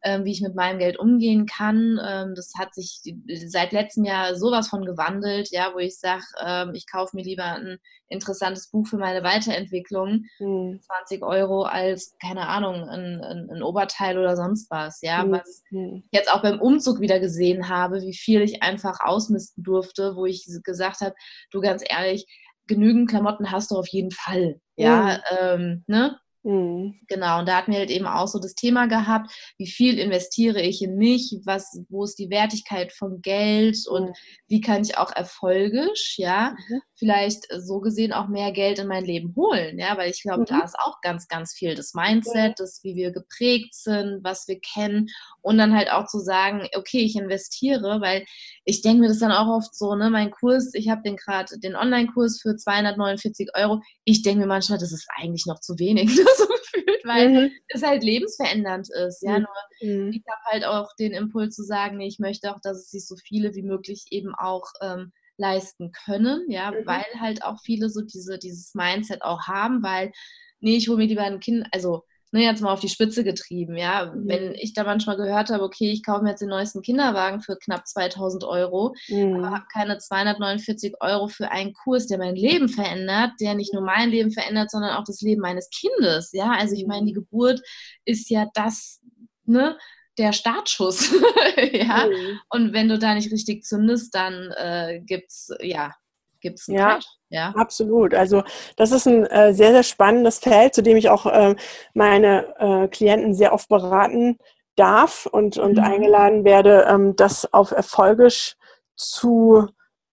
ähm, 0.04 0.24
wie 0.24 0.32
ich 0.32 0.40
mit 0.40 0.54
meinem 0.54 0.78
Geld 0.78 0.98
umgehen 0.98 1.46
kann. 1.46 1.98
Ähm, 2.04 2.34
das 2.34 2.52
hat 2.58 2.74
sich 2.74 3.00
seit 3.46 3.72
letztem 3.72 4.04
Jahr 4.04 4.34
sowas 4.34 4.68
von 4.68 4.84
gewandelt, 4.84 5.50
ja, 5.50 5.72
wo 5.74 5.78
ich 5.78 5.98
sage, 5.98 6.24
ähm, 6.44 6.72
ich 6.74 6.86
kaufe 6.90 7.16
mir 7.16 7.22
lieber 7.22 7.44
ein 7.44 7.78
interessantes 8.08 8.70
Buch 8.70 8.86
für 8.86 8.98
meine 8.98 9.22
Weiterentwicklung, 9.22 10.26
mhm. 10.38 10.80
20 10.80 11.22
Euro 11.22 11.62
als, 11.62 12.16
keine 12.20 12.48
Ahnung, 12.48 12.88
ein, 12.88 13.22
ein, 13.22 13.50
ein, 13.50 13.62
Oberteil 13.62 14.18
oder 14.18 14.36
sonst 14.36 14.70
was, 14.70 15.00
ja, 15.02 15.24
mhm. 15.24 15.32
was 15.32 15.62
ich 15.70 16.04
jetzt 16.12 16.30
auch 16.30 16.42
beim 16.42 16.60
Umzug 16.60 17.00
wieder 17.00 17.20
gesehen 17.20 17.68
habe, 17.68 18.02
wie 18.02 18.14
viel 18.14 18.42
ich 18.42 18.62
einfach 18.62 19.00
ausmisten 19.00 19.64
durfte, 19.64 20.14
wo 20.16 20.26
ich 20.26 20.46
gesagt 20.62 21.00
habe, 21.00 21.14
du 21.50 21.60
ganz 21.60 21.82
ehrlich, 21.88 22.26
genügend 22.66 23.08
Klamotten 23.08 23.50
hast 23.50 23.70
du 23.70 23.76
auf 23.76 23.88
jeden 23.88 24.10
Fall. 24.10 24.60
Ja, 24.76 25.18
mhm. 25.30 25.38
ähm, 25.40 25.84
ne? 25.86 26.18
Mhm. 26.44 26.98
Genau, 27.06 27.38
und 27.38 27.48
da 27.48 27.56
hatten 27.56 27.70
wir 27.70 27.78
halt 27.78 27.90
eben 27.90 28.06
auch 28.06 28.26
so 28.26 28.40
das 28.40 28.54
Thema 28.54 28.86
gehabt, 28.86 29.30
wie 29.58 29.68
viel 29.68 29.98
investiere 29.98 30.60
ich 30.60 30.82
in 30.82 30.96
mich, 30.96 31.38
was, 31.44 31.80
wo 31.88 32.02
ist 32.02 32.18
die 32.18 32.30
Wertigkeit 32.30 32.92
von 32.92 33.22
Geld 33.22 33.78
und 33.88 34.08
mhm. 34.08 34.14
wie 34.48 34.60
kann 34.60 34.82
ich 34.82 34.98
auch 34.98 35.12
erfolgisch, 35.14 36.16
ja, 36.18 36.56
mhm. 36.68 36.80
vielleicht 36.96 37.46
so 37.58 37.78
gesehen 37.78 38.12
auch 38.12 38.26
mehr 38.26 38.50
Geld 38.50 38.80
in 38.80 38.88
mein 38.88 39.04
Leben 39.04 39.34
holen, 39.36 39.78
ja, 39.78 39.96
weil 39.96 40.10
ich 40.10 40.22
glaube, 40.22 40.40
mhm. 40.40 40.46
da 40.46 40.60
ist 40.64 40.76
auch 40.80 41.00
ganz, 41.00 41.28
ganz 41.28 41.52
viel 41.54 41.76
das 41.76 41.94
Mindset, 41.94 42.58
das, 42.58 42.80
wie 42.82 42.96
wir 42.96 43.12
geprägt 43.12 43.74
sind, 43.74 44.24
was 44.24 44.48
wir 44.48 44.58
kennen 44.58 45.06
und 45.42 45.58
dann 45.58 45.76
halt 45.76 45.92
auch 45.92 46.06
zu 46.06 46.18
sagen, 46.18 46.66
okay, 46.76 47.02
ich 47.02 47.14
investiere, 47.14 48.00
weil 48.00 48.24
ich 48.64 48.82
denke 48.82 49.02
mir 49.02 49.08
das 49.08 49.20
dann 49.20 49.32
auch 49.32 49.48
oft 49.48 49.76
so, 49.76 49.94
ne, 49.94 50.10
mein 50.10 50.32
Kurs, 50.32 50.74
ich 50.74 50.88
habe 50.88 51.02
den 51.02 51.16
gerade, 51.16 51.58
den 51.60 51.76
Online-Kurs 51.76 52.40
für 52.40 52.56
249 52.56 53.50
Euro, 53.54 53.80
ich 54.04 54.22
denke 54.22 54.40
mir 54.40 54.46
manchmal, 54.46 54.78
das 54.78 54.90
ist 54.90 55.06
eigentlich 55.16 55.46
noch 55.46 55.60
zu 55.60 55.78
wenig, 55.78 56.10
so 56.72 56.80
gefühlt, 56.80 57.04
weil 57.04 57.28
mhm. 57.28 57.50
es 57.68 57.82
halt 57.82 58.02
lebensverändernd 58.02 58.88
ist, 58.90 59.22
ja, 59.22 59.38
mhm. 59.38 59.46
nur 59.80 59.94
mhm. 59.94 60.12
ich 60.12 60.22
habe 60.30 60.42
halt 60.46 60.64
auch 60.64 60.88
den 60.98 61.12
Impuls 61.12 61.54
zu 61.54 61.62
sagen, 61.62 61.98
nee, 61.98 62.08
ich 62.08 62.18
möchte 62.18 62.54
auch, 62.54 62.60
dass 62.62 62.78
es 62.78 62.90
sich 62.90 63.06
so 63.06 63.16
viele 63.16 63.54
wie 63.54 63.62
möglich 63.62 64.06
eben 64.10 64.34
auch 64.34 64.66
ähm, 64.80 65.12
leisten 65.36 65.92
können, 65.92 66.50
ja, 66.50 66.70
mhm. 66.70 66.86
weil 66.86 67.04
halt 67.18 67.42
auch 67.44 67.60
viele 67.62 67.88
so 67.88 68.02
diese, 68.02 68.38
dieses 68.38 68.74
Mindset 68.74 69.22
auch 69.22 69.42
haben, 69.42 69.82
weil, 69.82 70.12
nee, 70.60 70.76
ich 70.76 70.88
hole 70.88 70.98
mir 70.98 71.06
lieber 71.06 71.22
ein 71.22 71.40
Kind, 71.40 71.66
also 71.72 72.04
ne, 72.32 72.42
jetzt 72.42 72.62
mal 72.62 72.72
auf 72.72 72.80
die 72.80 72.88
Spitze 72.88 73.22
getrieben, 73.22 73.76
ja. 73.76 74.06
Mhm. 74.06 74.28
Wenn 74.28 74.54
ich 74.54 74.72
da 74.72 74.84
manchmal 74.84 75.16
gehört 75.16 75.50
habe, 75.50 75.62
okay, 75.62 75.90
ich 75.90 76.02
kaufe 76.02 76.24
mir 76.24 76.30
jetzt 76.30 76.40
den 76.40 76.48
neuesten 76.48 76.82
Kinderwagen 76.82 77.40
für 77.40 77.56
knapp 77.56 77.86
2000 77.86 78.44
Euro, 78.44 78.94
mhm. 79.08 79.36
aber 79.36 79.50
habe 79.50 79.66
keine 79.72 79.98
249 79.98 80.94
Euro 81.00 81.28
für 81.28 81.50
einen 81.50 81.74
Kurs, 81.74 82.06
der 82.06 82.18
mein 82.18 82.34
Leben 82.34 82.68
verändert, 82.68 83.32
der 83.40 83.54
nicht 83.54 83.72
nur 83.74 83.82
mein 83.82 84.10
Leben 84.10 84.32
verändert, 84.32 84.70
sondern 84.70 84.96
auch 84.96 85.04
das 85.04 85.20
Leben 85.20 85.42
meines 85.42 85.68
Kindes, 85.70 86.30
ja. 86.32 86.52
Also 86.52 86.74
ich 86.74 86.86
meine, 86.86 87.06
die 87.06 87.12
mhm. 87.12 87.16
Geburt 87.16 87.60
ist 88.04 88.30
ja 88.30 88.48
das, 88.54 89.00
ne, 89.44 89.76
der 90.18 90.32
Startschuss, 90.32 91.12
ja. 91.72 92.06
Mhm. 92.06 92.40
Und 92.48 92.72
wenn 92.72 92.88
du 92.88 92.98
da 92.98 93.14
nicht 93.14 93.30
richtig 93.30 93.64
zündest, 93.64 94.14
dann 94.14 94.52
äh, 94.56 95.00
gibt's, 95.04 95.50
ja, 95.60 95.94
gibt 96.42 96.60
es 96.60 96.66
ja, 96.66 96.98
ja, 97.30 97.54
absolut. 97.56 98.12
Also 98.12 98.42
das 98.76 98.92
ist 98.92 99.06
ein 99.06 99.24
äh, 99.26 99.54
sehr, 99.54 99.72
sehr 99.72 99.82
spannendes 99.82 100.38
Feld, 100.38 100.74
zu 100.74 100.82
dem 100.82 100.98
ich 100.98 101.08
auch 101.08 101.24
äh, 101.24 101.54
meine 101.94 102.54
äh, 102.58 102.88
Klienten 102.88 103.34
sehr 103.34 103.54
oft 103.54 103.68
beraten 103.68 104.38
darf 104.76 105.26
und, 105.26 105.56
und 105.56 105.78
mhm. 105.78 105.84
eingeladen 105.84 106.44
werde, 106.44 106.86
ähm, 106.88 107.16
das 107.16 107.50
auf 107.52 107.70
Erfolgisch 107.70 108.56
zu 108.96 109.66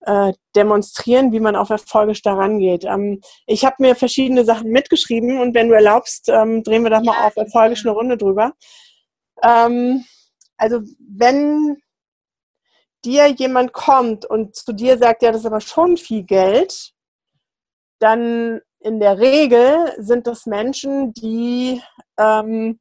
äh, 0.05 0.33
demonstrieren, 0.55 1.31
wie 1.31 1.39
man 1.39 1.55
auf 1.55 1.69
Erfolgisch 1.69 2.21
daran 2.21 2.59
geht. 2.59 2.85
Ähm, 2.85 3.21
ich 3.45 3.65
habe 3.65 3.75
mir 3.79 3.95
verschiedene 3.95 4.45
Sachen 4.45 4.69
mitgeschrieben 4.71 5.39
und 5.39 5.53
wenn 5.53 5.69
du 5.69 5.75
erlaubst, 5.75 6.29
ähm, 6.29 6.63
drehen 6.63 6.83
wir 6.83 6.89
da 6.89 6.97
ja, 6.97 7.03
mal 7.03 7.27
auf 7.27 7.35
Erfolgisch 7.35 7.85
eine 7.85 7.93
Runde 7.93 8.17
drüber. 8.17 8.53
Ähm, 9.43 10.05
also 10.57 10.81
wenn 10.99 11.81
dir 13.05 13.27
jemand 13.27 13.73
kommt 13.73 14.25
und 14.25 14.55
zu 14.55 14.73
dir 14.73 14.97
sagt, 14.97 15.21
ja, 15.21 15.31
das 15.31 15.41
ist 15.41 15.47
aber 15.47 15.61
schon 15.61 15.97
viel 15.97 16.23
Geld, 16.23 16.91
dann 17.99 18.61
in 18.79 18.99
der 18.99 19.19
Regel 19.19 19.93
sind 19.97 20.27
das 20.27 20.45
Menschen, 20.45 21.13
die 21.13 21.81
ähm, 22.17 22.79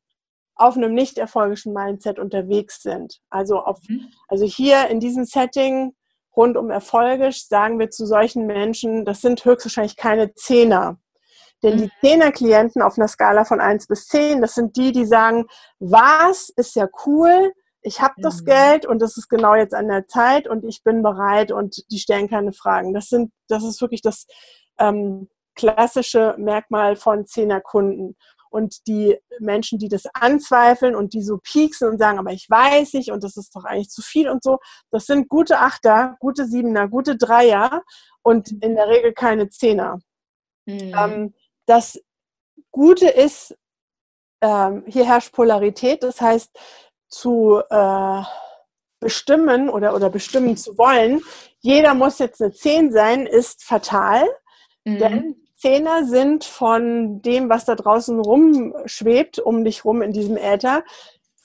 auf 0.55 0.77
einem 0.77 0.95
nicht 0.95 1.19
erfolgischen 1.19 1.73
Mindset 1.73 2.19
unterwegs 2.19 2.83
sind. 2.83 3.21
Also, 3.31 3.61
auf, 3.61 3.79
mhm. 3.89 4.09
also 4.29 4.45
hier 4.45 4.89
in 4.89 5.01
diesem 5.01 5.25
Setting 5.25 5.95
rund 6.37 6.57
um 6.57 6.71
erfolgisch 6.71 7.49
sagen 7.49 7.79
wir 7.79 7.91
zu 7.91 8.07
solchen 8.07 8.47
Menschen, 8.47 9.05
das 9.05 9.21
sind 9.21 9.45
höchstwahrscheinlich 9.45 9.97
keine 9.97 10.35
Zehner. 10.35 10.99
Denn 11.63 11.79
die 11.79 11.85
mhm. 11.85 11.91
Zehner-Klienten 12.01 12.83
auf 12.83 12.97
einer 12.97 13.09
Skala 13.09 13.45
von 13.45 13.61
1 13.61 13.89
bis 13.89 14.07
10, 14.07 14.41
das 14.41 14.55
sind 14.55 14.77
die, 14.77 14.93
die 14.93 15.05
sagen, 15.05 15.47
was 15.81 16.51
ist 16.51 16.77
ja 16.77 16.87
cool, 17.07 17.53
ich 17.83 18.01
habe 18.01 18.15
das 18.19 18.43
mhm. 18.43 18.47
Geld 18.47 18.87
und 18.87 19.01
das 19.01 19.17
ist 19.17 19.29
genau 19.29 19.55
jetzt 19.55 19.75
an 19.75 19.89
der 19.89 20.07
Zeit 20.07 20.49
und 20.49 20.65
ich 20.65 20.83
bin 20.83 21.03
bereit 21.03 21.53
und 21.53 21.85
die 21.91 21.99
stellen 21.99 22.29
keine 22.29 22.53
Fragen. 22.53 22.93
Das 22.93 23.09
sind, 23.09 23.33
das 23.49 23.65
ist 23.65 23.81
wirklich 23.81 24.03
das 24.03 24.27
ähm, 24.79 25.29
klassische 25.55 26.35
Merkmal 26.39 26.97
von 26.97 27.27
Zehner-Kunden. 27.27 28.17
Und 28.51 28.87
die 28.87 29.19
Menschen, 29.41 29.79
die 29.79 29.89
das 29.89 30.05
anzweifeln 30.15 30.95
und 30.95 31.13
die 31.13 31.23
so 31.23 31.37
pieksen 31.37 31.87
und 31.87 31.99
sagen, 31.99 32.19
aber 32.19 32.33
ich 32.33 32.49
weiß 32.49 32.95
nicht 32.95 33.13
und 33.13 33.23
das 33.23 33.37
ist 33.37 33.55
doch 33.55 33.65
eigentlich 33.65 33.91
zu 33.91 34.01
viel 34.01 34.31
und 34.31 34.43
so, 34.43 34.59
das 34.91 35.05
sind 35.05 35.29
gute 35.29 35.59
Achter, 35.59 36.17
gute 36.19 36.47
Siebener, 36.47 36.89
gute 36.89 37.19
Dreier 37.19 37.83
und 38.23 38.51
in 38.63 38.75
der 38.75 38.89
Regel 38.89 39.13
keine 39.13 39.51
Zehner. 39.51 39.99
Mhm. 40.65 40.95
Ähm, 40.97 41.35
das 41.67 42.01
Gute 42.71 43.09
ist, 43.09 43.55
ähm, 44.41 44.85
hier 44.87 45.05
herrscht 45.05 45.33
Polarität, 45.35 46.03
das 46.03 46.21
heißt, 46.21 46.51
zu 47.09 47.61
äh, 47.71 48.23
bestimmen 49.01 49.69
oder, 49.69 49.95
oder 49.95 50.11
bestimmen 50.11 50.57
zu 50.57 50.77
wollen, 50.77 51.21
jeder 51.61 51.95
muss 51.95 52.19
jetzt 52.19 52.41
eine 52.41 52.53
10 52.53 52.93
sein, 52.93 53.27
ist 53.27 53.65
fatal. 53.65 54.25
Mhm. 54.85 54.99
Denn 54.99 55.37
Zehner 55.57 56.05
sind 56.05 56.45
von 56.45 57.21
dem, 57.23 57.49
was 57.49 57.65
da 57.65 57.75
draußen 57.75 58.21
rumschwebt, 58.21 59.39
um 59.41 59.65
dich 59.65 59.85
rum 59.85 60.03
in 60.03 60.13
diesem 60.13 60.37
Äther, 60.37 60.85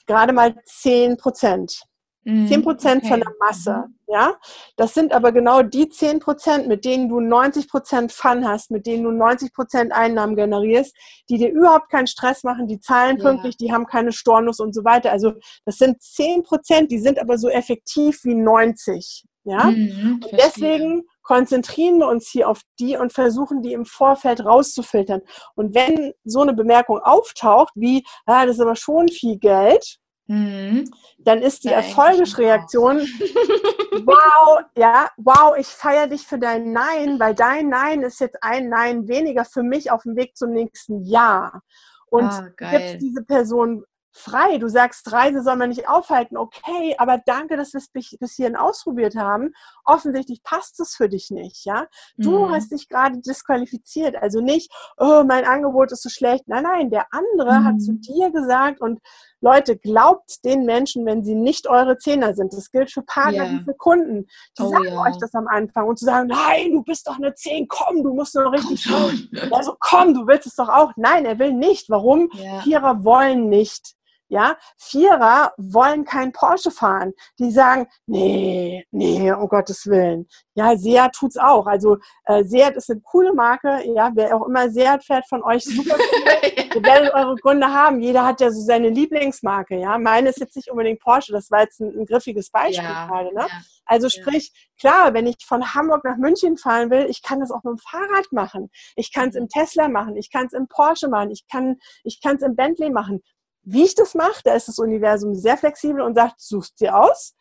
gerade 0.06 0.32
mal 0.32 0.54
10 0.64 1.16
Prozent. 1.16 1.82
Mhm, 2.24 2.48
10 2.48 2.62
Prozent 2.62 3.02
okay. 3.02 3.08
von 3.08 3.20
der 3.20 3.32
Masse, 3.38 3.84
mhm. 3.86 3.94
ja. 4.08 4.34
Das 4.76 4.94
sind 4.94 5.12
aber 5.12 5.32
genau 5.32 5.62
die 5.62 5.88
10 5.88 6.20
Prozent, 6.20 6.66
mit 6.66 6.84
denen 6.84 7.08
du 7.08 7.20
90 7.20 7.68
Prozent 7.68 8.12
Fun 8.12 8.48
hast, 8.48 8.70
mit 8.70 8.86
denen 8.86 9.04
du 9.04 9.10
90 9.10 9.52
Prozent 9.52 9.92
Einnahmen 9.92 10.36
generierst, 10.36 10.96
die 11.28 11.38
dir 11.38 11.50
überhaupt 11.50 11.90
keinen 11.90 12.06
Stress 12.06 12.42
machen, 12.42 12.66
die 12.66 12.80
zahlen 12.80 13.18
ja. 13.18 13.24
pünktlich, 13.24 13.56
die 13.56 13.72
haben 13.72 13.86
keine 13.86 14.12
Stornos 14.12 14.58
und 14.60 14.74
so 14.74 14.84
weiter. 14.84 15.12
Also 15.12 15.34
das 15.64 15.76
sind 15.76 16.00
10 16.00 16.42
Prozent, 16.42 16.90
die 16.90 16.98
sind 16.98 17.18
aber 17.18 17.38
so 17.38 17.48
effektiv 17.48 18.24
wie 18.24 18.34
90, 18.34 19.24
ja. 19.44 19.64
Mhm, 19.64 20.20
und 20.24 20.32
deswegen 20.32 21.02
konzentrieren 21.22 21.98
wir 21.98 22.08
uns 22.08 22.28
hier 22.28 22.48
auf 22.48 22.60
die 22.78 22.96
und 22.96 23.12
versuchen, 23.12 23.62
die 23.62 23.72
im 23.72 23.84
Vorfeld 23.84 24.44
rauszufiltern. 24.44 25.22
Und 25.54 25.74
wenn 25.74 26.12
so 26.24 26.40
eine 26.40 26.54
Bemerkung 26.54 26.98
auftaucht, 26.98 27.72
wie, 27.74 28.04
ah, 28.26 28.46
das 28.46 28.56
ist 28.56 28.62
aber 28.62 28.76
schon 28.76 29.08
viel 29.08 29.38
Geld, 29.38 29.98
Mhm. 30.26 30.90
Dann 31.18 31.42
ist 31.42 31.64
die 31.64 31.68
ja, 31.68 31.76
Erfolgsreaktion, 31.76 32.98
wow, 34.04 34.60
ja, 34.76 35.10
wow, 35.16 35.54
ich 35.58 35.66
feiere 35.66 36.06
dich 36.06 36.26
für 36.26 36.38
dein 36.38 36.72
Nein, 36.72 37.20
weil 37.20 37.34
dein 37.34 37.68
Nein 37.68 38.02
ist 38.02 38.20
jetzt 38.20 38.42
ein 38.42 38.68
Nein 38.68 39.06
weniger 39.08 39.44
für 39.44 39.62
mich 39.62 39.90
auf 39.90 40.02
dem 40.02 40.16
Weg 40.16 40.36
zum 40.36 40.52
nächsten 40.52 41.04
Jahr. 41.04 41.62
Und 42.06 42.24
ah, 42.24 42.48
gibst 42.56 43.02
diese 43.02 43.22
Person 43.22 43.84
frei. 44.14 44.58
Du 44.58 44.68
sagst, 44.68 45.10
Reise 45.12 45.42
soll 45.42 45.56
man 45.56 45.68
nicht 45.68 45.88
aufhalten. 45.88 46.36
Okay, 46.36 46.94
aber 46.98 47.20
danke, 47.26 47.56
dass 47.56 47.72
wir 47.74 47.78
es 47.78 47.88
bis 47.88 48.34
hierhin 48.34 48.56
ausprobiert 48.56 49.16
haben. 49.16 49.52
Offensichtlich 49.84 50.42
passt 50.42 50.78
es 50.80 50.94
für 50.94 51.08
dich 51.08 51.30
nicht, 51.30 51.64
ja. 51.64 51.86
Du 52.16 52.46
mhm. 52.46 52.52
hast 52.52 52.70
dich 52.70 52.88
gerade 52.88 53.18
disqualifiziert. 53.20 54.16
Also 54.16 54.40
nicht, 54.40 54.72
oh, 54.96 55.24
mein 55.26 55.44
Angebot 55.44 55.92
ist 55.92 56.02
so 56.02 56.08
schlecht. 56.08 56.46
Nein, 56.46 56.62
nein, 56.62 56.90
der 56.90 57.06
andere 57.12 57.60
mhm. 57.60 57.64
hat 57.64 57.80
zu 57.80 57.94
dir 57.94 58.30
gesagt 58.30 58.80
und 58.80 59.00
Leute, 59.44 59.76
glaubt 59.76 60.42
den 60.44 60.64
Menschen, 60.64 61.04
wenn 61.04 61.22
sie 61.22 61.34
nicht 61.34 61.68
eure 61.68 61.98
Zehner 61.98 62.32
sind. 62.34 62.54
Das 62.54 62.70
gilt 62.70 62.90
für 62.90 63.02
Partner 63.02 63.44
Ja. 63.44 63.52
wie 63.52 63.60
für 63.62 63.74
Kunden. 63.74 64.26
Die 64.58 64.62
Oh, 64.62 64.70
sagen 64.70 64.84
ja. 64.86 65.02
euch 65.02 65.16
das 65.20 65.34
am 65.34 65.46
Anfang 65.48 65.86
und 65.86 65.98
zu 65.98 66.06
sagen, 66.06 66.28
nein, 66.28 66.72
du 66.72 66.82
bist 66.82 67.06
doch 67.06 67.16
eine 67.18 67.34
Zehn, 67.34 67.68
komm, 67.68 68.02
du 68.02 68.14
musst 68.14 68.34
noch 68.34 68.50
richtig 68.50 68.82
schon. 68.82 69.28
Also 69.52 69.76
komm, 69.78 70.14
du 70.14 70.26
willst 70.26 70.46
es 70.46 70.54
doch 70.56 70.70
auch. 70.70 70.92
Nein, 70.96 71.26
er 71.26 71.38
will 71.38 71.52
nicht. 71.52 71.90
Warum? 71.90 72.30
Ja. 72.32 72.60
Vierer 72.60 73.04
wollen 73.04 73.50
nicht. 73.50 73.94
Ja, 74.34 74.56
Vierer 74.76 75.52
wollen 75.58 76.04
kein 76.04 76.32
Porsche 76.32 76.72
fahren. 76.72 77.12
Die 77.38 77.52
sagen, 77.52 77.86
nee, 78.06 78.84
nee, 78.90 79.30
um 79.30 79.48
Gottes 79.48 79.86
Willen. 79.86 80.26
Ja, 80.54 80.76
Seat 80.76 81.12
tut's 81.12 81.36
auch. 81.36 81.68
Also 81.68 81.98
äh, 82.24 82.42
Seat 82.42 82.74
ist 82.74 82.90
eine 82.90 83.00
coole 83.00 83.32
Marke. 83.32 83.84
Ja, 83.94 84.10
wer 84.12 84.36
auch 84.36 84.48
immer 84.48 84.70
Seat 84.70 85.04
fährt 85.04 85.28
von 85.28 85.44
euch, 85.44 85.62
super 85.64 85.94
cool. 85.94 86.64
Ihr 86.74 86.82
werdet 86.82 87.14
eure 87.14 87.36
Gründe 87.36 87.68
haben. 87.68 88.00
Jeder 88.00 88.26
hat 88.26 88.40
ja 88.40 88.50
so 88.50 88.60
seine 88.60 88.88
Lieblingsmarke. 88.88 89.78
Ja, 89.78 89.98
meine 89.98 90.30
ist 90.30 90.40
jetzt 90.40 90.56
nicht 90.56 90.68
unbedingt 90.68 90.98
Porsche. 90.98 91.30
Das 91.30 91.52
war 91.52 91.60
jetzt 91.60 91.78
ein, 91.78 91.96
ein 91.96 92.04
griffiges 92.04 92.50
Beispiel 92.50 92.82
ja. 92.82 93.06
gerade. 93.06 93.32
Ne? 93.32 93.46
Ja. 93.48 93.60
Also 93.86 94.08
sprich, 94.08 94.52
klar, 94.80 95.14
wenn 95.14 95.26
ich 95.26 95.36
von 95.46 95.74
Hamburg 95.74 96.04
nach 96.04 96.16
München 96.16 96.56
fahren 96.56 96.90
will, 96.90 97.06
ich 97.08 97.22
kann 97.22 97.40
das 97.40 97.50
auch 97.50 97.62
mit 97.62 97.74
dem 97.74 97.78
Fahrrad 97.78 98.32
machen. 98.32 98.70
Ich 98.96 99.12
kann 99.12 99.28
es 99.28 99.34
im 99.36 99.48
Tesla 99.48 99.88
machen, 99.88 100.16
ich 100.16 100.30
kann 100.32 100.46
es 100.46 100.52
im 100.54 100.66
Porsche 100.68 101.08
machen, 101.08 101.30
ich 101.30 101.46
kann 101.48 101.76
ich 102.02 102.20
kann 102.20 102.36
es 102.36 102.42
im 102.42 102.56
Bentley 102.56 102.90
machen. 102.90 103.22
Wie 103.64 103.84
ich 103.84 103.94
das 103.94 104.14
mache, 104.14 104.40
da 104.44 104.54
ist 104.54 104.68
das 104.68 104.78
Universum 104.78 105.34
sehr 105.34 105.56
flexibel 105.56 106.02
und 106.02 106.14
sagt, 106.14 106.40
suchst 106.40 106.80
dir 106.80 106.96
aus, 106.96 107.34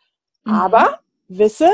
Mhm. 0.45 0.53
aber 0.53 0.99
wisse, 1.27 1.69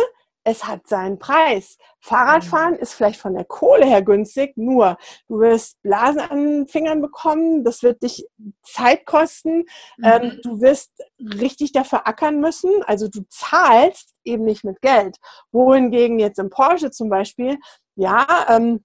es 0.46 0.66
hat 0.66 0.88
seinen 0.88 1.20
Preis. 1.20 1.78
Fahrradfahren 2.00 2.76
ist 2.76 2.94
vielleicht 2.94 3.20
von 3.20 3.34
der 3.36 3.44
Kohle 3.46 3.86
her 3.86 4.02
günstig, 4.02 4.56
nur 4.58 4.98
du 5.28 5.40
wirst 5.40 5.80
Blasen 5.84 6.22
an 6.22 6.38
den 6.38 6.68
Fingern 6.68 7.02
bekommen, 7.02 7.64
das 7.64 7.84
wird 7.84 8.02
dich 8.02 8.26
Zeit 8.64 9.06
kosten, 9.06 9.66
Mhm. 9.98 10.04
ähm, 10.06 10.40
du 10.44 10.62
wirst 10.62 10.92
richtig 11.20 11.74
dafür 11.74 12.08
ackern 12.08 12.40
müssen. 12.40 12.72
Also 12.86 13.08
du 13.10 13.22
zahlst 13.30 14.16
eben 14.24 14.46
nicht 14.46 14.64
mit 14.64 14.82
Geld. 14.82 15.18
Wohingegen 15.52 16.20
jetzt 16.20 16.40
im 16.40 16.50
Porsche 16.50 16.90
zum 16.90 17.10
Beispiel, 17.10 17.60
ja, 17.96 18.26
ähm, 18.50 18.84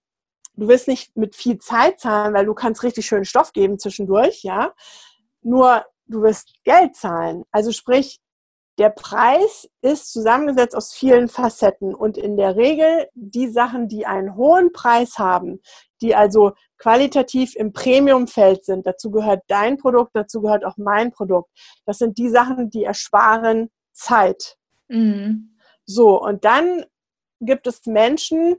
du 0.57 0.69
wirst 0.69 0.89
nicht 0.89 1.17
mit 1.17 1.35
viel 1.37 1.59
Zeit 1.59 2.01
zahlen, 2.01 2.35
weil 2.35 2.47
du 2.47 2.55
kannst 2.55 2.83
richtig 2.83 3.07
schönen 3.07 3.25
Stoff 3.25 3.53
geben 3.53 3.79
zwischendurch, 3.79 4.43
ja. 4.43 4.73
Nur 5.45 5.85
du 6.07 6.23
wirst 6.23 6.53
Geld 6.65 6.97
zahlen. 6.97 7.45
Also 7.53 7.71
sprich, 7.71 8.21
der 8.79 8.91
Preis 8.91 9.69
ist 9.83 10.13
zusammengesetzt 10.13 10.75
aus 10.75 10.93
vielen 10.93 11.29
Facetten 11.29 11.95
und 11.95 12.19
in 12.19 12.37
der 12.37 12.57
Regel 12.57 13.09
die 13.15 13.49
Sachen, 13.49 13.89
die 13.89 14.05
einen 14.05 14.35
hohen 14.35 14.73
Preis 14.73 15.19
haben, 15.19 15.61
die 16.01 16.17
also 16.17 16.53
qualitativ 16.77 17.55
im 17.55 17.73
Premiumfeld 17.73 18.65
sind, 18.65 18.85
dazu 18.87 19.13
gehört 19.13 19.45
dein 19.47 19.77
Produkt, 19.77 20.11
dazu 20.15 20.43
gehört 20.43 20.65
auch 20.65 20.77
mein 20.77 21.13
Produkt. 21.13 21.51
Das 21.87 21.99
sind 21.99 22.19
die 22.19 22.29
Sachen, 22.29 22.69
die 22.69 22.83
ersparen 22.83 23.71
Zeit. 23.93 24.57
Mhm. 24.89 25.57
So, 25.87 26.21
und 26.21 26.45
dann 26.45 26.85
gibt 27.41 27.69
es 27.69 27.87
Menschen, 27.87 28.57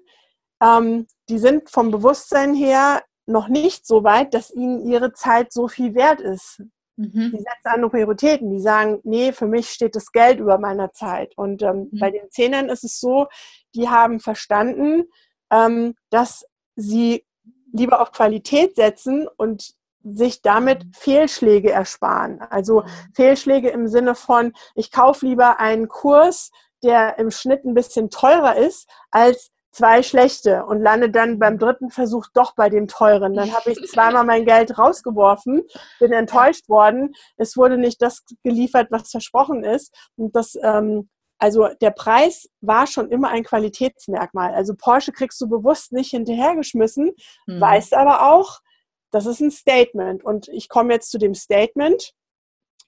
ähm, 0.61 1.07
die 1.27 1.39
sind 1.39 1.69
vom 1.69 1.91
Bewusstsein 1.91 2.53
her 2.53 3.03
noch 3.25 3.47
nicht 3.47 3.86
so 3.86 4.03
weit, 4.03 4.33
dass 4.33 4.51
ihnen 4.51 4.86
ihre 4.86 5.11
Zeit 5.11 5.51
so 5.51 5.67
viel 5.67 5.93
wert 5.95 6.21
ist. 6.21 6.61
Die 6.97 7.03
Mhm. 7.07 7.31
setzen 7.31 7.65
andere 7.73 7.89
Prioritäten. 7.91 8.49
Die 8.51 8.59
sagen, 8.59 8.99
nee, 9.03 9.31
für 9.31 9.47
mich 9.47 9.69
steht 9.69 9.95
das 9.95 10.11
Geld 10.11 10.39
über 10.39 10.57
meiner 10.57 10.91
Zeit. 10.93 11.37
Und 11.37 11.61
ähm, 11.61 11.89
Mhm. 11.91 11.99
bei 11.99 12.11
den 12.11 12.29
Zehnern 12.31 12.69
ist 12.69 12.83
es 12.83 12.99
so, 12.99 13.27
die 13.75 13.89
haben 13.89 14.19
verstanden, 14.19 15.03
ähm, 15.51 15.95
dass 16.09 16.45
sie 16.75 17.25
lieber 17.73 18.01
auf 18.01 18.11
Qualität 18.11 18.75
setzen 18.75 19.27
und 19.37 19.73
sich 20.03 20.41
damit 20.41 20.85
Mhm. 20.85 20.91
Fehlschläge 20.93 21.71
ersparen. 21.71 22.39
Also 22.41 22.81
Mhm. 22.81 22.87
Fehlschläge 23.15 23.69
im 23.69 23.87
Sinne 23.87 24.15
von, 24.15 24.53
ich 24.75 24.91
kaufe 24.91 25.25
lieber 25.25 25.59
einen 25.59 25.87
Kurs, 25.87 26.51
der 26.83 27.17
im 27.17 27.31
Schnitt 27.31 27.65
ein 27.65 27.73
bisschen 27.73 28.09
teurer 28.09 28.55
ist, 28.55 28.87
als 29.09 29.51
zwei 29.76 30.03
schlechte 30.03 30.65
und 30.65 30.82
lande 30.82 31.09
dann 31.09 31.38
beim 31.38 31.59
dritten 31.59 31.89
Versuch 31.89 32.28
doch 32.34 32.55
bei 32.55 32.69
dem 32.69 32.88
teuren. 32.88 33.34
Dann 33.34 33.53
habe 33.53 33.71
ich 33.71 33.86
zweimal 33.89 34.23
mein 34.23 34.45
Geld 34.45 34.78
rausgeworfen, 34.78 35.63
bin 35.99 36.13
enttäuscht 36.13 36.69
worden. 36.69 37.13
Es 37.36 37.57
wurde 37.57 37.78
nicht 37.78 38.01
das 38.01 38.23
geliefert, 38.43 38.88
was 38.89 39.11
versprochen 39.11 39.65
ist. 39.65 39.93
Und 40.15 40.34
das, 40.34 40.57
ähm, 40.63 41.09
also 41.39 41.67
der 41.82 41.91
Preis 41.91 42.49
war 42.61 42.88
schon 42.88 43.09
immer 43.11 43.28
ein 43.30 43.43
Qualitätsmerkmal. 43.43 44.53
Also 44.53 44.76
Porsche 44.78 45.11
kriegst 45.11 45.41
du 45.41 45.49
bewusst 45.49 45.91
nicht 45.91 46.11
hinterhergeschmissen, 46.11 47.11
Mhm. 47.45 47.59
weißt 47.59 47.95
aber 47.95 48.32
auch, 48.32 48.59
das 49.11 49.26
ist 49.26 49.41
ein 49.41 49.51
Statement. 49.51 50.23
Und 50.23 50.47
ich 50.47 50.69
komme 50.69 50.93
jetzt 50.93 51.11
zu 51.11 51.17
dem 51.17 51.36
Statement. 51.36 52.13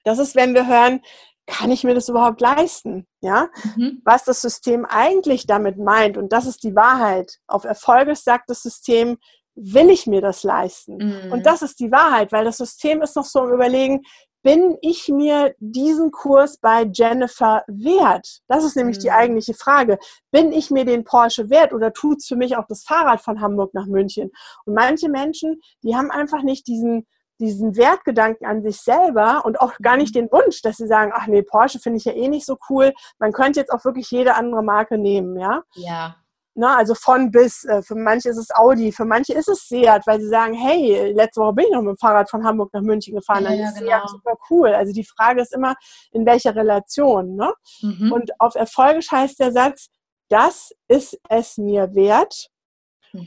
Das 0.05 0.19
ist, 0.19 0.35
wenn 0.37 0.53
wir 0.53 0.67
hören, 0.67 1.01
kann 1.47 1.71
ich 1.71 1.83
mir 1.83 1.95
das 1.95 2.09
überhaupt 2.09 2.41
leisten? 2.41 3.07
Ja, 3.21 3.49
Mhm. 3.75 4.01
was 4.05 4.25
das 4.25 4.41
System 4.41 4.85
eigentlich 4.85 5.47
damit 5.47 5.77
meint, 5.77 6.17
und 6.17 6.31
das 6.33 6.45
ist 6.45 6.63
die 6.63 6.75
Wahrheit. 6.75 7.37
Auf 7.47 7.63
Erfolge 7.63 8.15
sagt 8.15 8.49
das 8.49 8.61
System, 8.61 9.17
will 9.55 9.89
ich 9.89 10.05
mir 10.05 10.21
das 10.21 10.43
leisten? 10.43 10.97
Mhm. 10.97 11.31
Und 11.31 11.45
das 11.47 11.61
ist 11.63 11.79
die 11.79 11.91
Wahrheit, 11.91 12.31
weil 12.31 12.45
das 12.45 12.57
System 12.57 13.01
ist 13.01 13.15
noch 13.15 13.25
so 13.25 13.43
im 13.45 13.53
Überlegen, 13.53 14.03
bin 14.43 14.77
ich 14.81 15.09
mir 15.09 15.55
diesen 15.59 16.11
Kurs 16.11 16.57
bei 16.57 16.83
Jennifer 16.93 17.63
wert? 17.67 18.39
Das 18.47 18.63
ist 18.63 18.75
nämlich 18.77 18.99
die 18.99 19.09
Mhm. 19.09 19.15
eigentliche 19.15 19.53
Frage. 19.55 19.97
Bin 20.31 20.51
ich 20.51 20.69
mir 20.69 20.85
den 20.85 21.03
Porsche 21.03 21.49
wert 21.49 21.73
oder 21.73 21.91
tut 21.91 22.19
es 22.19 22.27
für 22.27 22.35
mich 22.35 22.55
auch 22.55 22.65
das 22.69 22.83
Fahrrad 22.83 23.19
von 23.19 23.41
Hamburg 23.41 23.73
nach 23.73 23.87
München? 23.87 24.31
Und 24.65 24.75
manche 24.75 25.09
Menschen, 25.09 25.59
die 25.83 25.95
haben 25.95 26.11
einfach 26.11 26.43
nicht 26.43 26.67
diesen, 26.67 27.07
diesen 27.39 27.75
Wertgedanken 27.77 28.45
an 28.47 28.63
sich 28.63 28.81
selber 28.81 29.45
und 29.45 29.59
auch 29.61 29.73
gar 29.81 29.97
nicht 29.97 30.15
Mhm. 30.15 30.19
den 30.19 30.31
Wunsch, 30.31 30.61
dass 30.61 30.77
sie 30.77 30.87
sagen, 30.87 31.11
ach 31.13 31.27
nee, 31.27 31.41
Porsche 31.43 31.79
finde 31.79 31.97
ich 31.97 32.05
ja 32.05 32.13
eh 32.13 32.27
nicht 32.27 32.45
so 32.45 32.57
cool. 32.69 32.93
Man 33.19 33.31
könnte 33.31 33.59
jetzt 33.59 33.71
auch 33.71 33.83
wirklich 33.85 34.09
jede 34.11 34.35
andere 34.35 34.63
Marke 34.63 34.97
nehmen, 34.97 35.37
ja. 35.37 35.61
Ja. 35.75 36.15
Na, 36.59 36.75
also 36.75 36.95
von 36.95 37.29
bis. 37.29 37.63
Äh, 37.65 37.83
Für 37.83 37.93
manche 37.93 38.29
ist 38.29 38.37
es 38.37 38.49
Audi, 38.55 38.91
für 38.91 39.05
manche 39.05 39.33
ist 39.33 39.47
es 39.47 39.67
Seat, 39.67 40.07
weil 40.07 40.19
sie 40.19 40.27
sagen, 40.27 40.55
hey, 40.55 41.11
letzte 41.11 41.39
Woche 41.41 41.53
bin 41.53 41.65
ich 41.65 41.71
noch 41.71 41.83
mit 41.83 41.89
dem 41.91 41.97
Fahrrad 41.97 42.31
von 42.31 42.43
Hamburg 42.43 42.73
nach 42.73 42.81
München 42.81 43.13
gefahren, 43.13 43.43
dann 43.43 43.59
ja, 43.59 43.67
ist 43.69 43.77
genau. 43.77 43.91
Seat 43.91 44.09
super 44.09 44.33
cool. 44.49 44.69
Also 44.69 44.91
die 44.91 45.03
Frage 45.03 45.41
ist 45.41 45.53
immer, 45.53 45.75
in 46.11 46.25
welcher 46.25 46.55
Relation. 46.55 47.35
Ne? 47.35 47.53
Mhm. 47.81 48.11
Und 48.11 48.31
auf 48.41 48.55
Erfolgisch 48.55 49.11
heißt 49.11 49.39
der 49.39 49.51
Satz, 49.51 49.89
das 50.29 50.71
ist 50.87 51.19
es 51.29 51.57
mir 51.57 51.93
wert. 51.93 52.49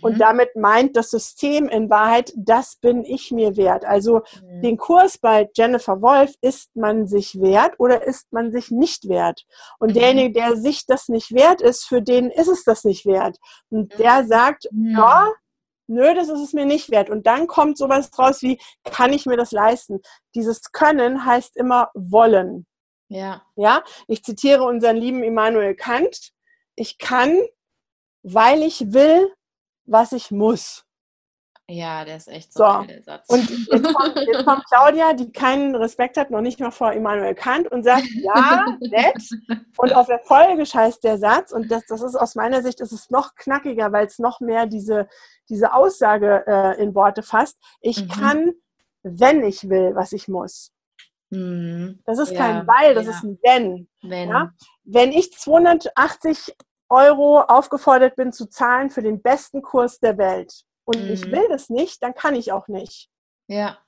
Und 0.01 0.15
Mhm. 0.15 0.19
damit 0.19 0.57
meint 0.57 0.97
das 0.97 1.11
System 1.11 1.69
in 1.69 1.91
Wahrheit, 1.91 2.33
das 2.37 2.77
bin 2.77 3.05
ich 3.05 3.31
mir 3.31 3.57
wert. 3.57 3.85
Also 3.85 4.23
Mhm. 4.43 4.63
den 4.63 4.77
Kurs 4.77 5.19
bei 5.19 5.49
Jennifer 5.55 6.01
Wolf, 6.03 6.35
ist 6.41 6.75
man 6.77 7.07
sich 7.09 7.41
wert 7.41 7.75
oder 7.79 8.05
ist 8.07 8.33
man 8.33 8.53
sich 8.53 8.71
nicht 8.71 9.09
wert? 9.09 9.45
Und 9.79 9.91
Mhm. 9.91 9.95
derjenige, 9.95 10.33
der 10.33 10.57
sich 10.57 10.87
das 10.87 11.09
nicht 11.09 11.33
wert 11.33 11.61
ist, 11.63 11.85
für 11.85 12.03
den 12.03 12.31
ist 12.31 12.49
es 12.49 12.65
das 12.65 12.85
nicht 12.85 13.07
wert. 13.07 13.39
Und 13.71 13.99
der 13.99 14.25
sagt, 14.27 14.67
Mhm. 14.71 14.97
ja, 14.97 15.29
nö, 15.87 16.15
das 16.15 16.29
ist 16.29 16.41
es 16.41 16.53
mir 16.53 16.67
nicht 16.67 16.91
wert. 16.91 17.11
Und 17.11 17.27
dann 17.27 17.47
kommt 17.47 17.77
sowas 17.79 18.11
raus 18.19 18.43
wie, 18.43 18.61
kann 18.85 19.13
ich 19.13 19.27
mir 19.27 19.37
das 19.37 19.51
leisten? 19.51 20.01
Dieses 20.35 20.71
Können 20.73 21.25
heißt 21.25 21.57
immer 21.57 21.91
wollen. 21.95 22.67
Ja. 23.09 23.43
Ja, 23.57 23.83
ich 24.07 24.23
zitiere 24.23 24.63
unseren 24.63 24.97
lieben 24.97 25.25
Immanuel 25.25 25.75
Kant. 25.75 26.31
Ich 26.77 26.97
kann, 26.99 27.37
weil 28.23 28.63
ich 28.63 28.93
will, 28.93 29.33
was 29.91 30.13
ich 30.13 30.31
muss. 30.31 30.85
Ja, 31.73 32.05
der 32.05 32.17
ist 32.17 32.27
echt 32.27 32.53
so, 32.53 32.65
So. 32.65 32.83
der 32.83 33.01
Satz. 33.05 33.29
Und 33.29 33.49
jetzt 33.49 33.95
kommt, 33.95 34.17
jetzt 34.17 34.45
kommt 34.45 34.65
Claudia, 34.69 35.13
die 35.13 35.31
keinen 35.31 35.77
Respekt 35.77 36.17
hat, 36.17 36.31
noch 36.33 36.41
nicht 36.41 36.59
mal 36.59 36.73
vor 36.73 36.93
Immanuel 36.93 37.35
Kant 37.37 37.71
und 37.71 37.85
sagt, 37.85 38.07
ja, 38.15 38.67
nett. 38.81 39.23
Und 39.77 39.93
auf 39.95 40.09
Erfolgisch 40.09 40.75
heißt 40.75 41.05
der 41.05 41.19
Satz, 41.19 41.53
und 41.53 41.71
das, 41.71 41.85
das 41.87 42.03
ist 42.03 42.17
aus 42.17 42.35
meiner 42.35 42.63
Sicht, 42.63 42.81
ist 42.81 42.91
es 42.91 43.11
noch 43.11 43.37
knackiger, 43.37 43.93
weil 43.93 44.07
es 44.07 44.19
noch 44.19 44.41
mehr 44.41 44.67
diese, 44.67 45.09
diese 45.49 45.73
Aussage 45.73 46.43
äh, 46.49 46.83
in 46.83 46.93
Worte 46.97 47.23
fasst. 47.23 47.57
Ich 47.81 48.03
Mhm. 48.05 48.09
kann, 48.09 48.53
wenn 49.05 49.45
ich 49.45 49.69
will, 49.69 49.95
was 49.95 50.13
ich 50.13 50.27
muss. 50.27 50.73
Mhm. 51.31 52.01
Das 52.05 52.19
ist 52.19 52.33
Ja, 52.33 52.39
kein 52.39 52.67
Weil, 52.67 52.95
das 52.97 53.05
ja. 53.05 53.13
ist 53.13 53.23
ein 53.23 53.39
Wenn. 53.45 53.89
Wenn. 54.03 54.29
Ja? 54.31 54.51
Wenn 54.83 55.13
ich 55.13 55.33
280 55.39 56.57
Euro 56.91 57.41
aufgefordert 57.41 58.17
bin 58.17 58.33
zu 58.33 58.47
zahlen 58.47 58.91
für 58.91 59.03
den 59.03 59.23
besten 59.23 59.63
Kurs 59.63 60.01
der 60.01 60.19
Welt 60.19 60.65
und 60.85 61.09
ich 61.11 61.27
Mhm. 61.27 61.33
will 61.33 61.47
das 61.49 61.71
nicht, 61.71 62.03
dann 62.03 62.15
kann 62.15 62.35
ich 62.35 62.53
auch 62.53 62.69
nicht. 62.69 63.09
Ja. 63.47 63.79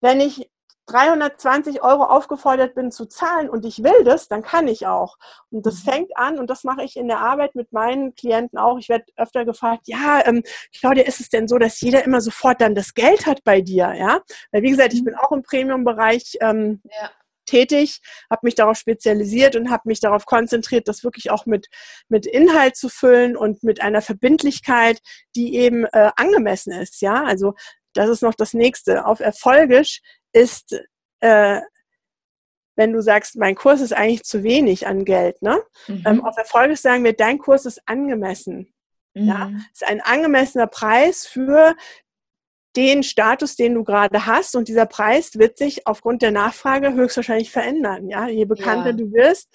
Wenn 0.00 0.20
ich 0.20 0.50
320 0.88 1.82
Euro 1.82 2.04
aufgefordert 2.04 2.74
bin 2.76 2.92
zu 2.92 3.06
zahlen 3.06 3.50
und 3.50 3.64
ich 3.64 3.82
will 3.82 4.04
das, 4.04 4.28
dann 4.28 4.42
kann 4.42 4.68
ich 4.68 4.86
auch. 4.86 5.16
Und 5.50 5.66
das 5.66 5.82
Mhm. 5.84 5.90
fängt 5.90 6.16
an, 6.16 6.38
und 6.38 6.48
das 6.48 6.62
mache 6.62 6.84
ich 6.84 6.96
in 6.96 7.08
der 7.08 7.18
Arbeit 7.18 7.56
mit 7.56 7.72
meinen 7.72 8.14
Klienten 8.14 8.56
auch. 8.58 8.78
Ich 8.78 8.88
werde 8.88 9.04
öfter 9.16 9.44
gefragt, 9.44 9.82
ja, 9.86 10.22
ähm, 10.24 10.44
Claudia, 10.78 11.04
ist 11.04 11.20
es 11.20 11.28
denn 11.28 11.48
so, 11.48 11.58
dass 11.58 11.80
jeder 11.80 12.04
immer 12.04 12.20
sofort 12.20 12.60
dann 12.60 12.76
das 12.76 12.94
Geld 12.94 13.26
hat 13.26 13.42
bei 13.42 13.60
dir? 13.62 13.94
Ja, 13.94 14.20
weil 14.52 14.62
wie 14.62 14.70
gesagt, 14.70 14.92
ich 14.92 15.00
Mhm. 15.00 15.06
bin 15.06 15.14
auch 15.16 15.32
im 15.32 15.42
Premium-Bereich 15.42 16.38
ähm, 16.40 16.80
Ja. 16.84 17.10
Tätig, 17.46 18.00
habe 18.30 18.40
mich 18.42 18.54
darauf 18.54 18.76
spezialisiert 18.76 19.56
und 19.56 19.70
habe 19.70 19.82
mich 19.86 20.00
darauf 20.00 20.26
konzentriert, 20.26 20.88
das 20.88 21.04
wirklich 21.04 21.30
auch 21.30 21.46
mit, 21.46 21.68
mit 22.08 22.26
Inhalt 22.26 22.76
zu 22.76 22.88
füllen 22.88 23.36
und 23.36 23.62
mit 23.62 23.80
einer 23.80 24.02
Verbindlichkeit, 24.02 25.00
die 25.34 25.56
eben 25.56 25.84
äh, 25.86 26.10
angemessen 26.16 26.72
ist. 26.72 27.00
Ja, 27.00 27.24
also 27.24 27.54
das 27.94 28.10
ist 28.10 28.22
noch 28.22 28.34
das 28.34 28.52
nächste. 28.52 29.06
Auf 29.06 29.20
Erfolgisch 29.20 30.00
ist 30.32 30.78
äh, 31.20 31.60
wenn 32.76 32.92
du 32.92 33.00
sagst, 33.00 33.36
mein 33.36 33.54
Kurs 33.54 33.80
ist 33.80 33.94
eigentlich 33.94 34.24
zu 34.24 34.42
wenig 34.42 34.86
an 34.86 35.04
Geld. 35.04 35.40
Ne? 35.42 35.60
Mhm. 35.88 36.02
Ähm, 36.06 36.24
auf 36.24 36.36
Erfolges 36.36 36.82
sagen 36.82 37.04
wir, 37.04 37.14
dein 37.14 37.38
Kurs 37.38 37.64
ist 37.64 37.80
angemessen. 37.86 38.72
Mhm. 39.14 39.28
Ja, 39.28 39.50
ist 39.72 39.86
ein 39.86 40.02
angemessener 40.02 40.66
Preis 40.66 41.26
für 41.26 41.74
den 42.76 43.02
Status, 43.02 43.56
den 43.56 43.74
du 43.74 43.84
gerade 43.84 44.26
hast. 44.26 44.54
Und 44.56 44.68
dieser 44.68 44.86
Preis 44.86 45.38
wird 45.38 45.58
sich 45.58 45.86
aufgrund 45.86 46.22
der 46.22 46.30
Nachfrage 46.30 46.94
höchstwahrscheinlich 46.94 47.50
verändern. 47.50 48.08
Ja, 48.08 48.28
je 48.28 48.44
bekannter 48.44 48.90
ja. 48.90 48.92
du 48.92 49.12
wirst, 49.12 49.48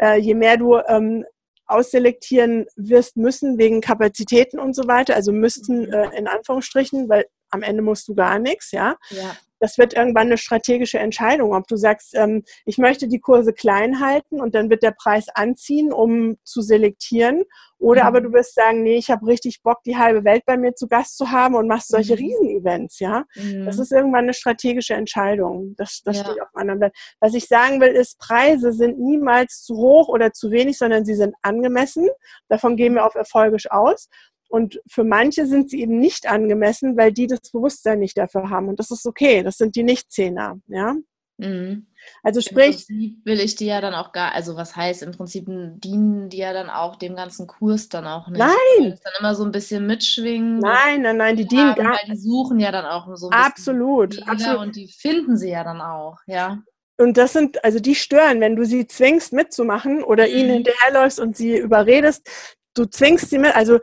äh, 0.00 0.18
je 0.18 0.34
mehr 0.34 0.56
du 0.56 0.76
ähm, 0.76 1.24
ausselektieren 1.66 2.66
wirst 2.76 3.16
müssen 3.16 3.58
wegen 3.58 3.80
Kapazitäten 3.80 4.58
und 4.58 4.74
so 4.74 4.86
weiter. 4.86 5.14
Also 5.14 5.32
müssten 5.32 5.86
mhm. 5.86 5.92
äh, 5.92 6.16
in 6.16 6.26
Anführungsstrichen, 6.26 7.08
weil 7.08 7.26
am 7.50 7.62
Ende 7.62 7.82
musst 7.82 8.08
du 8.08 8.14
gar 8.14 8.38
nichts, 8.38 8.72
ja. 8.72 8.96
ja 9.10 9.36
das 9.62 9.78
wird 9.78 9.94
irgendwann 9.94 10.26
eine 10.26 10.38
strategische 10.38 10.98
Entscheidung, 10.98 11.54
ob 11.54 11.68
du 11.68 11.76
sagst, 11.76 12.16
ähm, 12.16 12.42
ich 12.64 12.78
möchte 12.78 13.06
die 13.06 13.20
Kurse 13.20 13.52
klein 13.52 14.00
halten 14.00 14.40
und 14.40 14.56
dann 14.56 14.68
wird 14.70 14.82
der 14.82 14.90
Preis 14.90 15.26
anziehen, 15.32 15.92
um 15.92 16.36
zu 16.42 16.62
selektieren. 16.62 17.44
Oder 17.78 18.02
mhm. 18.02 18.08
aber 18.08 18.20
du 18.22 18.32
wirst 18.32 18.56
sagen, 18.56 18.82
nee, 18.82 18.96
ich 18.96 19.08
habe 19.08 19.24
richtig 19.24 19.62
Bock, 19.62 19.78
die 19.84 19.96
halbe 19.96 20.24
Welt 20.24 20.42
bei 20.46 20.56
mir 20.56 20.74
zu 20.74 20.88
Gast 20.88 21.16
zu 21.16 21.30
haben 21.30 21.54
und 21.54 21.68
machst 21.68 21.88
solche 21.90 22.14
mhm. 22.14 22.18
Riesenevents, 22.18 22.98
ja. 22.98 23.24
Mhm. 23.36 23.64
Das 23.64 23.78
ist 23.78 23.92
irgendwann 23.92 24.24
eine 24.24 24.34
strategische 24.34 24.94
Entscheidung. 24.94 25.76
Das, 25.76 26.02
das 26.04 26.18
ja. 26.18 26.24
steht 26.24 26.42
auf 26.42 26.48
anderen 26.54 26.80
Blatt. 26.80 26.96
Was 27.20 27.34
ich 27.34 27.46
sagen 27.46 27.80
will, 27.80 27.92
ist, 27.92 28.18
Preise 28.18 28.72
sind 28.72 28.98
niemals 28.98 29.62
zu 29.62 29.76
hoch 29.76 30.08
oder 30.08 30.32
zu 30.32 30.50
wenig, 30.50 30.76
sondern 30.76 31.04
sie 31.04 31.14
sind 31.14 31.36
angemessen. 31.40 32.08
Davon 32.48 32.76
gehen 32.76 32.94
wir 32.94 33.06
auf 33.06 33.14
erfolgisch 33.14 33.70
aus. 33.70 34.08
Und 34.52 34.82
für 34.86 35.02
manche 35.02 35.46
sind 35.46 35.70
sie 35.70 35.80
eben 35.80 35.98
nicht 35.98 36.28
angemessen, 36.28 36.98
weil 36.98 37.10
die 37.10 37.26
das 37.26 37.40
Bewusstsein 37.50 38.00
nicht 38.00 38.18
dafür 38.18 38.50
haben. 38.50 38.68
Und 38.68 38.78
das 38.78 38.90
ist 38.90 39.06
okay. 39.06 39.42
Das 39.42 39.56
sind 39.56 39.76
die 39.76 39.82
Nichtzehner, 39.82 40.60
ja. 40.66 40.94
Mhm. 41.38 41.86
Also 42.22 42.42
sprich. 42.42 42.86
will 42.88 43.40
ich 43.40 43.56
die 43.56 43.64
ja 43.64 43.80
dann 43.80 43.94
auch 43.94 44.12
gar, 44.12 44.34
also 44.34 44.54
was 44.54 44.76
heißt 44.76 45.02
im 45.04 45.12
Prinzip 45.12 45.46
dienen 45.46 46.28
die 46.28 46.36
ja 46.36 46.52
dann 46.52 46.68
auch 46.68 46.96
dem 46.96 47.16
ganzen 47.16 47.46
Kurs 47.46 47.88
dann 47.88 48.06
auch 48.06 48.28
nicht. 48.28 48.40
Nein! 48.40 48.90
Das 48.90 49.00
dann 49.00 49.14
immer 49.20 49.34
so 49.34 49.42
ein 49.42 49.52
bisschen 49.52 49.86
mitschwingen. 49.86 50.58
Nein, 50.58 51.00
nein, 51.00 51.16
nein, 51.16 51.36
die 51.36 51.46
dienen 51.46 51.74
gar 51.74 51.92
nicht. 51.92 52.08
Die 52.08 52.16
suchen 52.16 52.60
ja 52.60 52.70
dann 52.70 52.84
auch 52.84 53.08
so 53.16 53.30
ein 53.30 53.32
absolut, 53.32 54.10
bisschen. 54.10 54.28
Absolut, 54.28 54.60
Und 54.60 54.76
die 54.76 54.88
finden 54.88 55.38
sie 55.38 55.48
ja 55.48 55.64
dann 55.64 55.80
auch, 55.80 56.18
ja. 56.26 56.62
Und 56.98 57.16
das 57.16 57.32
sind, 57.32 57.64
also 57.64 57.80
die 57.80 57.94
stören, 57.94 58.40
wenn 58.40 58.54
du 58.54 58.66
sie 58.66 58.86
zwingst 58.86 59.32
mitzumachen 59.32 60.04
oder 60.04 60.28
mhm. 60.28 60.34
ihnen 60.34 60.50
hinterherläufst 60.50 61.18
und 61.18 61.38
sie 61.38 61.56
überredest, 61.56 62.28
du 62.74 62.84
zwingst 62.84 63.30
sie 63.30 63.38
mit, 63.38 63.56
also 63.56 63.80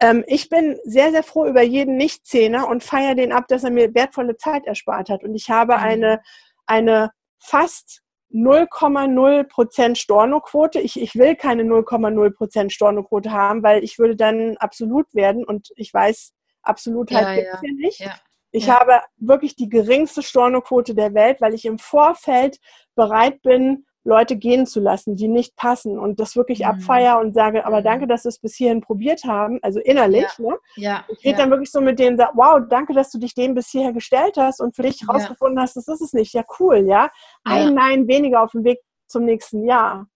ähm, 0.00 0.24
ich 0.26 0.48
bin 0.48 0.78
sehr, 0.84 1.10
sehr 1.10 1.22
froh 1.22 1.46
über 1.46 1.62
jeden 1.62 1.96
Nichtzehner 1.96 2.68
und 2.68 2.82
feiere 2.82 3.14
den 3.14 3.32
ab, 3.32 3.48
dass 3.48 3.64
er 3.64 3.70
mir 3.70 3.94
wertvolle 3.94 4.36
Zeit 4.36 4.66
erspart 4.66 5.10
hat. 5.10 5.22
Und 5.22 5.34
ich 5.34 5.50
habe 5.50 5.76
mhm. 5.76 5.82
eine, 5.82 6.20
eine 6.66 7.10
fast 7.38 8.02
0,0 8.32 9.44
Prozent 9.44 9.98
Stornoquote. 9.98 10.80
Ich, 10.80 11.00
ich 11.00 11.14
will 11.16 11.36
keine 11.36 11.64
0,0 11.64 12.30
Prozent 12.30 12.72
Stornoquote 12.72 13.30
haben, 13.30 13.62
weil 13.62 13.84
ich 13.84 13.98
würde 13.98 14.16
dann 14.16 14.56
absolut 14.58 15.12
werden 15.14 15.44
und 15.44 15.70
ich 15.76 15.92
weiß, 15.92 16.32
absolut 16.62 17.10
halt 17.10 17.44
ja, 17.44 17.52
ja. 17.52 17.60
nicht. 17.76 18.00
Ja. 18.00 18.14
Ich 18.52 18.66
ja. 18.66 18.80
habe 18.80 19.00
wirklich 19.16 19.56
die 19.56 19.68
geringste 19.68 20.22
Stornoquote 20.22 20.94
der 20.94 21.14
Welt, 21.14 21.40
weil 21.40 21.54
ich 21.54 21.64
im 21.64 21.78
Vorfeld 21.78 22.58
bereit 22.94 23.42
bin, 23.42 23.86
Leute 24.04 24.36
gehen 24.36 24.66
zu 24.66 24.80
lassen, 24.80 25.16
die 25.16 25.28
nicht 25.28 25.56
passen 25.56 25.98
und 25.98 26.20
das 26.20 26.34
wirklich 26.34 26.60
mhm. 26.60 26.66
abfeier 26.66 27.18
und 27.18 27.34
sage, 27.34 27.66
aber 27.66 27.82
danke, 27.82 28.06
mhm. 28.06 28.08
dass 28.08 28.24
wir 28.24 28.30
es 28.30 28.38
bis 28.38 28.54
hierhin 28.54 28.80
probiert 28.80 29.24
haben, 29.24 29.58
also 29.62 29.78
innerlich. 29.80 30.26
Ja. 30.38 30.44
Ne? 30.44 30.58
Ja. 30.76 31.04
Ich 31.08 31.24
rede 31.24 31.30
ja. 31.30 31.36
dann 31.38 31.50
wirklich 31.50 31.70
so 31.70 31.80
mit 31.80 31.98
denen, 31.98 32.16
sag, 32.16 32.30
wow, 32.34 32.60
danke, 32.68 32.94
dass 32.94 33.10
du 33.10 33.18
dich 33.18 33.34
dem 33.34 33.54
bis 33.54 33.68
hierher 33.70 33.92
gestellt 33.92 34.36
hast 34.36 34.60
und 34.60 34.74
für 34.74 34.82
dich 34.82 35.02
herausgefunden 35.02 35.58
ja. 35.58 35.62
hast, 35.62 35.76
das 35.76 35.88
ist 35.88 36.00
es 36.00 36.12
nicht. 36.12 36.32
Ja, 36.32 36.44
cool, 36.58 36.86
ja. 36.86 37.10
Ein 37.44 37.74
Nein 37.74 38.08
weniger 38.08 38.42
auf 38.42 38.52
dem 38.52 38.64
Weg 38.64 38.80
zum 39.06 39.24
nächsten 39.24 39.64
Jahr. 39.64 40.06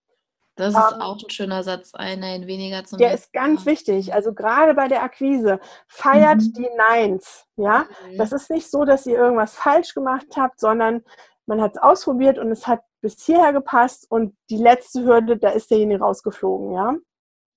Das 0.57 0.73
ist 0.73 0.77
um, 0.77 0.95
ähm, 0.95 1.01
auch 1.01 1.19
ein 1.21 1.31
schöner 1.31 1.63
Satz, 1.65 1.95
ein 1.95 2.21
Nein 2.21 2.47
weniger 2.47 2.85
zum 2.85 2.99
Der 2.99 3.13
ist 3.13 3.33
ganz 3.33 3.65
Jahr. 3.65 3.73
wichtig. 3.73 4.15
Also 4.15 4.33
gerade 4.33 4.75
bei 4.75 4.87
der 4.87 5.03
Akquise, 5.03 5.59
feiert 5.89 6.41
mhm. 6.41 6.53
die 6.53 6.69
Neins. 6.77 7.45
Ja, 7.57 7.87
mhm. 8.09 8.19
das 8.19 8.33
ist 8.33 8.51
nicht 8.51 8.71
so, 8.71 8.85
dass 8.85 9.05
ihr 9.07 9.19
irgendwas 9.19 9.55
falsch 9.55 9.95
gemacht 9.95 10.29
habt, 10.37 10.61
sondern 10.61 11.03
man 11.47 11.61
hat 11.61 11.73
es 11.73 11.83
ausprobiert 11.83 12.39
und 12.39 12.51
es 12.51 12.67
hat 12.67 12.81
bis 13.05 13.23
hierher 13.23 13.53
gepasst 13.53 14.11
und 14.11 14.35
die 14.49 14.57
letzte 14.57 15.05
Hürde, 15.05 15.37
da 15.37 15.51
ist 15.51 15.71
derjenige 15.71 16.01
rausgeflogen, 16.01 16.73
ja. 16.73 16.95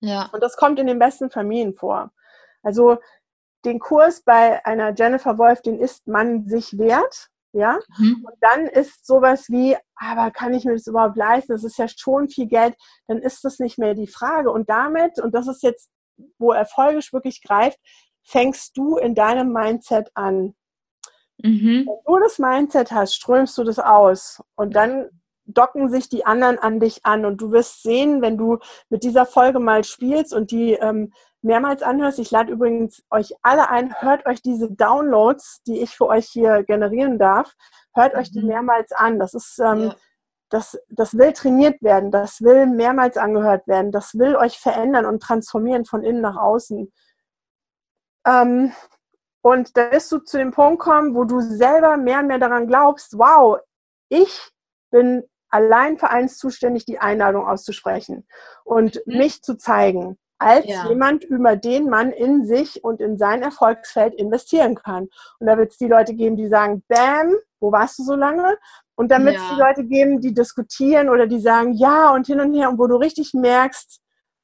Ja. 0.00 0.28
Und 0.30 0.42
das 0.42 0.58
kommt 0.58 0.78
in 0.78 0.86
den 0.86 0.98
besten 0.98 1.30
Familien 1.30 1.74
vor. 1.74 2.12
Also 2.62 2.98
den 3.64 3.78
Kurs 3.78 4.20
bei 4.20 4.62
einer 4.66 4.94
Jennifer 4.94 5.38
Wolf, 5.38 5.62
den 5.62 5.78
ist 5.78 6.06
man 6.06 6.44
sich 6.44 6.76
wert, 6.76 7.30
ja. 7.52 7.78
Mhm. 7.96 8.26
Und 8.26 8.36
dann 8.42 8.66
ist 8.66 9.06
sowas 9.06 9.48
wie, 9.48 9.74
aber 9.96 10.30
kann 10.32 10.52
ich 10.52 10.66
mir 10.66 10.74
das 10.74 10.86
überhaupt 10.86 11.16
leisten? 11.16 11.52
Das 11.52 11.64
ist 11.64 11.78
ja 11.78 11.88
schon 11.88 12.28
viel 12.28 12.46
Geld. 12.46 12.76
Dann 13.06 13.16
ist 13.16 13.42
das 13.42 13.58
nicht 13.58 13.78
mehr 13.78 13.94
die 13.94 14.06
Frage. 14.06 14.50
Und 14.50 14.68
damit, 14.68 15.18
und 15.18 15.34
das 15.34 15.48
ist 15.48 15.62
jetzt, 15.62 15.88
wo 16.36 16.52
erfolgisch 16.52 17.14
wirklich 17.14 17.42
greift, 17.42 17.78
fängst 18.22 18.76
du 18.76 18.98
in 18.98 19.14
deinem 19.14 19.50
Mindset 19.50 20.10
an. 20.12 20.54
Mhm. 21.38 21.86
Wenn 21.86 22.14
du 22.14 22.20
das 22.20 22.38
Mindset 22.38 22.92
hast, 22.92 23.14
strömst 23.14 23.56
du 23.56 23.64
das 23.64 23.78
aus. 23.78 24.42
Und 24.54 24.76
dann 24.76 25.08
docken 25.48 25.90
sich 25.90 26.08
die 26.08 26.24
anderen 26.24 26.58
an 26.58 26.78
dich 26.78 27.04
an. 27.04 27.24
Und 27.24 27.40
du 27.40 27.50
wirst 27.52 27.82
sehen, 27.82 28.22
wenn 28.22 28.36
du 28.36 28.58
mit 28.88 29.02
dieser 29.02 29.26
Folge 29.26 29.58
mal 29.58 29.82
spielst 29.82 30.32
und 30.32 30.50
die 30.50 30.74
ähm, 30.74 31.12
mehrmals 31.42 31.82
anhörst. 31.82 32.18
Ich 32.18 32.30
lade 32.30 32.52
übrigens 32.52 33.02
euch 33.10 33.34
alle 33.42 33.68
ein, 33.70 33.94
hört 34.00 34.26
euch 34.26 34.42
diese 34.42 34.70
Downloads, 34.70 35.62
die 35.66 35.80
ich 35.80 35.96
für 35.96 36.06
euch 36.06 36.26
hier 36.26 36.64
generieren 36.64 37.18
darf, 37.18 37.54
hört 37.94 38.14
mhm. 38.14 38.20
euch 38.20 38.30
die 38.30 38.40
mhm. 38.40 38.48
mehrmals 38.48 38.92
an. 38.92 39.18
Das 39.18 39.34
ist, 39.34 39.58
ähm, 39.58 39.88
ja. 39.88 39.96
das, 40.50 40.78
das 40.88 41.16
will 41.16 41.32
trainiert 41.32 41.82
werden, 41.82 42.10
das 42.10 42.40
will 42.40 42.66
mehrmals 42.66 43.16
angehört 43.16 43.66
werden, 43.66 43.92
das 43.92 44.18
will 44.18 44.36
euch 44.36 44.58
verändern 44.58 45.06
und 45.06 45.22
transformieren 45.22 45.84
von 45.84 46.02
innen 46.02 46.20
nach 46.20 46.36
außen. 46.36 46.92
Ähm, 48.26 48.72
und 49.40 49.76
da 49.76 49.92
wirst 49.92 50.10
du 50.12 50.18
zu 50.18 50.36
dem 50.36 50.50
Punkt 50.50 50.80
kommen, 50.80 51.14
wo 51.14 51.24
du 51.24 51.40
selber 51.40 51.96
mehr 51.96 52.18
und 52.18 52.26
mehr 52.26 52.38
daran 52.38 52.66
glaubst, 52.66 53.16
wow, 53.16 53.58
ich 54.08 54.50
bin 54.90 55.22
allein 55.50 55.98
vereinszuständig 55.98 56.84
die 56.84 56.98
Einladung 56.98 57.46
auszusprechen 57.46 58.26
und 58.64 59.00
mhm. 59.06 59.18
mich 59.18 59.42
zu 59.42 59.56
zeigen 59.56 60.18
als 60.38 60.66
ja. 60.66 60.88
jemand, 60.88 61.24
über 61.24 61.56
den 61.56 61.90
man 61.90 62.12
in 62.12 62.46
sich 62.46 62.84
und 62.84 63.00
in 63.00 63.18
sein 63.18 63.42
Erfolgsfeld 63.42 64.14
investieren 64.14 64.76
kann. 64.76 65.08
Und 65.40 65.46
da 65.46 65.58
wird 65.58 65.72
es 65.72 65.78
die 65.78 65.88
Leute 65.88 66.14
geben, 66.14 66.36
die 66.36 66.48
sagen, 66.48 66.84
Bam, 66.86 67.34
wo 67.60 67.72
warst 67.72 67.98
du 67.98 68.04
so 68.04 68.14
lange? 68.14 68.56
Und 68.94 69.10
dann 69.10 69.24
wird 69.24 69.36
es 69.36 69.42
ja. 69.42 69.54
die 69.54 69.60
Leute 69.60 69.84
geben, 69.84 70.20
die 70.20 70.34
diskutieren 70.34 71.08
oder 71.08 71.26
die 71.26 71.40
sagen, 71.40 71.72
ja 71.72 72.12
und 72.14 72.26
hin 72.26 72.40
und 72.40 72.54
her 72.54 72.70
und 72.70 72.78
wo 72.78 72.86
du 72.86 72.96
richtig 72.96 73.34
merkst, 73.34 74.00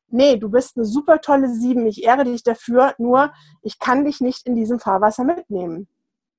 nee, 0.09 0.37
du 0.37 0.49
bist 0.49 0.77
eine 0.77 0.85
super 0.85 1.21
tolle 1.21 1.49
Sieben, 1.49 1.87
ich 1.87 2.05
ehre 2.05 2.25
dich 2.25 2.43
dafür, 2.43 2.95
nur 2.99 3.33
ich 3.63 3.79
kann 3.79 4.05
dich 4.05 4.21
nicht 4.21 4.47
in 4.47 4.55
diesem 4.55 4.79
Fahrwasser 4.79 5.25
mitnehmen. 5.25 5.89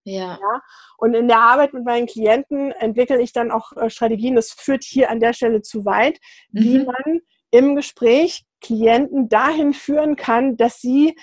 Ja. 0.06 0.38
ja. 0.40 0.62
Und 0.98 1.16
in 1.16 1.28
der 1.28 1.40
Arbeit 1.40 1.74
mit 1.74 1.84
meinen 1.84 2.06
Klienten 2.06 2.72
entwickle 2.72 3.22
ich 3.22 3.34
dann 3.34 3.52
auch 3.52 3.74
äh, 3.74 3.90
Strategien. 3.90 4.36
Das 4.36 4.52
führt 4.52 4.84
hier 4.84 5.10
an 5.10 5.20
der 5.20 5.34
Stelle 5.34 5.62
zu 5.62 5.84
weit, 5.84 6.20
mhm. 6.52 6.62
wie 6.62 6.86
man 6.86 7.22
im 7.52 7.76
Gespräch 7.76 8.46
Klienten 8.62 9.30
dahin 9.30 9.74
führen 9.74 10.16
kann, 10.16 10.58
dass 10.58 10.80
sie 10.80 11.18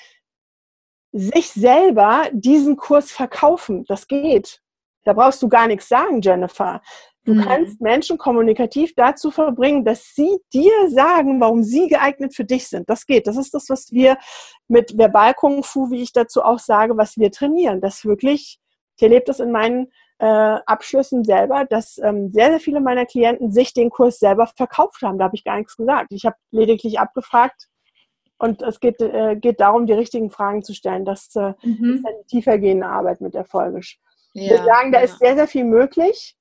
sich 1.13 1.51
selber 1.51 2.29
diesen 2.33 2.77
Kurs 2.77 3.13
verkaufen. 3.13 3.85
Das 3.87 4.09
geht. 4.09 4.61
Da 5.05 5.13
brauchst 5.13 5.43
du 5.43 5.49
gar 5.49 5.67
nichts 5.67 5.89
sagen, 5.89 6.21
Jennifer. 6.21 6.81
Du 7.25 7.35
mhm. 7.35 7.43
kannst 7.43 7.81
Menschen 7.81 8.19
kommunikativ 8.19 8.95
dazu 8.97 9.31
verbringen, 9.31 9.85
dass 9.85 10.15
sie 10.15 10.39
dir 10.53 10.73
sagen, 10.89 11.41
warum 11.41 11.63
sie 11.63 11.87
geeignet 11.87 12.35
für 12.35 12.45
dich 12.45 12.67
sind. 12.67 12.89
Das 12.89 13.07
geht. 13.07 13.29
Das 13.29 13.37
ist 13.37 13.55
das, 13.55 13.69
was 13.69 13.93
wir 13.93 14.17
mit 14.67 14.99
Verbal 14.99 15.35
Kung 15.35 15.63
Fu, 15.63 15.91
wie 15.91 16.03
ich 16.03 16.13
dazu 16.13 16.43
auch 16.43 16.59
sage, 16.59 16.97
was 16.97 17.17
wir 17.17 17.31
trainieren. 17.31 17.81
Das 17.81 18.05
wirklich 18.05 18.59
ich 19.03 19.05
erlebe 19.05 19.25
das 19.27 19.41
in 19.41 19.51
meinen 19.51 19.91
äh, 20.19 20.27
Abschlüssen 20.27 21.25
selber, 21.25 21.65
dass 21.65 21.99
ähm, 21.99 22.31
sehr, 22.33 22.51
sehr 22.51 22.61
viele 22.61 22.81
meiner 22.81 23.05
Klienten 23.05 23.51
sich 23.51 23.75
den 23.75 23.91
Kurs 23.91 24.21
selber 24.21 24.47
verkauft 24.47 25.03
haben. 25.03 25.19
Da 25.19 25.25
habe 25.25 25.35
ich 25.35 25.43
gar 25.43 25.59
nichts 25.59 25.77
gesagt. 25.77 26.13
Ich 26.13 26.25
habe 26.25 26.37
lediglich 26.53 27.01
abgefragt 27.01 27.67
und 28.39 28.63
es 28.63 28.79
geht, 28.79 29.01
äh, 29.01 29.35
geht 29.35 29.61
darum, 29.61 29.87
die 29.87 29.93
richtigen 29.93 30.31
Fragen 30.31 30.63
zu 30.63 30.73
stellen. 30.73 31.05
Das 31.05 31.35
äh, 31.35 31.55
mhm. 31.65 31.95
ist 31.97 32.07
eine 32.07 32.25
tiefergehende 32.29 32.87
Arbeit 32.87 33.21
mit 33.21 33.35
Erfolgisch. 33.35 33.99
Ja, 34.35 34.51
Wir 34.51 34.65
sagen, 34.65 34.93
da 34.93 34.99
ja. 34.99 35.05
ist 35.05 35.19
sehr, 35.19 35.35
sehr 35.35 35.49
viel 35.49 35.65
möglich. 35.65 36.37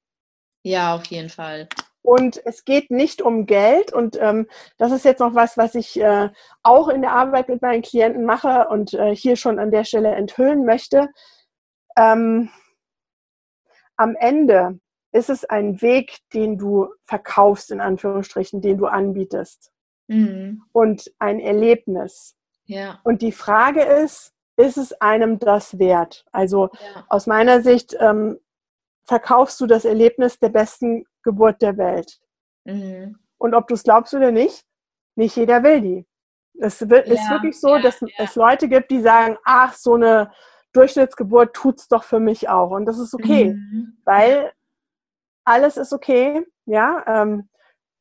Ja, 0.62 0.95
auf 0.95 1.07
jeden 1.07 1.30
Fall. 1.30 1.68
Und 2.03 2.45
es 2.45 2.64
geht 2.64 2.91
nicht 2.91 3.24
um 3.24 3.47
Geld. 3.47 3.91
Und 3.91 4.22
ähm, 4.22 4.47
das 4.78 4.91
ist 4.91 5.05
jetzt 5.05 5.20
noch 5.20 5.34
was, 5.34 5.57
was 5.57 5.74
ich 5.74 5.99
äh, 5.99 6.30
auch 6.62 6.89
in 6.89 7.01
der 7.01 7.14
Arbeit 7.14 7.49
mit 7.49 7.64
meinen 7.64 7.82
Klienten 7.82 8.24
mache 8.24 8.68
und 8.70 8.93
äh, 8.93 9.16
hier 9.16 9.36
schon 9.36 9.57
an 9.57 9.72
der 9.72 9.84
Stelle 9.84 10.12
enthüllen 10.12 10.64
möchte 10.64 11.09
ähm, 11.98 12.50
am 13.98 14.16
Ende 14.16 14.80
ist 15.12 15.30
es 15.30 15.46
ein 15.46 15.82
Weg, 15.82 16.20
den 16.34 16.58
du 16.58 16.89
verkaufst, 17.04 17.72
in 17.72 17.82
Anführungsstrichen, 17.82 18.62
den 18.62 18.78
du 18.78 18.86
anbietest. 18.86 19.72
Mhm. 20.08 20.64
Und 20.72 21.12
ein 21.20 21.39
Erlebnis. 21.39 22.36
Ja. 22.66 23.00
Und 23.04 23.22
die 23.22 23.32
Frage 23.32 23.84
ist, 23.84 24.34
ist 24.58 24.78
es 24.78 24.94
einem 25.02 25.39
das 25.39 25.80
wert? 25.80 26.26
Also 26.32 26.70
ja. 26.74 27.06
aus 27.10 27.28
meiner 27.28 27.62
Sicht 27.62 27.96
ähm, 28.00 28.39
verkaufst 29.04 29.60
du 29.60 29.68
das 29.68 29.86
Erlebnis 29.86 30.39
der 30.39 30.50
besten 30.50 31.06
Geburt 31.24 31.62
der 31.62 31.78
Welt. 31.78 32.20
Mhm. 32.66 33.18
Und 33.38 33.54
ob 33.54 33.68
du 33.68 33.74
es 33.74 33.84
glaubst 33.84 34.14
oder 34.14 34.32
nicht, 34.32 34.66
nicht 35.16 35.36
jeder 35.36 35.64
will 35.64 35.82
die. 35.82 36.06
Es 36.60 36.80
ja, 36.80 36.88
ist 36.88 37.30
wirklich 37.30 37.60
so, 37.60 37.80
dass 37.80 38.02
es 38.18 38.36
Leute 38.36 38.70
gibt, 38.70 38.92
die 38.92 39.02
sagen, 39.02 39.38
ach, 39.44 39.74
so 39.74 39.96
eine 39.96 40.32
Durchschnittsgeburt 40.74 41.53
tut 41.53 41.80
es 41.80 41.88
doch 41.88 42.03
für 42.03 42.19
mich 42.19 42.49
auch. 42.49 42.72
Und 42.72 42.86
das 42.86 42.99
ist 42.99 43.13
okay, 43.13 43.53
mhm. 43.53 43.97
weil 44.05 44.51
alles 45.43 45.78
ist 45.78 45.93
okay. 45.93 46.45
Ja, 46.65 47.03
ähm, 47.07 47.49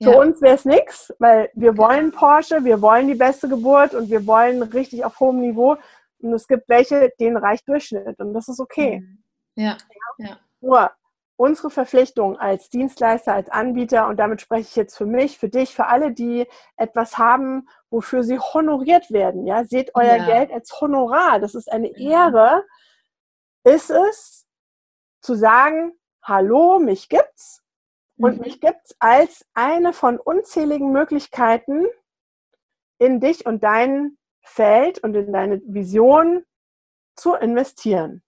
für 0.02 0.16
uns 0.16 0.40
wäre 0.40 0.54
es 0.54 0.64
nichts, 0.64 1.12
weil 1.18 1.50
wir 1.54 1.76
wollen 1.76 2.10
Porsche, 2.10 2.64
wir 2.64 2.80
wollen 2.80 3.06
die 3.06 3.14
beste 3.14 3.48
Geburt 3.48 3.94
und 3.94 4.08
wir 4.08 4.26
wollen 4.26 4.62
richtig 4.62 5.04
auf 5.04 5.20
hohem 5.20 5.40
Niveau. 5.40 5.76
Und 6.20 6.32
es 6.32 6.46
gibt 6.46 6.68
welche, 6.68 7.12
denen 7.20 7.36
reicht 7.36 7.68
Durchschnitt 7.68 8.18
und 8.18 8.32
das 8.32 8.48
ist 8.48 8.60
okay. 8.60 9.00
Mhm. 9.00 9.22
Ja. 9.56 9.76
ja. 10.18 10.38
Nur 10.60 10.90
unsere 11.40 11.70
Verpflichtung 11.70 12.36
als 12.36 12.68
Dienstleister, 12.68 13.32
als 13.32 13.48
Anbieter, 13.48 14.08
und 14.08 14.18
damit 14.18 14.42
spreche 14.42 14.68
ich 14.68 14.76
jetzt 14.76 14.94
für 14.94 15.06
mich, 15.06 15.38
für 15.38 15.48
dich, 15.48 15.74
für 15.74 15.86
alle, 15.86 16.12
die 16.12 16.46
etwas 16.76 17.16
haben, 17.16 17.66
wofür 17.88 18.24
sie 18.24 18.38
honoriert 18.38 19.10
werden. 19.10 19.46
Ja, 19.46 19.64
seht 19.64 19.94
euer 19.94 20.16
ja. 20.16 20.26
Geld 20.26 20.52
als 20.52 20.78
Honorar. 20.82 21.40
Das 21.40 21.54
ist 21.54 21.72
eine 21.72 21.96
Ehre. 21.96 22.66
Ist 23.64 23.88
es 23.88 24.46
zu 25.22 25.34
sagen, 25.34 25.98
hallo, 26.22 26.78
mich 26.78 27.08
gibt's. 27.08 27.64
Und 28.18 28.36
mhm. 28.36 28.42
mich 28.42 28.60
gibt's 28.60 28.94
als 28.98 29.46
eine 29.54 29.94
von 29.94 30.18
unzähligen 30.18 30.92
Möglichkeiten, 30.92 31.86
in 32.98 33.18
dich 33.18 33.46
und 33.46 33.64
dein 33.64 34.18
Feld 34.42 35.02
und 35.02 35.14
in 35.14 35.32
deine 35.32 35.62
Vision 35.64 36.44
zu 37.16 37.34
investieren. 37.34 38.22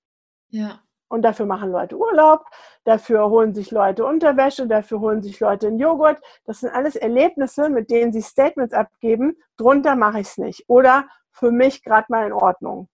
Ja. 0.49 0.83
Und 1.13 1.21
dafür 1.21 1.45
machen 1.45 1.71
Leute 1.71 1.99
Urlaub, 1.99 2.47
dafür 2.85 3.29
holen 3.29 3.53
sich 3.53 3.71
Leute 3.71 4.07
Unterwäsche, 4.07 4.67
dafür 4.67 5.01
holen 5.01 5.23
sich 5.23 5.39
Leute 5.41 5.67
einen 5.67 5.79
Joghurt. 5.79 6.19
Das 6.47 6.61
sind 6.61 6.71
alles 6.71 6.97
Erlebnisse, 6.97 7.69
mit 7.69 7.91
denen 7.91 8.15
sie 8.15 8.23
Statements 8.23 8.73
abgeben. 8.73 9.37
Drunter 9.59 9.95
mache 9.95 10.21
ich 10.21 10.29
es 10.29 10.39
nicht. 10.39 10.65
Oder 10.69 11.07
für 11.31 11.51
mich 11.51 11.85
gerade 11.85 12.07
mal 12.09 12.27
in 12.27 12.33
Ordnung. 12.33 12.89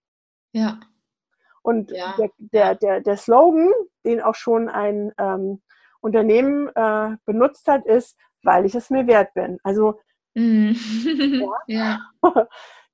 Ja. 0.51 0.81
Und 1.61 1.91
ja. 1.91 2.13
Der, 2.17 2.29
der, 2.39 2.75
der, 2.75 2.99
der 2.99 3.15
Slogan, 3.15 3.71
den 4.03 4.21
auch 4.21 4.35
schon 4.35 4.67
ein 4.67 5.13
ähm, 5.17 5.61
Unternehmen 6.01 6.67
äh, 6.75 7.15
benutzt 7.23 7.69
hat, 7.69 7.85
ist, 7.85 8.17
weil 8.43 8.65
ich 8.65 8.75
es 8.75 8.89
mir 8.89 9.07
wert 9.07 9.33
bin. 9.33 9.59
Also 9.63 9.97
mm. 10.33 10.73
ja. 11.67 11.99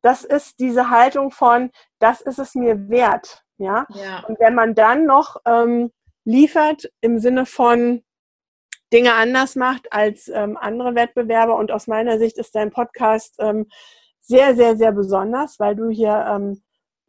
das 0.03 0.23
ist 0.23 0.59
diese 0.59 0.91
Haltung 0.91 1.31
von, 1.31 1.71
das 1.97 2.21
ist 2.21 2.37
es 2.37 2.53
mir 2.53 2.89
wert. 2.89 3.44
Ja? 3.57 3.85
ja. 3.89 4.23
Und 4.27 4.39
wenn 4.39 4.55
man 4.55 4.75
dann 4.75 5.05
noch 5.05 5.37
ähm, 5.45 5.91
liefert 6.23 6.91
im 7.01 7.19
Sinne 7.19 7.45
von 7.45 8.03
Dinge 8.93 9.13
anders 9.13 9.55
macht 9.55 9.91
als 9.91 10.27
ähm, 10.27 10.57
andere 10.57 10.95
Wettbewerber 10.95 11.55
und 11.55 11.71
aus 11.71 11.87
meiner 11.87 12.17
Sicht 12.19 12.37
ist 12.37 12.55
dein 12.55 12.71
Podcast 12.71 13.35
ähm, 13.39 13.67
sehr, 14.21 14.55
sehr, 14.55 14.75
sehr 14.75 14.91
besonders, 14.91 15.59
weil 15.59 15.75
du 15.75 15.89
hier 15.89 16.25
ähm, 16.29 16.61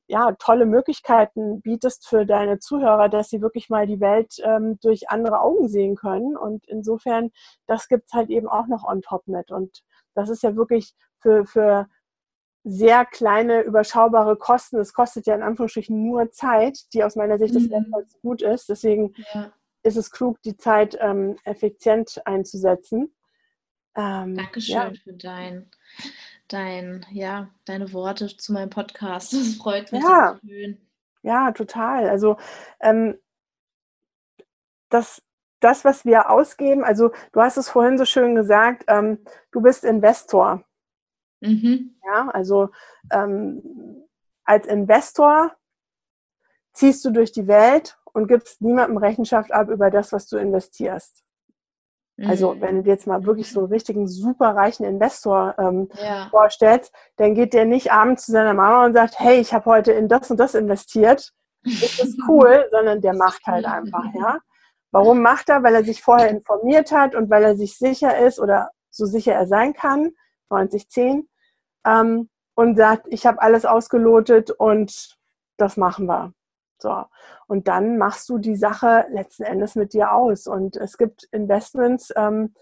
ja, 0.09 0.33
tolle 0.39 0.67
Möglichkeiten 0.67 1.61
bietest 1.63 2.07
für 2.07 2.27
deine 2.27 2.59
Zuhörer, 2.59 3.09
dass 3.09 3.29
sie 3.29 3.41
wirklich 3.41 3.69
mal 3.71 3.87
die 3.87 4.01
Welt 4.01 4.37
ähm, 4.45 4.79
durch 4.81 5.11
andere 5.11 5.41
Augen 5.41 5.69
sehen 5.69 5.97
können. 5.97 6.37
Und 6.37 6.67
insofern, 6.69 7.33
das 7.67 7.89
gibt 7.89 8.07
es 8.07 8.13
halt 8.13 8.31
eben 8.31 8.49
auch 8.49 8.69
noch 8.69 8.85
on 8.85 9.03
top 9.03 9.27
mit. 9.27 9.51
Und 9.51 9.83
das 10.15 10.29
ist 10.29 10.43
ja 10.43 10.55
wirklich 10.55 10.95
für, 11.21 11.45
für 11.45 11.89
sehr 12.69 13.05
kleine, 13.05 13.61
überschaubare 13.61 14.37
Kosten. 14.37 14.81
Es 14.81 14.93
kostet 14.93 15.29
ja 15.29 15.37
in 15.37 15.43
Anführungsstrichen 15.45 16.03
nur 16.03 16.33
Zeit, 16.33 16.93
die 16.93 17.05
aus 17.05 17.15
meiner 17.15 17.39
Sicht 17.39 17.55
mhm. 17.55 17.71
das 17.93 18.21
gut 18.21 18.43
ist. 18.43 18.69
Deswegen 18.69 19.15
ja. 19.33 19.53
ist 19.85 19.97
es 19.97 20.11
klug, 20.11 20.43
die 20.43 20.57
Zeit 20.57 20.99
ähm, 21.01 21.37
effizient 21.45 22.21
einzusetzen. 22.27 23.15
Ähm, 23.95 24.37
Dankeschön 24.37 24.75
ja. 24.75 24.93
für 25.01 25.13
dein, 25.13 25.71
dein, 26.49 27.07
ja, 27.13 27.51
deine 27.67 27.93
Worte 27.93 28.37
zu 28.37 28.53
meinem 28.53 28.71
Podcast. 28.71 29.33
Das 29.33 29.55
freut 29.55 29.93
mich. 29.93 30.03
Ja, 30.03 30.41
ja 31.23 31.53
total. 31.53 32.09
Also 32.09 32.37
ähm, 32.81 33.17
das, 34.89 35.23
das, 35.61 35.85
was 35.85 36.05
wir 36.05 36.31
ausgeben, 36.31 36.83
also 36.83 37.13
du 37.31 37.41
hast 37.41 37.59
es 37.59 37.69
vorhin 37.69 37.97
so 37.97 38.05
schön 38.05 38.35
gesagt, 38.35 38.87
ähm, 38.89 39.25
du 39.53 39.61
bist 39.61 39.85
Investor. 39.85 40.66
Mhm. 41.47 41.97
Ja, 42.05 42.29
also 42.29 42.71
ähm, 43.11 43.63
als 44.45 44.67
Investor 44.67 45.53
ziehst 46.73 47.05
du 47.05 47.11
durch 47.11 47.33
die 47.33 47.47
Welt 47.47 47.99
und 48.13 48.29
gibst 48.29 48.61
niemandem 48.61 48.99
Rechenschaft 48.99 49.53
ab 49.53 49.69
über 49.69 49.91
das, 49.91 50.13
was 50.13 50.27
du 50.27 50.37
investierst. 50.37 51.23
Also 52.25 52.55
mhm. 52.55 52.61
wenn 52.63 52.77
du 52.77 52.83
dir 52.85 52.91
jetzt 52.91 53.07
mal 53.07 53.25
wirklich 53.27 53.53
so 53.53 53.61
einen 53.61 53.73
richtigen 53.73 54.09
superreichen 54.09 54.87
Investor 54.87 55.55
ähm, 55.59 55.89
ja. 56.01 56.29
vorstellst, 56.31 56.95
dann 57.17 57.35
geht 57.35 57.53
der 57.53 57.67
nicht 57.67 57.93
abends 57.93 58.25
zu 58.25 58.33
seiner 58.33 58.55
Mama 58.55 58.87
und 58.87 58.95
sagt, 58.95 59.19
hey, 59.19 59.39
ich 59.39 59.53
habe 59.53 59.67
heute 59.67 59.93
in 59.93 60.09
das 60.09 60.31
und 60.31 60.39
das 60.39 60.55
investiert. 60.55 61.33
Ist 61.63 62.01
das 62.01 62.17
cool? 62.29 62.67
Sondern 62.71 63.03
der 63.03 63.15
macht 63.15 63.47
halt 63.47 63.67
einfach, 63.67 64.05
ja. 64.15 64.39
Warum 64.93 65.21
macht 65.21 65.51
er? 65.51 65.63
Weil 65.63 65.75
er 65.75 65.85
sich 65.85 66.01
vorher 66.01 66.31
informiert 66.31 66.91
hat 66.91 67.15
und 67.15 67.29
weil 67.29 67.45
er 67.45 67.57
sich 67.57 67.77
sicher 67.77 68.17
ist 68.19 68.41
oder 68.41 68.71
so 68.91 69.05
sicher 69.05 69.35
er 69.35 69.47
sein 69.47 69.75
kann, 69.75 70.13
9010, 70.49 71.29
ähm, 71.87 72.29
und 72.55 72.77
sagt, 72.77 73.07
ich 73.11 73.27
habe 73.27 73.41
alles 73.41 73.65
ausgelotet 73.65 74.51
und 74.51 75.17
das 75.57 75.77
machen 75.77 76.07
wir. 76.07 76.33
So. 76.79 77.05
Und 77.47 77.69
dann 77.69 77.97
machst 77.97 78.29
du 78.29 78.39
die 78.39 78.57
Sache 78.57 79.07
letzten 79.11 79.45
Endes 79.45 79.75
mit 79.75 79.93
dir 79.93 80.13
aus. 80.13 80.47
Und 80.47 80.77
es 80.77 80.99
gibt 80.99 81.25
Investments, 81.33 82.13
ähm, 82.17 82.55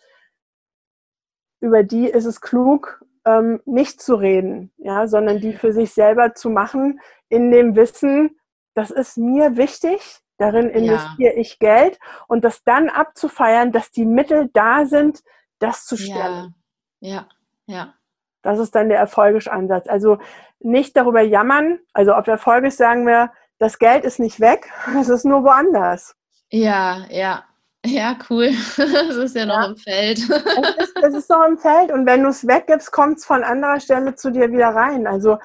über 1.61 1.83
die 1.83 2.07
ist 2.07 2.27
es 2.27 2.41
klug, 2.41 3.05
ähm, 3.25 3.61
nicht 3.65 4.03
zu 4.03 4.17
reden, 4.17 4.73
ja, 4.77 5.09
sondern 5.09 5.41
die 5.41 5.55
für 5.55 5.73
sich 5.73 5.93
selber 5.93 6.35
zu 6.35 6.51
machen, 6.51 7.01
in 7.29 7.51
dem 7.51 7.75
Wissen, 7.75 8.39
das 8.75 8.91
ist 8.91 9.17
mir 9.17 9.57
wichtig, 9.57 10.21
darin 10.37 10.69
investiere 10.69 11.35
ja. 11.35 11.41
ich 11.41 11.59
Geld 11.59 11.99
und 12.29 12.45
das 12.45 12.63
dann 12.65 12.91
abzufeiern, 12.91 13.73
dass 13.73 13.91
die 13.91 14.05
Mittel 14.05 14.51
da 14.53 14.85
sind, 14.85 15.23
das 15.59 15.87
zu 15.87 15.97
stellen. 15.97 16.55
Ja, 17.01 17.11
ja, 17.11 17.29
ja. 17.67 17.95
Das 18.45 18.61
ist 18.61 18.75
dann 18.75 18.89
der 18.89 18.99
erfolgische 18.99 19.51
Ansatz. 19.51 19.89
Also 19.89 20.19
nicht 20.61 20.97
darüber 20.97 21.23
jammern. 21.23 21.81
Also 21.93 22.13
auf 22.13 22.29
erfolgisch 22.29 22.75
sagen 22.75 23.07
wir, 23.07 23.33
das 23.59 23.79
Geld 23.79 24.05
ist 24.05 24.21
nicht 24.21 24.39
weg, 24.39 24.71
es 25.01 25.09
ist 25.09 25.25
nur 25.25 25.43
woanders. 25.43 26.15
Ja, 26.51 27.07
ja. 27.11 27.45
Ja, 27.87 28.17
cool. 28.31 28.47
Es 28.79 29.17
ist 29.17 29.37
ja 29.37 29.45
noch 29.45 29.61
ja. 29.61 29.67
im 29.67 29.77
Feld. 29.77 30.19
Es 30.19 30.29
ist, 30.79 30.97
es 31.03 31.15
ist 31.15 31.31
noch 31.31 31.47
im 31.47 31.59
Feld 31.59 31.93
und 31.93 32.07
wenn 32.07 32.23
du 32.23 32.29
es 32.29 32.47
weggibst, 32.47 32.93
kommt 32.93 33.19
es 33.19 33.27
von 33.27 33.45
anderer 33.45 33.79
Stelle 33.81 34.15
zu 34.15 34.31
dir 34.31 34.51
wieder 34.51 34.69
rein. 34.69 35.07
Also 35.07 35.39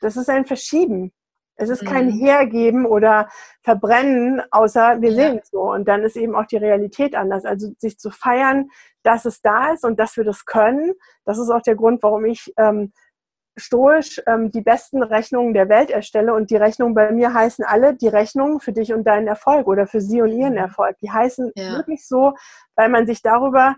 das 0.00 0.16
ist 0.16 0.30
ein 0.30 0.46
Verschieben. 0.46 1.12
Es 1.56 1.70
ist 1.70 1.84
kein 1.86 2.06
mhm. 2.06 2.18
Hergeben 2.18 2.86
oder 2.86 3.28
Verbrennen, 3.62 4.42
außer 4.50 5.00
wir 5.00 5.10
ja. 5.10 5.16
sehen 5.16 5.40
es 5.42 5.50
so. 5.50 5.72
Und 5.72 5.86
dann 5.86 6.02
ist 6.02 6.16
eben 6.16 6.34
auch 6.34 6.46
die 6.46 6.56
Realität 6.56 7.14
anders. 7.14 7.44
Also 7.44 7.72
sich 7.78 7.98
zu 7.98 8.10
feiern, 8.10 8.70
dass 9.02 9.24
es 9.24 9.40
da 9.40 9.72
ist 9.72 9.84
und 9.84 10.00
dass 10.00 10.16
wir 10.16 10.24
das 10.24 10.46
können, 10.46 10.92
das 11.24 11.38
ist 11.38 11.50
auch 11.50 11.62
der 11.62 11.76
Grund, 11.76 12.02
warum 12.02 12.24
ich 12.24 12.52
ähm, 12.56 12.92
stoisch 13.56 14.20
ähm, 14.26 14.50
die 14.50 14.62
besten 14.62 15.02
Rechnungen 15.02 15.54
der 15.54 15.68
Welt 15.68 15.90
erstelle. 15.90 16.34
Und 16.34 16.50
die 16.50 16.56
Rechnungen 16.56 16.94
bei 16.94 17.12
mir 17.12 17.32
heißen 17.32 17.64
alle 17.64 17.94
die 17.94 18.08
Rechnungen 18.08 18.60
für 18.60 18.72
dich 18.72 18.92
und 18.92 19.04
deinen 19.04 19.28
Erfolg 19.28 19.66
oder 19.66 19.86
für 19.86 20.00
sie 20.00 20.22
und 20.22 20.32
ihren 20.32 20.52
mhm. 20.52 20.58
Erfolg. 20.58 20.96
Die 21.00 21.10
heißen 21.10 21.52
ja. 21.54 21.72
wirklich 21.76 22.06
so, 22.06 22.34
weil 22.74 22.88
man 22.88 23.06
sich 23.06 23.22
darüber 23.22 23.76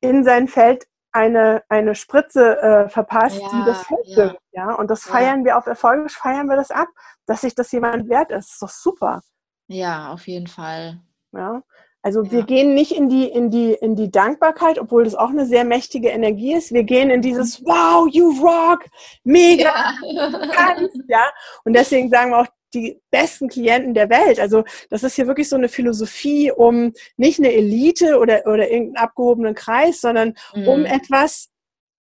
in 0.00 0.24
sein 0.24 0.46
Feld 0.46 0.86
eine, 1.16 1.62
eine 1.70 1.94
Spritze 1.94 2.60
äh, 2.60 2.88
verpasst, 2.90 3.40
ja, 3.40 3.48
die 3.48 3.64
das 3.64 3.82
Feld 3.86 4.06
ja. 4.06 4.34
ja. 4.52 4.74
Und 4.74 4.90
das 4.90 5.02
feiern 5.04 5.44
wir 5.44 5.56
auf 5.56 5.66
Erfolg, 5.66 6.10
feiern 6.10 6.46
wir 6.46 6.56
das 6.56 6.70
ab, 6.70 6.88
dass 7.24 7.40
sich 7.40 7.54
das 7.54 7.72
jemand 7.72 8.08
wert 8.08 8.30
ist. 8.30 8.48
Das 8.48 8.52
ist 8.52 8.62
doch 8.62 8.68
super. 8.68 9.22
Ja, 9.66 10.12
auf 10.12 10.26
jeden 10.26 10.46
Fall. 10.46 11.00
Ja. 11.32 11.62
Also 12.02 12.22
ja. 12.22 12.30
wir 12.30 12.42
gehen 12.44 12.74
nicht 12.74 12.92
in 12.92 13.08
die, 13.08 13.24
in, 13.24 13.50
die, 13.50 13.72
in 13.72 13.96
die 13.96 14.10
Dankbarkeit, 14.10 14.78
obwohl 14.78 15.04
das 15.04 15.14
auch 15.14 15.30
eine 15.30 15.46
sehr 15.46 15.64
mächtige 15.64 16.10
Energie 16.10 16.52
ist. 16.52 16.72
Wir 16.72 16.84
gehen 16.84 17.10
in 17.10 17.22
dieses 17.22 17.64
Wow, 17.64 18.06
you 18.12 18.30
rock, 18.40 18.84
mega, 19.24 19.94
ja. 20.02 20.48
kannst, 20.52 21.00
ja. 21.08 21.24
Und 21.64 21.72
deswegen 21.72 22.10
sagen 22.10 22.30
wir 22.30 22.40
auch 22.42 22.46
die 22.74 23.00
besten 23.10 23.48
Klienten 23.48 23.94
der 23.94 24.10
Welt. 24.10 24.40
Also 24.40 24.64
das 24.90 25.02
ist 25.02 25.16
hier 25.16 25.26
wirklich 25.26 25.48
so 25.48 25.56
eine 25.56 25.68
Philosophie 25.68 26.50
um 26.50 26.92
nicht 27.16 27.38
eine 27.38 27.52
Elite 27.52 28.18
oder, 28.18 28.46
oder 28.46 28.70
irgendeinen 28.70 29.04
abgehobenen 29.04 29.54
Kreis, 29.54 30.00
sondern 30.00 30.34
mhm. 30.54 30.68
um 30.68 30.84
etwas, 30.84 31.50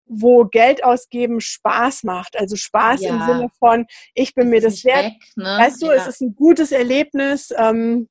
wo 0.07 0.45
Geld 0.45 0.83
ausgeben 0.83 1.41
Spaß 1.41 2.03
macht. 2.03 2.37
Also 2.37 2.55
Spaß 2.55 3.01
ja. 3.01 3.09
im 3.09 3.21
Sinne 3.21 3.49
von, 3.59 3.85
ich 4.13 4.35
bin 4.35 4.45
das 4.45 4.51
mir 4.51 4.61
das 4.61 4.85
wert. 4.85 5.05
Weg, 5.05 5.21
ne? 5.35 5.45
Weißt 5.45 5.81
du, 5.81 5.87
ja. 5.87 5.93
es 5.93 6.07
ist 6.07 6.21
ein 6.21 6.35
gutes 6.35 6.71
Erlebnis. 6.71 7.53
Ähm, 7.57 8.07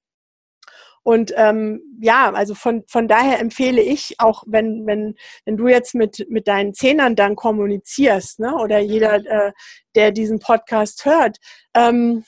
und 1.04 1.34
ähm, 1.36 1.82
ja, 2.00 2.32
also 2.32 2.54
von, 2.54 2.82
von 2.88 3.06
daher 3.06 3.38
empfehle 3.38 3.82
ich 3.82 4.16
auch, 4.18 4.42
wenn, 4.46 4.86
wenn, 4.86 5.16
wenn 5.44 5.58
du 5.58 5.68
jetzt 5.68 5.94
mit, 5.94 6.26
mit 6.30 6.48
deinen 6.48 6.72
Zehnern 6.72 7.14
dann 7.14 7.36
kommunizierst, 7.36 8.40
ne, 8.40 8.56
oder 8.56 8.78
jeder, 8.78 9.16
äh, 9.16 9.52
der 9.94 10.12
diesen 10.12 10.38
Podcast 10.38 11.04
hört, 11.04 11.36
ähm, 11.74 12.24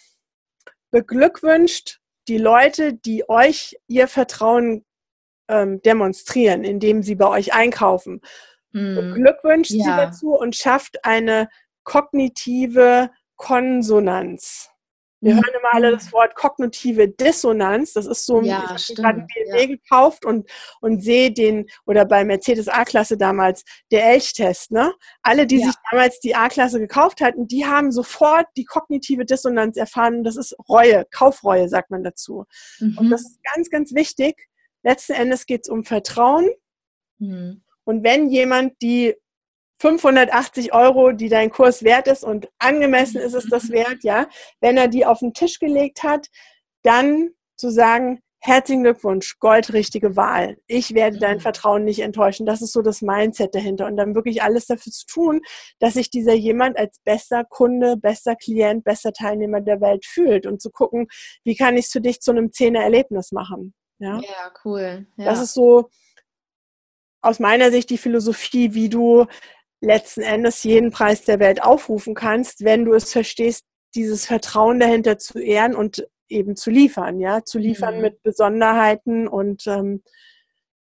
beglückwünscht 0.91 2.01
die 2.29 2.39
Leute, 2.39 2.95
die 2.95 3.29
euch 3.29 3.77
ihr 3.87 4.09
Vertrauen 4.09 4.85
ähm, 5.49 5.81
demonstrieren, 5.83 6.65
indem 6.65 7.03
sie 7.03 7.15
bei 7.15 7.29
euch 7.29 7.55
einkaufen. 7.55 8.21
Mhm. 8.73 9.15
Glückwünscht 9.15 9.71
ja. 9.71 9.85
sie 9.85 9.91
dazu 9.91 10.35
und 10.35 10.57
schafft 10.57 11.05
eine 11.05 11.49
kognitive 11.85 13.11
Konsonanz. 13.37 14.71
Wir 15.21 15.35
mhm. 15.35 15.39
hören 15.39 15.55
immer 15.59 15.75
alle 15.75 15.91
das 15.93 16.13
Wort 16.13 16.35
kognitive 16.35 17.09
Dissonanz. 17.09 17.95
Das 17.95 18.07
ist 18.07 18.27
so, 18.27 18.43
ja, 18.43 18.75
ich 18.77 18.89
habe 18.89 18.95
gerade 18.95 19.19
einen 19.19 19.27
BMW 19.27 19.61
ja. 19.61 19.67
gekauft 19.67 20.25
und, 20.25 20.49
und 20.81 21.03
sehe 21.03 21.33
den, 21.33 21.67
oder 21.87 22.05
bei 22.05 22.25
Mercedes 22.25 22.69
A-Klasse 22.69 23.17
damals, 23.17 23.65
der 23.91 24.05
Elch-Test. 24.11 24.73
Ne? 24.73 24.93
Alle, 25.23 25.47
die 25.47 25.59
ja. 25.59 25.67
sich 25.67 25.75
damals 25.91 26.21
die 26.21 26.35
A-Klasse 26.35 26.79
gekauft 26.79 27.21
hatten, 27.21 27.47
die 27.49 27.67
haben 27.67 27.93
sofort 27.93 28.47
die 28.57 28.65
kognitive 28.65 29.25
Dissonanz 29.25 29.77
erfahren. 29.77 30.23
Das 30.23 30.37
ist 30.37 30.55
Reue, 30.69 31.05
Kaufreue, 31.11 31.69
sagt 31.69 31.91
man 31.91 32.05
dazu. 32.05 32.45
Mhm. 32.79 32.99
Und 32.99 33.11
das 33.11 33.23
ist 33.23 33.41
ganz, 33.55 33.71
ganz 33.71 33.95
wichtig. 33.95 34.49
Letzten 34.83 35.15
Endes 35.15 35.47
geht 35.47 35.63
es 35.65 35.69
um 35.71 35.85
Vertrauen. 35.85 36.51
Mhm. 37.19 37.63
Und 37.85 38.05
wenn 38.05 38.29
jemand 38.29 38.81
die 38.83 39.15
580 39.79 40.73
Euro, 40.73 41.13
die 41.13 41.29
dein 41.29 41.51
Kurs 41.51 41.83
wert 41.83 42.09
ist 42.09 42.25
und 42.25 42.49
angemessen 42.59 43.21
ist 43.21 43.35
es 43.35 43.47
das 43.49 43.69
wert, 43.71 44.03
ja, 44.03 44.29
wenn 44.61 44.77
er 44.77 44.89
die 44.89 45.07
auf 45.07 45.21
den 45.21 45.35
Tisch 45.35 45.59
gelegt 45.59 46.03
hat, 46.03 46.29
dann 46.83 47.31
zu 47.57 47.71
sagen, 47.71 48.21
herzlichen 48.47 48.85
Glückwunsch, 48.85 49.39
goldrichtige 49.39 50.15
Wahl. 50.17 50.57
Ich 50.67 50.95
werde 50.95 51.19
dein 51.19 51.39
mhm. 51.39 51.41
Vertrauen 51.41 51.85
nicht 51.85 52.01
enttäuschen. 52.01 52.47
Das 52.47 52.63
ist 52.63 52.73
so 52.73 52.81
das 52.81 53.03
Mindset 53.03 53.55
dahinter. 53.55 53.87
Und 53.87 53.97
dann 53.97 54.15
wirklich 54.15 54.43
alles 54.43 54.67
dafür 54.67 54.93
zu 54.93 55.05
tun, 55.07 55.41
dass 55.81 55.95
sich 55.95 56.11
dieser 56.11 56.35
jemand 56.35 56.79
als 56.79 57.01
bester 57.05 57.45
Kunde, 57.45 57.97
bester 57.97 58.37
Klient, 58.37 58.85
bester 58.85 59.13
Teilnehmer 59.13 59.61
der 59.61 59.81
Welt 59.81 60.07
fühlt 60.07 60.47
und 60.47 60.63
zu 60.63 60.71
gucken, 60.71 61.09
wie 61.45 61.57
kann 61.57 61.77
ich 61.77 61.87
es 61.87 61.93
für 61.93 62.01
dich 62.01 62.21
zu 62.21 62.31
einem 62.31 62.53
Zehner-Erlebnis 62.53 63.33
machen. 63.33 63.75
Ja, 63.99 64.21
ja 64.21 64.53
cool. 64.65 65.07
Ja. 65.17 65.25
Das 65.25 65.41
ist 65.41 65.55
so 65.55 65.91
aus 67.23 67.41
meiner 67.41 67.73
Sicht 67.73 67.91
die 67.91 67.99
Philosophie, 67.99 68.75
wie 68.75 68.89
du 68.89 69.27
letzten 69.81 70.23
Endes 70.23 70.63
jeden 70.63 70.91
Preis 70.91 71.25
der 71.25 71.39
Welt 71.39 71.63
aufrufen 71.63 72.15
kannst, 72.15 72.65
wenn 72.65 72.85
du 72.85 72.95
es 72.95 73.13
verstehst, 73.13 73.65
dieses 73.95 74.27
Vertrauen 74.27 74.81
dahinter 74.81 75.19
zu 75.19 75.39
ehren 75.39 75.75
und 75.75 76.07
eben 76.29 76.57
zu 76.57 76.71
liefern, 76.71 77.21
ja, 77.21 77.45
zu 77.45 77.59
liefern 77.59 77.97
mhm. 77.97 78.03
mit 78.03 78.23
Besonderheiten 78.23 79.29
und 79.29 79.67
ähm, 79.67 80.03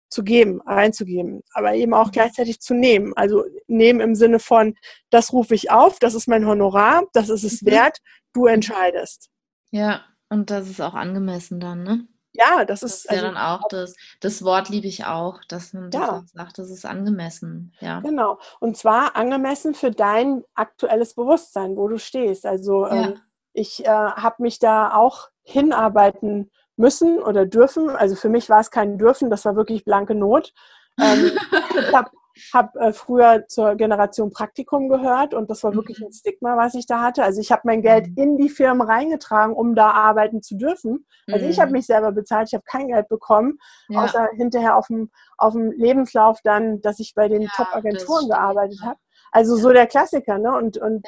zu 0.09 0.23
geben, 0.23 0.61
reinzugeben, 0.61 1.41
aber 1.53 1.75
eben 1.75 1.93
auch 1.93 2.07
mhm. 2.07 2.11
gleichzeitig 2.11 2.59
zu 2.59 2.73
nehmen. 2.73 3.13
Also 3.15 3.43
nehmen 3.67 3.99
im 3.99 4.15
Sinne 4.15 4.39
von, 4.39 4.75
das 5.09 5.33
rufe 5.33 5.53
ich 5.53 5.69
auf, 5.69 5.99
das 5.99 6.15
ist 6.15 6.27
mein 6.27 6.45
Honorar, 6.45 7.03
das 7.13 7.29
ist 7.29 7.43
es 7.43 7.61
mhm. 7.61 7.67
wert, 7.67 7.97
du 8.33 8.45
entscheidest. 8.45 9.29
Ja, 9.71 10.05
und 10.29 10.49
das 10.49 10.69
ist 10.69 10.81
auch 10.81 10.93
angemessen 10.93 11.59
dann, 11.59 11.83
ne? 11.83 12.07
Ja, 12.37 12.65
das 12.65 12.83
ist. 12.83 13.05
Das 13.05 13.05
ist 13.05 13.11
ja 13.11 13.11
also, 13.11 13.25
dann 13.25 13.37
auch 13.37 13.67
das, 13.69 13.95
das 14.19 14.43
Wort 14.43 14.69
liebe 14.69 14.87
ich 14.87 15.05
auch, 15.05 15.43
dass 15.47 15.73
man 15.73 15.89
ja. 15.91 16.23
sagt, 16.33 16.59
das 16.59 16.69
ist 16.69 16.85
angemessen. 16.85 17.73
Ja. 17.79 17.99
Genau. 18.01 18.39
Und 18.59 18.77
zwar 18.77 19.15
angemessen 19.15 19.73
für 19.73 19.91
dein 19.91 20.43
aktuelles 20.53 21.15
Bewusstsein, 21.15 21.75
wo 21.75 21.87
du 21.87 21.97
stehst. 21.97 22.45
Also 22.45 22.85
ja. 22.85 22.93
ähm, 22.93 23.19
ich 23.53 23.85
äh, 23.85 23.89
habe 23.89 24.43
mich 24.43 24.59
da 24.59 24.93
auch 24.93 25.29
hinarbeiten 25.41 26.51
müssen 26.75 27.19
oder 27.19 27.45
dürfen. 27.45 27.89
Also 27.89 28.15
für 28.15 28.29
mich 28.29 28.49
war 28.49 28.59
es 28.59 28.69
kein 28.69 28.99
Dürfen, 28.99 29.31
das 29.31 29.45
war 29.45 29.55
wirklich 29.55 29.83
blanke 29.83 30.13
Not. 30.13 30.53
Ähm, 30.99 31.31
ich 31.79 31.95
habe 31.95 32.11
habe 32.53 32.79
äh, 32.79 32.93
früher 32.93 33.45
zur 33.47 33.75
Generation 33.75 34.31
Praktikum 34.31 34.89
gehört 34.89 35.33
und 35.33 35.49
das 35.49 35.63
war 35.63 35.73
wirklich 35.75 35.99
ein 35.99 36.07
mhm. 36.07 36.13
Stigma, 36.13 36.57
was 36.57 36.75
ich 36.75 36.85
da 36.85 37.01
hatte. 37.01 37.23
Also 37.23 37.41
ich 37.41 37.51
habe 37.51 37.63
mein 37.65 37.81
Geld 37.81 38.07
mhm. 38.07 38.17
in 38.17 38.37
die 38.37 38.49
Firmen 38.49 38.87
reingetragen, 38.87 39.55
um 39.55 39.75
da 39.75 39.91
arbeiten 39.91 40.41
zu 40.41 40.55
dürfen. 40.55 41.05
Also 41.31 41.45
ich 41.45 41.59
habe 41.59 41.69
mhm. 41.69 41.77
mich 41.77 41.85
selber 41.85 42.11
bezahlt, 42.11 42.49
ich 42.49 42.53
habe 42.53 42.63
kein 42.65 42.87
Geld 42.87 43.07
bekommen, 43.09 43.59
ja. 43.89 44.03
außer 44.03 44.29
hinterher 44.35 44.77
auf 44.77 44.87
dem, 44.87 45.11
auf 45.37 45.53
dem 45.53 45.71
Lebenslauf 45.71 46.39
dann, 46.43 46.81
dass 46.81 46.99
ich 46.99 47.13
bei 47.15 47.27
den 47.27 47.43
ja, 47.43 47.49
Top-Agenturen 47.55 48.29
gearbeitet 48.29 48.79
habe. 48.83 48.99
Also 49.31 49.55
so 49.55 49.71
der 49.71 49.87
Klassiker, 49.87 50.37
ne? 50.37 50.55
Und, 50.55 50.77
und 50.77 51.05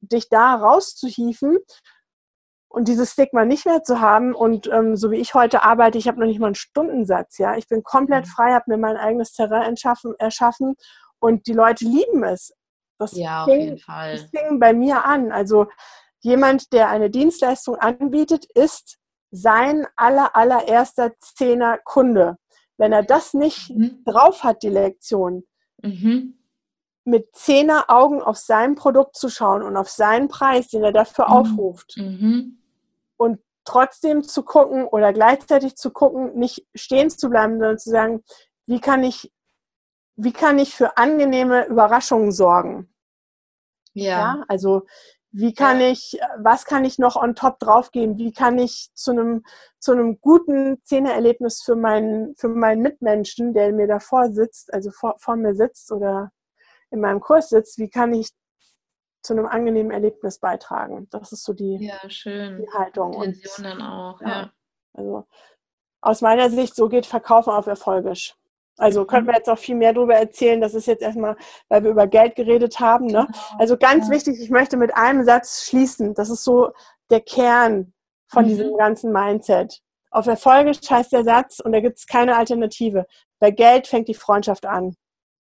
dich 0.00 0.28
da 0.28 0.54
rauszuhieven 0.54 1.58
und 2.68 2.88
dieses 2.88 3.12
Stigma 3.12 3.44
nicht 3.44 3.66
mehr 3.66 3.82
zu 3.82 4.00
haben 4.00 4.34
und 4.34 4.66
ähm, 4.68 4.96
so 4.96 5.10
wie 5.10 5.16
ich 5.16 5.34
heute 5.34 5.62
arbeite, 5.62 5.98
ich 5.98 6.08
habe 6.08 6.20
noch 6.20 6.26
nicht 6.26 6.40
mal 6.40 6.46
einen 6.46 6.54
Stundensatz, 6.54 7.38
ja, 7.38 7.56
ich 7.56 7.68
bin 7.68 7.82
komplett 7.82 8.26
mhm. 8.26 8.30
frei, 8.30 8.52
habe 8.52 8.64
mir 8.68 8.78
mein 8.78 8.96
eigenes 8.96 9.32
Terrain 9.32 9.74
erschaffen, 10.18 10.74
und 11.18 11.46
die 11.46 11.52
Leute 11.52 11.84
lieben 11.84 12.24
es. 12.24 12.52
Das 12.98 13.12
ja, 13.12 13.44
fing, 13.44 13.54
auf 13.54 13.60
jeden 13.60 13.78
Fall. 13.78 14.12
Das 14.12 14.30
fing 14.30 14.58
bei 14.58 14.72
mir 14.72 15.04
an. 15.04 15.32
Also 15.32 15.66
jemand, 16.20 16.72
der 16.72 16.88
eine 16.88 17.10
Dienstleistung 17.10 17.76
anbietet, 17.76 18.46
ist 18.54 18.98
sein 19.30 19.86
aller 19.96 20.34
allererster 20.34 21.12
Zehner 21.18 21.78
Kunde. 21.84 22.36
Wenn 22.78 22.92
er 22.92 23.02
das 23.02 23.34
nicht 23.34 23.70
mhm. 23.70 24.02
drauf 24.04 24.44
hat, 24.44 24.62
die 24.62 24.68
Lektion, 24.68 25.44
mhm. 25.82 26.35
Mit 27.06 27.34
Zehner 27.34 27.84
Augen 27.88 28.20
auf 28.20 28.36
sein 28.36 28.74
Produkt 28.74 29.16
zu 29.16 29.28
schauen 29.28 29.62
und 29.62 29.76
auf 29.76 29.88
seinen 29.88 30.28
Preis, 30.28 30.68
den 30.68 30.84
er 30.84 30.92
dafür 30.92 31.28
mhm. 31.28 31.32
aufruft, 31.32 31.96
mhm 31.96 32.58
und 33.16 33.40
trotzdem 33.64 34.22
zu 34.22 34.42
gucken 34.42 34.86
oder 34.86 35.12
gleichzeitig 35.12 35.76
zu 35.76 35.90
gucken, 35.90 36.38
nicht 36.38 36.66
stehen 36.74 37.10
zu 37.10 37.28
bleiben, 37.28 37.54
sondern 37.54 37.78
zu 37.78 37.90
sagen, 37.90 38.22
wie 38.66 38.80
kann 38.80 39.02
ich, 39.02 39.32
wie 40.16 40.32
kann 40.32 40.58
ich 40.58 40.74
für 40.74 40.96
angenehme 40.96 41.66
Überraschungen 41.66 42.32
sorgen? 42.32 42.92
Ja. 43.92 44.04
ja 44.04 44.44
also 44.48 44.86
wie 45.32 45.52
kann 45.52 45.80
ja. 45.80 45.88
ich, 45.88 46.18
was 46.38 46.64
kann 46.64 46.84
ich 46.84 46.98
noch 46.98 47.16
on 47.16 47.34
top 47.34 47.58
draufgeben? 47.58 48.16
Wie 48.16 48.32
kann 48.32 48.58
ich 48.58 48.88
zu 48.94 49.10
einem, 49.10 49.44
zu 49.78 49.92
einem 49.92 50.18
guten 50.20 50.82
Zähneerlebnis 50.84 51.62
für 51.62 51.76
meinen, 51.76 52.34
für 52.36 52.48
meinen 52.48 52.80
Mitmenschen, 52.80 53.52
der 53.52 53.72
mir 53.72 53.86
davor 53.86 54.30
sitzt, 54.32 54.72
also 54.72 54.90
vor, 54.90 55.16
vor 55.18 55.36
mir 55.36 55.54
sitzt 55.54 55.92
oder 55.92 56.30
in 56.90 57.00
meinem 57.00 57.20
Kurs 57.20 57.48
sitzt, 57.48 57.78
wie 57.78 57.88
kann 57.88 58.12
ich 58.14 58.30
zu 59.26 59.32
einem 59.32 59.46
angenehmen 59.46 59.90
Erlebnis 59.90 60.38
beitragen. 60.38 61.08
Das 61.10 61.32
ist 61.32 61.44
so 61.44 61.52
die, 61.52 61.76
ja, 61.84 62.08
schön. 62.08 62.58
die 62.58 62.70
Haltung. 62.72 63.12
Intention 63.14 63.64
dann 63.64 63.82
auch, 63.82 64.20
ja. 64.20 64.28
ja. 64.28 64.52
Also 64.94 65.26
aus 66.00 66.22
meiner 66.22 66.48
Sicht, 66.48 66.76
so 66.76 66.88
geht 66.88 67.06
Verkaufen 67.06 67.50
auf 67.50 67.66
erfolgisch. 67.66 68.36
Also 68.78 69.02
mhm. 69.02 69.06
könnten 69.08 69.26
wir 69.28 69.34
jetzt 69.34 69.48
auch 69.48 69.58
viel 69.58 69.74
mehr 69.74 69.92
darüber 69.92 70.14
erzählen. 70.14 70.60
Das 70.60 70.74
ist 70.74 70.86
jetzt 70.86 71.02
erstmal, 71.02 71.36
weil 71.68 71.82
wir 71.82 71.90
über 71.90 72.06
Geld 72.06 72.36
geredet 72.36 72.78
haben. 72.78 73.06
Ne? 73.06 73.26
Genau. 73.26 73.58
Also 73.58 73.76
ganz 73.76 74.06
ja. 74.06 74.14
wichtig, 74.14 74.40
ich 74.40 74.50
möchte 74.50 74.76
mit 74.76 74.94
einem 74.96 75.24
Satz 75.24 75.64
schließen. 75.64 76.14
Das 76.14 76.30
ist 76.30 76.44
so 76.44 76.72
der 77.10 77.20
Kern 77.20 77.92
von 78.28 78.44
mhm. 78.44 78.48
diesem 78.48 78.76
ganzen 78.76 79.12
Mindset. 79.12 79.82
Auf 80.10 80.26
erfolgisch 80.26 80.78
heißt 80.88 81.12
der 81.12 81.24
Satz, 81.24 81.60
und 81.60 81.72
da 81.72 81.80
gibt 81.80 81.98
es 81.98 82.06
keine 82.06 82.36
Alternative. 82.36 83.06
Bei 83.38 83.50
Geld 83.50 83.86
fängt 83.86 84.08
die 84.08 84.14
Freundschaft 84.14 84.64
an. 84.64 84.94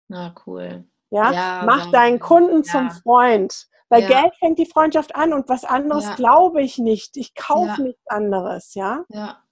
Na, 0.07 0.35
cool. 0.45 0.85
Ja, 1.11 1.31
ja 1.31 1.63
mach 1.65 1.85
so. 1.85 1.91
deinen 1.91 2.19
Kunden 2.19 2.63
ja. 2.63 2.71
zum 2.71 2.89
Freund. 2.89 3.67
Weil 3.89 4.03
ja. 4.03 4.21
Geld 4.21 4.33
fängt 4.39 4.57
die 4.57 4.65
Freundschaft 4.65 5.15
an 5.15 5.33
und 5.33 5.49
was 5.49 5.65
anderes 5.65 6.15
glaube 6.15 6.61
ich 6.61 6.77
nicht. 6.77 7.17
Ich 7.17 7.35
kaufe 7.35 7.81
nichts 7.81 8.07
anderes, 8.07 8.73
ja? 8.73 9.03
Ja. 9.09 9.43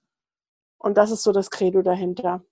Und 0.78 0.96
das 0.96 1.10
ist 1.10 1.22
so 1.22 1.32
das 1.32 1.50
Credo 1.50 1.82
dahinter. 1.82 2.42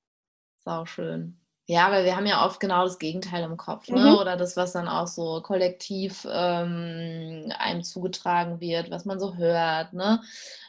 Sau 0.59 0.85
schön. 0.85 1.41
Ja, 1.67 1.91
weil 1.91 2.05
wir 2.05 2.15
haben 2.15 2.27
ja 2.27 2.45
oft 2.45 2.61
genau 2.61 2.85
das 2.85 2.99
Gegenteil 2.99 3.43
im 3.43 3.57
Kopf, 3.57 3.89
ne? 3.89 4.01
Mhm. 4.01 4.17
Oder 4.17 4.37
das, 4.37 4.55
was 4.57 4.73
dann 4.73 4.87
auch 4.87 5.07
so 5.07 5.41
kollektiv 5.41 6.27
ähm, 6.31 7.51
einem 7.59 7.83
zugetragen 7.83 8.61
wird, 8.61 8.91
was 8.91 9.07
man 9.07 9.19
so 9.19 9.37
hört, 9.37 9.95
ne? 9.95 10.21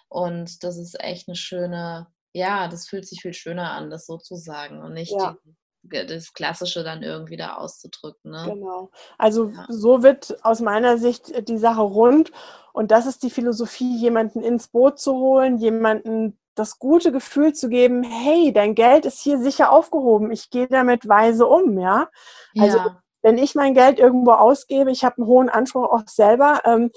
Und 0.07 0.63
das 0.63 0.77
ist 0.77 0.99
echt 1.01 1.27
eine 1.27 1.35
schöne, 1.35 2.07
ja, 2.33 2.69
das 2.69 2.87
fühlt 2.87 3.05
sich 3.05 3.21
viel 3.21 3.33
schöner 3.33 3.71
an, 3.71 3.89
das 3.89 4.05
so 4.05 4.17
zu 4.17 4.35
sagen 4.35 4.81
und 4.81 4.93
nicht 4.93 5.11
ja 5.11 5.35
das 5.83 6.33
Klassische 6.33 6.83
dann 6.83 7.03
irgendwie 7.03 7.37
da 7.37 7.55
auszudrücken. 7.55 8.31
Ne? 8.31 8.45
Genau. 8.53 8.89
Also 9.17 9.49
ja. 9.49 9.65
so 9.69 10.03
wird 10.03 10.37
aus 10.43 10.59
meiner 10.59 10.97
Sicht 10.97 11.47
die 11.47 11.57
Sache 11.57 11.81
rund. 11.81 12.31
Und 12.73 12.91
das 12.91 13.05
ist 13.05 13.23
die 13.23 13.29
Philosophie, 13.29 13.97
jemanden 13.97 14.41
ins 14.41 14.67
Boot 14.67 14.99
zu 14.99 15.13
holen, 15.13 15.57
jemanden 15.57 16.37
das 16.55 16.77
gute 16.77 17.11
Gefühl 17.11 17.53
zu 17.53 17.69
geben, 17.69 18.03
hey, 18.03 18.51
dein 18.51 18.75
Geld 18.75 19.05
ist 19.05 19.21
hier 19.21 19.39
sicher 19.39 19.71
aufgehoben, 19.71 20.31
ich 20.31 20.49
gehe 20.49 20.67
damit 20.67 21.07
weise 21.07 21.47
um, 21.47 21.79
ja. 21.79 22.09
Also 22.57 22.77
ja. 22.77 23.01
wenn 23.21 23.37
ich 23.37 23.55
mein 23.55 23.73
Geld 23.73 23.97
irgendwo 23.97 24.31
ausgebe, 24.31 24.91
ich 24.91 25.05
habe 25.05 25.17
einen 25.17 25.27
hohen 25.27 25.49
Anspruch 25.49 25.85
auch 25.85 26.03
selber, 26.07 26.61
ähm, 26.65 26.91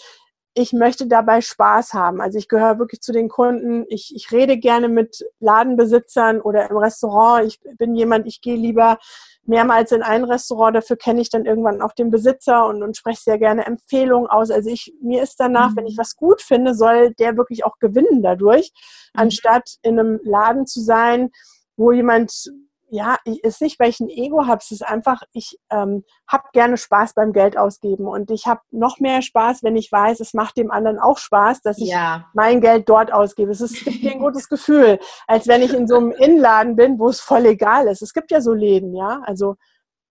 ich 0.55 0.73
möchte 0.73 1.07
dabei 1.07 1.41
Spaß 1.41 1.95
haben. 1.95 2.21
Also 2.21 2.39
ich 2.39 2.49
gehöre 2.49 2.79
wirklich 2.79 3.01
zu 3.01 3.13
den 3.13 3.29
Kunden. 3.29 3.85
Ich, 3.89 4.15
ich 4.15 4.31
rede 4.33 4.59
gerne 4.59 4.89
mit 4.89 5.25
Ladenbesitzern 5.41 6.41
oder 6.41 6.69
im 6.69 6.77
Restaurant. 6.77 7.47
Ich 7.47 7.61
bin 7.79 7.95
jemand, 7.95 8.27
ich 8.27 8.43
gehe 8.43 8.57
lieber 8.57 8.99
mehrmals 9.45 9.93
in 9.93 10.03
ein 10.03 10.25
Restaurant. 10.25 10.77
Dafür 10.77 10.97
kenne 10.97 11.23
ich 11.23 11.31
dann 11.31 11.47
irgendwann 11.47 11.81
auch 11.81 11.93
den 11.93 12.11
Besitzer 12.11 12.67
und, 12.67 12.83
und 12.83 12.97
spreche 12.97 13.23
sehr 13.23 13.39
gerne 13.39 13.65
Empfehlungen 13.65 14.29
aus. 14.29 14.51
Also 14.51 14.69
ich, 14.69 14.95
mir 15.01 15.23
ist 15.23 15.41
danach, 15.41 15.71
mhm. 15.71 15.77
wenn 15.77 15.87
ich 15.87 15.97
was 15.97 16.17
gut 16.17 16.43
finde, 16.43 16.75
soll 16.75 17.15
der 17.15 17.37
wirklich 17.37 17.65
auch 17.65 17.79
gewinnen 17.79 18.23
dadurch, 18.23 18.73
mhm. 19.15 19.21
anstatt 19.21 19.77
in 19.83 19.99
einem 19.99 20.21
Laden 20.23 20.67
zu 20.67 20.81
sein, 20.81 21.31
wo 21.77 21.93
jemand 21.93 22.53
ja, 22.93 23.17
ist 23.25 23.63
nicht, 23.63 23.81
weil 23.81 23.89
ich 23.89 24.01
ein 24.01 24.11
Ego 24.11 24.47
habe, 24.47 24.61
es 24.63 24.71
ist 24.71 24.87
einfach, 24.87 25.23
ich 25.33 25.59
ähm, 25.71 26.05
habe 26.29 26.45
gerne 26.53 26.77
Spaß 26.77 27.15
beim 27.15 27.33
Geld 27.33 27.57
ausgeben 27.57 28.07
und 28.07 28.31
ich 28.31 28.47
habe 28.47 28.61
noch 28.71 29.01
mehr 29.01 29.23
Spaß, 29.23 29.63
wenn 29.63 29.77
ich 29.77 29.91
weiß, 29.91 30.21
es 30.21 30.35
macht 30.35 30.59
dem 30.59 30.71
anderen 30.71 30.99
auch 30.99 31.17
Spaß, 31.17 31.63
dass 31.63 31.79
ich 31.79 31.89
ja. 31.89 32.27
mein 32.35 32.61
Geld 32.61 32.91
dort 32.91 33.11
ausgebe. 33.11 33.51
Es, 33.51 33.63
ist, 33.63 33.79
es 33.79 33.85
gibt 33.85 34.03
mir 34.03 34.13
ein 34.13 34.19
gutes 34.19 34.47
Gefühl, 34.47 34.99
als 35.27 35.49
wenn 35.49 35.63
ich 35.63 35.73
in 35.73 35.89
so 35.89 35.97
einem 35.97 36.11
Innenladen 36.11 36.77
bin, 36.77 36.99
wo 36.99 37.09
es 37.09 37.23
voll 37.23 37.47
egal 37.47 37.89
ist. 37.89 38.03
Es 38.03 38.13
gibt 38.13 38.31
ja 38.31 38.43
so 38.43 38.53
Läden, 38.53 38.95
ja, 38.95 39.23
also 39.25 39.57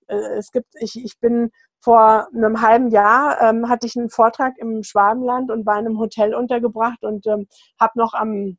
äh, 0.07 0.15
es 0.39 0.51
gibt, 0.51 0.73
ich, 0.79 0.95
ich 1.05 1.19
bin 1.19 1.51
vor 1.79 2.29
einem 2.33 2.61
halben 2.61 2.89
Jahr 2.89 3.39
ähm, 3.41 3.69
hatte 3.69 3.85
ich 3.85 3.95
einen 3.95 4.09
Vortrag 4.09 4.57
im 4.57 4.81
Schwabenland 4.81 5.51
und 5.51 5.67
war 5.67 5.77
in 5.77 5.85
einem 5.85 5.99
Hotel 5.99 6.33
untergebracht 6.33 7.03
und 7.03 7.27
ähm, 7.27 7.47
habe 7.79 7.99
noch 7.99 8.15
am 8.15 8.57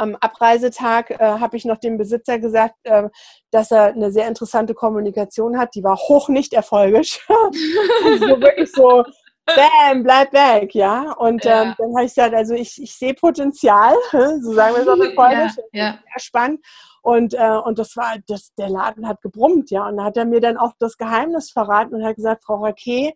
am 0.00 0.16
Abreisetag 0.16 1.10
äh, 1.10 1.18
habe 1.18 1.56
ich 1.56 1.64
noch 1.64 1.78
dem 1.78 1.98
Besitzer 1.98 2.38
gesagt, 2.38 2.76
äh, 2.84 3.08
dass 3.50 3.70
er 3.70 3.92
eine 3.92 4.10
sehr 4.10 4.28
interessante 4.28 4.74
Kommunikation 4.74 5.58
hat. 5.58 5.74
Die 5.74 5.84
war 5.84 5.96
hoch 5.96 6.28
nicht 6.28 6.54
erfolgisch. 6.54 7.26
also 8.04 8.40
wirklich 8.40 8.72
so, 8.72 9.04
bam, 9.44 10.02
bleib 10.02 10.32
weg, 10.32 10.74
ja. 10.74 11.12
Und 11.12 11.44
ja. 11.44 11.62
Ähm, 11.62 11.74
dann 11.76 11.94
habe 11.94 12.04
ich 12.04 12.14
gesagt, 12.14 12.34
also 12.34 12.54
ich, 12.54 12.82
ich 12.82 12.94
sehe 12.96 13.14
Potenzial, 13.14 13.94
so 14.40 14.52
sagen 14.54 14.74
wir 14.74 14.82
es 14.82 14.88
auf 14.88 14.98
Erfolgisch. 14.98 15.56
Ja, 15.72 15.84
ja. 15.84 15.92
Sehr 15.92 16.20
spannend. 16.20 16.64
Und, 17.02 17.34
äh, 17.34 17.58
und 17.64 17.78
das 17.78 17.96
war, 17.96 18.16
das, 18.26 18.54
der 18.54 18.68
Laden 18.68 19.06
hat 19.06 19.20
gebrummt, 19.20 19.70
ja. 19.70 19.86
Und 19.86 19.98
da 19.98 20.04
hat 20.04 20.16
er 20.16 20.24
mir 20.24 20.40
dann 20.40 20.56
auch 20.56 20.72
das 20.78 20.96
Geheimnis 20.96 21.50
verraten 21.50 21.94
und 21.94 22.04
hat 22.04 22.16
gesagt, 22.16 22.44
Frau 22.44 22.64
Raquet, 22.64 23.14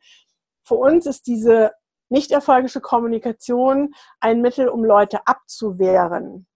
für 0.65 0.77
uns 0.77 1.07
ist 1.07 1.27
diese 1.27 1.73
nicht 2.11 2.31
erfolgische 2.31 2.81
Kommunikation 2.81 3.95
ein 4.21 4.41
Mittel, 4.41 4.69
um 4.69 4.85
Leute 4.85 5.27
abzuwehren. 5.27 6.47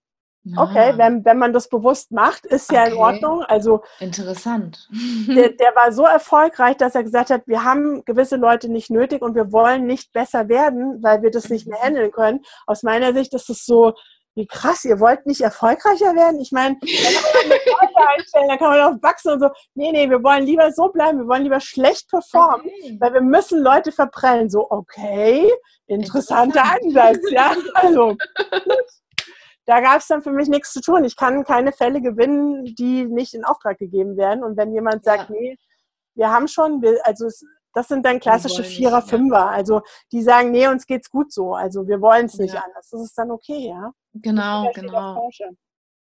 Okay, 0.57 0.93
wenn, 0.95 1.25
wenn 1.25 1.37
man 1.37 1.53
das 1.53 1.67
bewusst 1.67 2.11
macht, 2.11 2.45
ist 2.45 2.71
ja 2.71 2.83
okay. 2.83 2.91
in 2.91 2.97
Ordnung. 2.97 3.43
Also 3.43 3.83
interessant. 3.99 4.87
Der, 5.27 5.49
der 5.59 5.75
war 5.75 5.91
so 5.91 6.05
erfolgreich, 6.05 6.77
dass 6.77 6.95
er 6.95 7.03
gesagt 7.03 7.29
hat, 7.29 7.43
wir 7.45 7.63
haben 7.63 8.03
gewisse 8.05 8.37
Leute 8.37 8.69
nicht 8.69 8.89
nötig 8.89 9.21
und 9.21 9.35
wir 9.35 9.51
wollen 9.51 9.85
nicht 9.85 10.13
besser 10.13 10.47
werden, 10.47 11.03
weil 11.03 11.21
wir 11.21 11.31
das 11.31 11.49
nicht 11.49 11.67
mehr 11.67 11.79
mhm. 11.79 11.83
handeln 11.83 12.11
können. 12.11 12.39
Aus 12.65 12.83
meiner 12.83 13.13
Sicht 13.13 13.33
ist 13.33 13.49
es 13.49 13.65
so, 13.65 13.93
wie 14.35 14.47
krass, 14.47 14.85
ihr 14.85 14.99
wollt 14.99 15.25
nicht 15.25 15.41
erfolgreicher 15.41 16.15
werden? 16.15 16.39
Ich 16.39 16.51
meine, 16.51 16.77
kann 16.79 17.89
man 17.93 18.07
einstellen, 18.17 18.47
dann 18.47 18.57
kann 18.57 18.69
man 18.69 18.81
auch 18.81 19.03
wachsen 19.03 19.33
und 19.33 19.39
so. 19.41 19.49
Nee, 19.73 19.91
nee, 19.91 20.09
wir 20.09 20.23
wollen 20.23 20.45
lieber 20.45 20.71
so 20.71 20.87
bleiben, 20.89 21.19
wir 21.19 21.27
wollen 21.27 21.43
lieber 21.43 21.59
schlecht 21.59 22.09
performen, 22.09 22.61
okay. 22.61 22.97
weil 22.99 23.13
wir 23.13 23.21
müssen 23.21 23.61
Leute 23.61 23.91
verprellen. 23.91 24.49
So, 24.49 24.67
okay, 24.69 25.51
interessanter 25.87 26.63
Ansatz, 26.63 27.19
ja. 27.31 27.53
Also, 27.73 28.15
da 29.69 29.81
gab 29.81 29.99
es 29.99 30.07
dann 30.07 30.23
für 30.23 30.31
mich 30.31 30.49
nichts 30.49 30.73
zu 30.73 30.81
tun. 30.81 31.03
Ich 31.03 31.15
kann 31.15 31.43
keine 31.43 31.71
Fälle 31.71 32.01
gewinnen, 32.01 32.65
die 32.73 33.05
nicht 33.05 33.35
in 33.35 33.45
Auftrag 33.45 33.77
gegeben 33.77 34.17
werden. 34.17 34.43
Und 34.43 34.57
wenn 34.57 34.73
jemand 34.73 35.03
sagt, 35.03 35.29
ja. 35.29 35.35
nee, 35.35 35.59
wir 36.15 36.31
haben 36.31 36.47
schon, 36.47 36.83
also 37.03 37.27
es, 37.27 37.45
das 37.73 37.87
sind 37.87 38.03
dann 38.03 38.19
klassische 38.19 38.63
Vierer, 38.63 39.03
Fünfer. 39.03 39.47
Also 39.47 39.83
die 40.11 40.23
sagen, 40.23 40.49
nee, 40.49 40.67
uns 40.67 40.87
geht's 40.87 41.11
gut 41.11 41.31
so. 41.31 41.53
Also 41.53 41.87
wir 41.87 42.01
wollen 42.01 42.25
es 42.25 42.39
nicht 42.39 42.55
ja. 42.55 42.63
anders. 42.65 42.89
Das 42.89 42.99
ist 42.99 43.15
dann 43.15 43.29
okay, 43.29 43.69
ja. 43.69 43.93
Genau, 44.13 44.71
genau. 44.73 45.29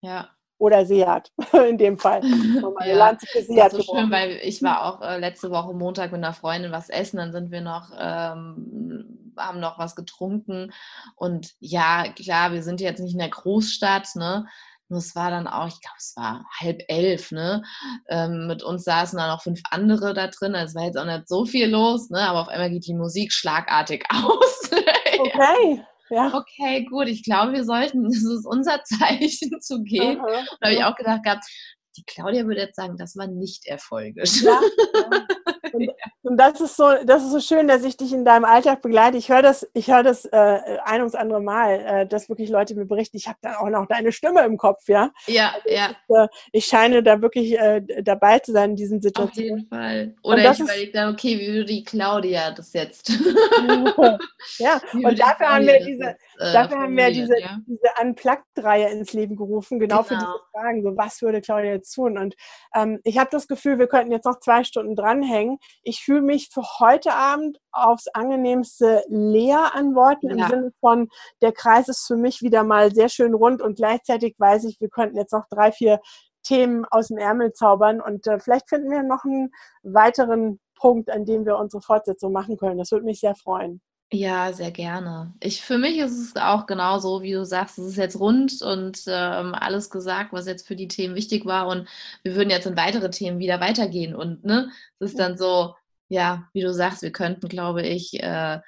Ja. 0.02 0.33
Oder 0.58 0.86
Seat, 0.86 1.32
in 1.70 1.78
dem 1.78 1.98
Fall. 1.98 2.22
ja. 2.86 2.96
Lanze 2.96 3.26
für 3.28 3.42
Seat 3.42 3.58
das 3.58 3.74
ist 3.74 3.88
so 3.88 3.96
schön, 3.96 4.12
weil 4.12 4.40
ich 4.44 4.62
war 4.64 4.84
auch 4.86 5.02
äh, 5.02 5.20
letzte 5.20 5.52
Woche 5.52 5.74
Montag 5.74 6.12
mit 6.12 6.24
einer 6.24 6.34
Freundin 6.34 6.72
was 6.72 6.90
essen, 6.90 7.18
dann 7.18 7.32
sind 7.32 7.52
wir 7.52 7.62
noch 7.62 7.92
ähm, 7.98 9.24
haben 9.38 9.60
noch 9.60 9.80
was 9.80 9.96
getrunken. 9.96 10.72
Und 11.16 11.54
ja, 11.60 12.06
klar, 12.14 12.52
wir 12.54 12.64
sind 12.64 12.82
jetzt 12.82 13.00
nicht 13.00 13.14
in 13.14 13.20
der 13.20 13.30
Großstadt, 13.30 14.16
ne? 14.16 14.46
Nur 14.90 15.00
es 15.00 15.16
war 15.16 15.32
dann 15.32 15.48
auch, 15.48 15.68
ich 15.68 15.82
glaube, 15.82 15.98
es 15.98 16.14
war 16.16 16.46
halb 16.60 16.82
elf, 16.88 17.32
ne? 17.32 17.64
Ähm, 18.10 18.48
mit 18.48 18.64
uns 18.64 18.84
saßen 18.84 19.18
dann 19.18 19.30
noch 19.30 19.42
fünf 19.42 19.62
andere 19.72 20.14
da 20.14 20.28
drin. 20.28 20.56
Also 20.56 20.72
es 20.72 20.76
war 20.76 20.86
jetzt 20.86 20.98
auch 20.98 21.06
nicht 21.06 21.28
so 21.28 21.46
viel 21.46 21.70
los, 21.70 22.10
ne? 22.10 22.20
Aber 22.20 22.42
auf 22.42 22.48
einmal 22.48 22.70
geht 22.70 22.86
die 22.86 22.94
Musik 22.94 23.32
schlagartig 23.32 24.06
aus. 24.12 24.72
okay. 25.20 25.84
Ja. 26.10 26.34
Okay, 26.34 26.86
gut. 26.86 27.08
Ich 27.08 27.24
glaube, 27.24 27.54
wir 27.54 27.64
sollten, 27.64 28.04
das 28.10 28.18
ist 28.18 28.46
unser 28.46 28.84
Zeichen 28.84 29.62
zu 29.62 29.84
gehen. 29.84 30.20
Und 30.20 30.28
da 30.62 30.68
habe 30.68 30.76
ich 30.76 30.84
auch 30.84 30.96
gedacht 30.96 31.24
gehabt, 31.24 31.46
die 31.98 32.04
Claudia 32.06 32.46
würde 32.46 32.62
jetzt 32.62 32.76
sagen, 32.76 32.98
das 32.98 33.16
war 33.16 33.28
nicht 33.28 33.68
erfolgisch. 33.68 34.42
Ja, 34.42 34.60
ja. 34.94 35.26
Und, 35.74 35.90
und, 36.24 36.38
das 36.38 36.60
ist 36.62 36.78
so, 36.78 36.92
das 37.06 37.24
ist 37.24 37.32
so 37.32 37.40
schön, 37.40 37.68
dass 37.68 37.84
ich 37.84 37.98
dich 37.98 38.14
in 38.14 38.26
deinem 38.26 38.46
Alltag 38.46 38.82
begleite. 38.82 39.18
Ich 39.18 39.30
höre 39.30 39.42
das, 39.42 39.68
ich 39.74 39.92
höre 39.92 40.04
das 40.04 40.26
äh, 40.26 40.60
ein 40.86 41.02
ums 41.02 41.16
andere 41.16 41.42
Mal, 41.42 41.80
äh, 41.80 42.08
dass 42.08 42.30
wirklich 42.30 42.50
Leute 42.50 42.76
mir 42.76 42.86
berichten. 42.86 43.18
Ich 43.18 43.28
habe 43.28 43.38
dann 43.42 43.56
auch 43.56 43.70
noch 43.70 43.88
deine 43.88 44.12
Stimme 44.12 44.44
im 44.44 44.58
Kopf, 44.58 44.88
ja. 44.88 45.12
Ja, 45.28 45.54
also 45.54 45.70
ja. 45.70 45.92
Ich, 45.92 46.16
äh, 46.16 46.28
ich, 46.52 46.66
scheine 46.66 47.04
da 47.04 47.22
wirklich 47.22 47.58
äh, 47.58 47.82
dabei 48.04 48.40
zu 48.40 48.52
sein 48.52 48.72
in 48.72 48.76
diesen 48.76 49.02
Situationen. 49.02 49.52
Auf 49.54 49.58
jeden 49.60 49.70
Fall. 49.70 50.16
Oder 50.24 50.52
ich 50.52 50.60
überlege 50.60 50.92
dann, 50.92 51.14
okay, 51.14 51.40
wie 51.40 51.48
würde 51.48 51.66
die 51.66 51.84
Claudia 51.84 52.52
das 52.52 52.74
jetzt? 52.74 53.10
ja, 54.58 54.82
und 54.94 55.20
dafür 55.20 55.50
haben 55.50 55.68
wir 55.68 55.80
diese, 55.80 56.10
äh, 56.40 56.54
dafür 56.54 56.80
haben 56.80 56.98
wir 56.98 57.12
diese, 57.12 57.40
ja? 57.40 57.60
diese 57.66 58.02
Unplugged-Reihe 58.02 58.90
ins 58.90 59.14
Leben 59.14 59.36
gerufen, 59.36 59.80
genau, 59.80 59.98
genau, 59.98 60.04
für 60.04 60.16
diese 60.16 60.26
genau. 60.26 60.40
Fragen. 60.52 60.84
So, 60.84 60.98
was 60.98 61.22
würde 61.22 61.42
Claudia 61.42 61.72
jetzt 61.72 61.94
tun? 61.94 62.18
Und 62.18 62.36
ähm, 62.76 63.00
ich 63.04 63.18
habe 63.18 63.30
das 63.32 63.48
Gefühl, 63.48 63.80
wir 63.80 63.88
könnten 63.88 64.12
jetzt 64.12 64.26
noch 64.26 64.40
zwei 64.40 64.64
Stunden 64.64 64.96
dranhängen 64.96 65.60
ich 65.84 66.04
fühle 66.04 66.13
mich 66.22 66.50
für 66.52 66.64
heute 66.80 67.14
Abend 67.14 67.60
aufs 67.72 68.08
angenehmste 68.08 69.04
leer 69.08 69.76
an 69.76 69.96
Worten 69.96 70.30
ja. 70.30 70.46
im 70.46 70.50
Sinne 70.50 70.72
von, 70.80 71.10
der 71.42 71.52
Kreis 71.52 71.88
ist 71.90 72.06
für 72.06 72.18
mich 72.18 72.42
wieder 72.42 72.64
mal 72.64 72.94
sehr 72.94 73.10
schön 73.10 73.34
rund 73.34 73.62
und 73.62 73.76
gleichzeitig 73.76 74.36
weiß 74.38 74.66
ich, 74.66 74.80
wir 74.80 74.90
könnten 74.90 75.18
jetzt 75.18 75.34
noch 75.34 75.48
drei, 75.50 75.72
vier 75.72 76.00
Themen 76.44 76.86
aus 76.86 77.08
dem 77.08 77.18
Ärmel 77.18 77.54
zaubern 77.54 78.02
und 78.02 78.28
äh, 78.28 78.40
vielleicht 78.40 78.70
finden 78.70 78.92
wir 78.92 79.04
noch 79.04 79.24
einen 79.24 79.52
weiteren 79.82 80.60
Punkt, 80.76 81.10
an 81.10 81.26
dem 81.26 81.46
wir 81.46 81.58
unsere 81.58 81.82
Fortsetzung 81.82 82.34
machen 82.34 82.58
können. 82.58 82.78
Das 82.78 82.92
würde 82.92 83.06
mich 83.06 83.20
sehr 83.20 83.36
freuen. 83.36 83.82
Ja, 84.16 84.54
sehr 84.54 84.70
gerne. 84.70 85.34
Ich, 85.40 85.64
für 85.64 85.80
mich 85.80 85.98
ist 85.98 86.20
es 86.20 86.36
auch 86.36 86.68
genauso, 86.68 87.24
wie 87.24 87.32
du 87.32 87.46
sagst, 87.46 87.80
es 87.80 87.88
ist 87.88 87.98
jetzt 87.98 88.20
rund 88.20 88.62
und 88.62 89.02
ähm, 89.08 89.56
alles 89.56 89.90
gesagt, 89.90 90.34
was 90.34 90.46
jetzt 90.46 90.68
für 90.68 90.76
die 90.76 90.88
Themen 90.88 91.16
wichtig 91.16 91.48
war. 91.48 91.68
Und 91.68 91.88
wir 92.22 92.36
würden 92.36 92.52
jetzt 92.52 92.68
in 92.68 92.78
weitere 92.78 93.10
Themen 93.10 93.40
wieder 93.40 93.60
weitergehen. 93.60 94.14
Und 94.14 94.44
ne, 94.46 94.70
es 95.00 95.12
ist 95.12 95.20
dann 95.20 95.36
so, 95.36 95.74
ja, 96.14 96.48
wie 96.54 96.62
du 96.62 96.72
sagst, 96.72 97.02
wir 97.02 97.12
könnten, 97.12 97.50
glaube 97.50 97.82
ich, 97.82 98.22
äh, 98.22 98.60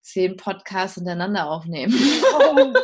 zehn 0.00 0.36
Podcasts 0.36 0.94
hintereinander 0.94 1.50
aufnehmen. 1.50 1.94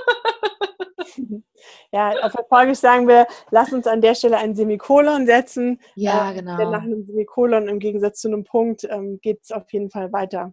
Ja, 1.90 2.10
auf 2.20 2.34
Erfolgisch 2.34 2.78
sagen 2.78 3.08
wir, 3.08 3.26
lass 3.50 3.72
uns 3.72 3.86
an 3.86 4.02
der 4.02 4.14
Stelle 4.14 4.36
ein 4.36 4.54
Semikolon 4.54 5.24
setzen. 5.24 5.80
Ja, 5.94 6.32
genau. 6.32 6.58
Denn 6.58 6.70
nach 6.70 6.82
einem 6.82 7.02
Semikolon 7.06 7.66
im 7.66 7.78
Gegensatz 7.78 8.20
zu 8.20 8.28
einem 8.28 8.44
Punkt 8.44 8.84
ähm, 8.84 9.20
geht 9.22 9.40
es 9.42 9.52
auf 9.52 9.72
jeden 9.72 9.88
Fall 9.88 10.12
weiter. 10.12 10.52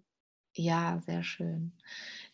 Ja, 0.53 1.01
sehr 1.05 1.23
schön. 1.23 1.73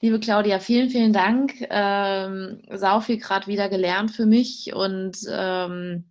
Liebe 0.02 0.20
Claudia, 0.20 0.60
vielen, 0.60 0.92
vielen 0.92 1.14
Dank. 1.14 1.54
Ähm, 1.72 2.62
sau 2.70 3.00
viel 3.00 3.18
gerade 3.18 3.48
wieder 3.48 3.70
gelernt 3.70 4.12
für 4.12 4.28
mich 4.28 4.72
und 4.76 5.18
ähm, 5.28 6.11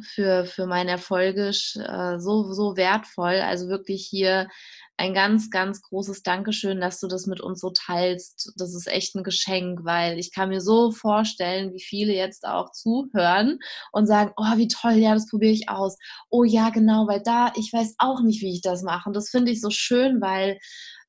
für, 0.00 0.44
für 0.44 0.66
meine 0.66 0.92
Erfolge 0.92 1.48
äh, 1.48 2.18
so, 2.18 2.52
so 2.52 2.76
wertvoll. 2.76 3.40
Also 3.40 3.68
wirklich 3.68 4.06
hier 4.08 4.48
ein 4.96 5.14
ganz, 5.14 5.50
ganz 5.50 5.82
großes 5.82 6.22
Dankeschön, 6.22 6.80
dass 6.80 7.00
du 7.00 7.08
das 7.08 7.26
mit 7.26 7.40
uns 7.40 7.60
so 7.60 7.70
teilst. 7.70 8.52
Das 8.56 8.74
ist 8.74 8.86
echt 8.86 9.14
ein 9.14 9.24
Geschenk, 9.24 9.80
weil 9.84 10.18
ich 10.18 10.32
kann 10.32 10.50
mir 10.50 10.60
so 10.60 10.92
vorstellen, 10.92 11.72
wie 11.72 11.82
viele 11.82 12.12
jetzt 12.14 12.46
auch 12.46 12.70
zuhören 12.72 13.58
und 13.92 14.06
sagen, 14.06 14.32
oh, 14.36 14.56
wie 14.56 14.68
toll, 14.68 14.94
ja, 14.94 15.14
das 15.14 15.28
probiere 15.28 15.52
ich 15.52 15.68
aus. 15.68 15.96
Oh 16.30 16.44
ja, 16.44 16.70
genau, 16.70 17.06
weil 17.08 17.22
da, 17.22 17.52
ich 17.56 17.72
weiß 17.72 17.96
auch 17.98 18.22
nicht, 18.22 18.42
wie 18.42 18.54
ich 18.54 18.62
das 18.62 18.82
mache. 18.82 19.08
Und 19.08 19.16
das 19.16 19.30
finde 19.30 19.50
ich 19.50 19.60
so 19.60 19.70
schön, 19.70 20.20
weil 20.20 20.58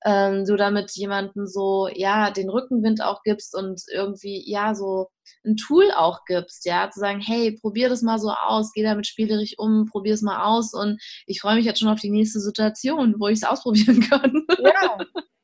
ähm, 0.05 0.45
du 0.45 0.55
damit 0.55 0.91
jemanden 0.91 1.47
so, 1.47 1.87
ja, 1.93 2.31
den 2.31 2.49
Rückenwind 2.49 3.01
auch 3.01 3.21
gibst 3.23 3.55
und 3.55 3.81
irgendwie, 3.91 4.43
ja, 4.45 4.75
so 4.75 5.07
ein 5.45 5.55
Tool 5.55 5.91
auch 5.95 6.25
gibst, 6.25 6.65
ja, 6.65 6.89
zu 6.89 6.99
sagen, 6.99 7.21
hey, 7.21 7.57
probier 7.59 7.89
das 7.89 8.01
mal 8.01 8.19
so 8.19 8.31
aus, 8.31 8.71
geh 8.73 8.83
damit 8.83 9.07
spielerisch 9.07 9.55
um, 9.57 9.85
probier 9.89 10.13
es 10.13 10.21
mal 10.21 10.45
aus 10.45 10.73
und 10.73 11.01
ich 11.25 11.41
freue 11.41 11.55
mich 11.55 11.65
jetzt 11.65 11.79
schon 11.79 11.89
auf 11.89 11.99
die 11.99 12.09
nächste 12.09 12.39
Situation, 12.39 13.15
wo 13.19 13.27
ich 13.27 13.39
es 13.39 13.43
ausprobieren 13.43 13.99
kann. 14.09 14.45
Ja, 14.59 14.97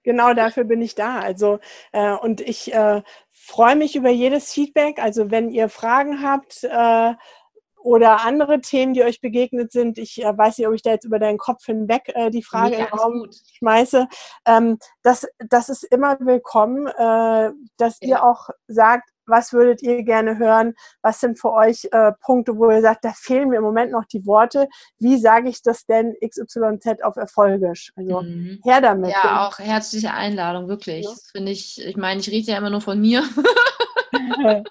genau 0.03 0.33
dafür 0.33 0.63
bin 0.63 0.81
ich 0.81 0.95
da. 0.95 1.19
Also, 1.19 1.59
äh, 1.91 2.13
und 2.13 2.41
ich 2.41 2.73
äh, 2.73 3.01
freue 3.29 3.75
mich 3.75 3.95
über 3.95 4.09
jedes 4.09 4.51
Feedback. 4.51 4.99
Also, 4.99 5.31
wenn 5.31 5.49
ihr 5.49 5.69
Fragen 5.69 6.21
habt, 6.21 6.63
äh, 6.63 7.13
oder 7.81 8.25
andere 8.25 8.61
Themen, 8.61 8.93
die 8.93 9.03
euch 9.03 9.21
begegnet 9.21 9.71
sind. 9.71 9.97
Ich 9.97 10.23
äh, 10.23 10.37
weiß 10.37 10.57
nicht, 10.57 10.67
ob 10.67 10.73
ich 10.73 10.81
da 10.81 10.91
jetzt 10.91 11.05
über 11.05 11.19
deinen 11.19 11.37
Kopf 11.37 11.65
hinweg 11.65 12.11
äh, 12.13 12.29
die 12.29 12.43
Frage 12.43 12.77
ja, 12.77 12.85
den 12.85 12.99
Raum 12.99 13.29
schmeiße. 13.57 14.07
Ähm, 14.45 14.77
das, 15.01 15.27
das 15.37 15.69
ist 15.69 15.83
immer 15.83 16.17
willkommen, 16.19 16.87
äh, 16.87 17.51
dass 17.77 17.97
ja. 18.01 18.07
ihr 18.07 18.23
auch 18.23 18.49
sagt, 18.67 19.09
was 19.29 19.53
würdet 19.53 19.81
ihr 19.83 20.03
gerne 20.03 20.39
hören? 20.39 20.73
Was 21.01 21.19
sind 21.19 21.39
für 21.39 21.53
euch 21.53 21.87
äh, 21.91 22.11
Punkte, 22.19 22.57
wo 22.57 22.71
ihr 22.71 22.81
sagt, 22.81 23.05
da 23.05 23.13
fehlen 23.15 23.49
mir 23.49 23.57
im 23.57 23.63
Moment 23.63 23.91
noch 23.91 24.05
die 24.05 24.25
Worte? 24.25 24.67
Wie 24.97 25.17
sage 25.17 25.49
ich 25.49 25.61
das 25.61 25.85
denn 25.85 26.15
XYZ 26.19 27.03
auf 27.03 27.15
Erfolgisch? 27.15 27.91
Also 27.95 28.21
mhm. 28.21 28.59
her 28.63 28.81
damit. 28.81 29.11
Ja, 29.11 29.47
auch 29.47 29.59
herzliche 29.59 30.13
Einladung, 30.13 30.67
wirklich. 30.67 31.05
Ja. 31.05 31.11
Finde 31.31 31.51
ich, 31.51 31.79
ich 31.85 31.95
meine, 31.95 32.19
ich 32.19 32.29
rede 32.29 32.51
ja 32.51 32.57
immer 32.57 32.71
nur 32.71 32.81
von 32.81 32.99
mir. 32.99 33.23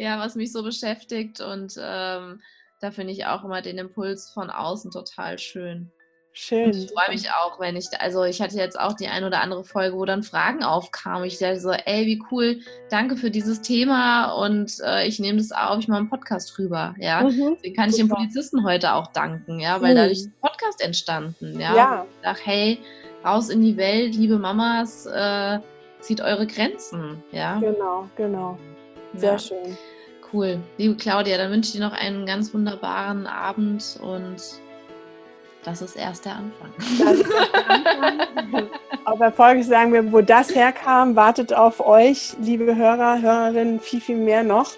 ja, 0.00 0.18
was 0.18 0.34
mich 0.34 0.50
so 0.50 0.62
beschäftigt 0.62 1.40
und 1.40 1.74
ähm, 1.78 2.40
da 2.80 2.90
finde 2.90 3.12
ich 3.12 3.26
auch 3.26 3.44
immer 3.44 3.60
den 3.60 3.76
Impuls 3.76 4.30
von 4.30 4.48
außen 4.48 4.90
total 4.90 5.38
schön. 5.38 5.92
Schön. 6.32 6.66
Und 6.66 6.76
ich 6.76 6.90
freue 6.90 7.10
mich 7.10 7.28
auch, 7.30 7.60
wenn 7.60 7.76
ich, 7.76 7.86
also 7.98 8.22
ich 8.22 8.40
hatte 8.40 8.56
jetzt 8.56 8.78
auch 8.78 8.94
die 8.94 9.08
ein 9.08 9.24
oder 9.24 9.42
andere 9.42 9.64
Folge, 9.64 9.96
wo 9.96 10.04
dann 10.04 10.22
Fragen 10.22 10.62
aufkamen. 10.62 11.24
Ich 11.24 11.38
dachte 11.38 11.58
so, 11.58 11.70
ey, 11.70 12.06
wie 12.06 12.22
cool, 12.30 12.60
danke 12.88 13.16
für 13.16 13.30
dieses 13.30 13.60
Thema 13.60 14.32
und 14.32 14.72
äh, 14.82 15.06
ich 15.06 15.18
nehme 15.18 15.38
das 15.38 15.50
auf, 15.52 15.80
ich 15.80 15.88
mache 15.88 15.98
einen 15.98 16.08
Podcast 16.08 16.56
drüber, 16.56 16.94
ja. 16.98 17.22
Mhm, 17.22 17.56
Deswegen 17.56 17.76
kann 17.76 17.90
ich 17.90 17.96
den 17.96 18.08
Polizisten 18.08 18.64
heute 18.64 18.94
auch 18.94 19.08
danken, 19.08 19.58
ja, 19.58 19.82
weil 19.82 19.92
mhm. 19.92 19.98
dadurch 19.98 20.18
ist 20.18 20.28
ein 20.28 20.40
Podcast 20.40 20.82
entstanden, 20.82 21.60
ja. 21.60 21.76
ja. 21.76 22.06
Ich 22.08 22.22
dachte, 22.22 22.42
hey, 22.44 22.78
raus 23.22 23.50
in 23.50 23.60
die 23.60 23.76
Welt, 23.76 24.14
liebe 24.14 24.38
Mamas, 24.38 25.04
äh, 25.04 25.58
zieht 26.00 26.22
eure 26.22 26.46
Grenzen, 26.46 27.22
ja. 27.32 27.58
Genau, 27.58 28.08
genau. 28.16 28.56
Sehr 29.14 29.32
ja. 29.32 29.38
schön. 29.38 29.78
Cool. 30.32 30.58
Liebe 30.78 30.94
Claudia, 30.94 31.36
dann 31.36 31.50
wünsche 31.50 31.68
ich 31.68 31.72
dir 31.72 31.86
noch 31.86 31.92
einen 31.92 32.24
ganz 32.24 32.54
wunderbaren 32.54 33.26
Abend 33.26 33.98
und 34.00 34.36
das 35.64 35.82
ist 35.82 35.96
erst 35.96 36.24
der 36.24 36.36
Anfang. 36.36 36.72
Das 36.78 37.18
ist 37.18 37.30
erst 37.30 37.54
der 37.54 38.02
Anfang. 38.02 38.68
Auf 39.04 39.20
Erfolg 39.20 39.64
sagen 39.64 39.92
wir, 39.92 40.12
wo 40.12 40.20
das 40.20 40.54
herkam, 40.54 41.16
wartet 41.16 41.52
auf 41.52 41.84
euch, 41.84 42.34
liebe 42.40 42.76
Hörer, 42.76 43.20
Hörerinnen, 43.20 43.80
viel, 43.80 44.00
viel 44.00 44.16
mehr 44.16 44.42
noch. 44.42 44.70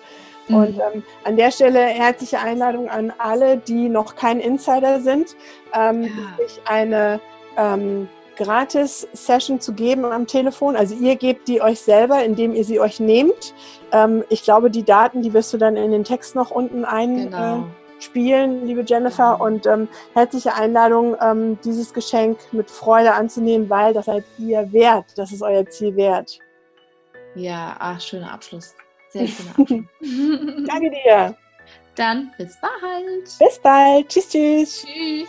Mhm. 0.49 0.55
Und 0.57 0.78
ähm, 0.78 1.03
an 1.24 1.37
der 1.37 1.51
Stelle 1.51 1.80
herzliche 1.80 2.41
Einladung 2.41 2.89
an 2.89 3.12
alle, 3.18 3.59
die 3.59 3.89
noch 3.89 4.16
kein 4.16 4.41
Insider 4.41 5.01
sind, 5.01 5.37
ähm, 5.74 6.05
ja. 6.05 6.11
sich 6.45 6.61
eine 6.64 7.20
ähm, 7.57 8.09
Gratis-Session 8.37 9.61
zu 9.61 9.72
geben 9.72 10.05
am 10.05 10.26
Telefon. 10.26 10.76
Also 10.76 10.95
ihr 10.95 11.16
gebt 11.16 11.49
die 11.49 11.61
euch 11.61 11.80
selber, 11.80 12.24
indem 12.24 12.55
ihr 12.55 12.64
sie 12.64 12.80
euch 12.80 13.01
nehmt. 13.01 13.55
Ähm, 13.93 14.24
ich 14.28 14.43
glaube, 14.43 14.70
die 14.70 14.85
Daten, 14.85 15.22
die 15.22 15.33
wirst 15.33 15.53
du 15.53 15.59
dann 15.59 15.76
in 15.76 15.91
den 15.91 16.05
Text 16.05 16.35
noch 16.35 16.51
unten 16.51 16.85
ein. 16.85 17.30
Genau. 17.30 17.59
Äh, 17.59 17.62
spielen, 18.03 18.66
liebe 18.66 18.83
Jennifer. 18.83 19.41
Und 19.41 19.66
ähm, 19.66 19.89
herzliche 20.14 20.55
Einladung, 20.55 21.16
ähm, 21.20 21.59
dieses 21.64 21.95
Geschenk 21.95 22.39
mit 22.53 22.70
Freude 22.70 23.14
anzunehmen, 23.14 23.70
weil 23.70 23.95
das 23.95 24.07
seid 24.07 24.24
ihr 24.39 24.72
wert. 24.72 25.07
Das 25.16 25.33
ist 25.33 25.43
euer 25.43 25.64
Ziel 25.66 25.97
wert. 25.97 26.39
Ja, 27.35 27.76
ach, 27.78 28.01
schöner 28.01 28.33
Abschluss. 28.33 28.74
Sehr 29.11 29.26
schöner 29.26 29.51
Abschluss. 29.59 29.85
Danke 30.66 30.91
dir. 30.91 31.37
Dann 31.95 32.33
bis 32.39 32.59
bald. 32.61 33.39
Bis 33.39 33.59
bald. 33.59 34.09
Tschüss, 34.09 34.28
tschüss. 34.28 34.87
Tschüss. 34.87 35.28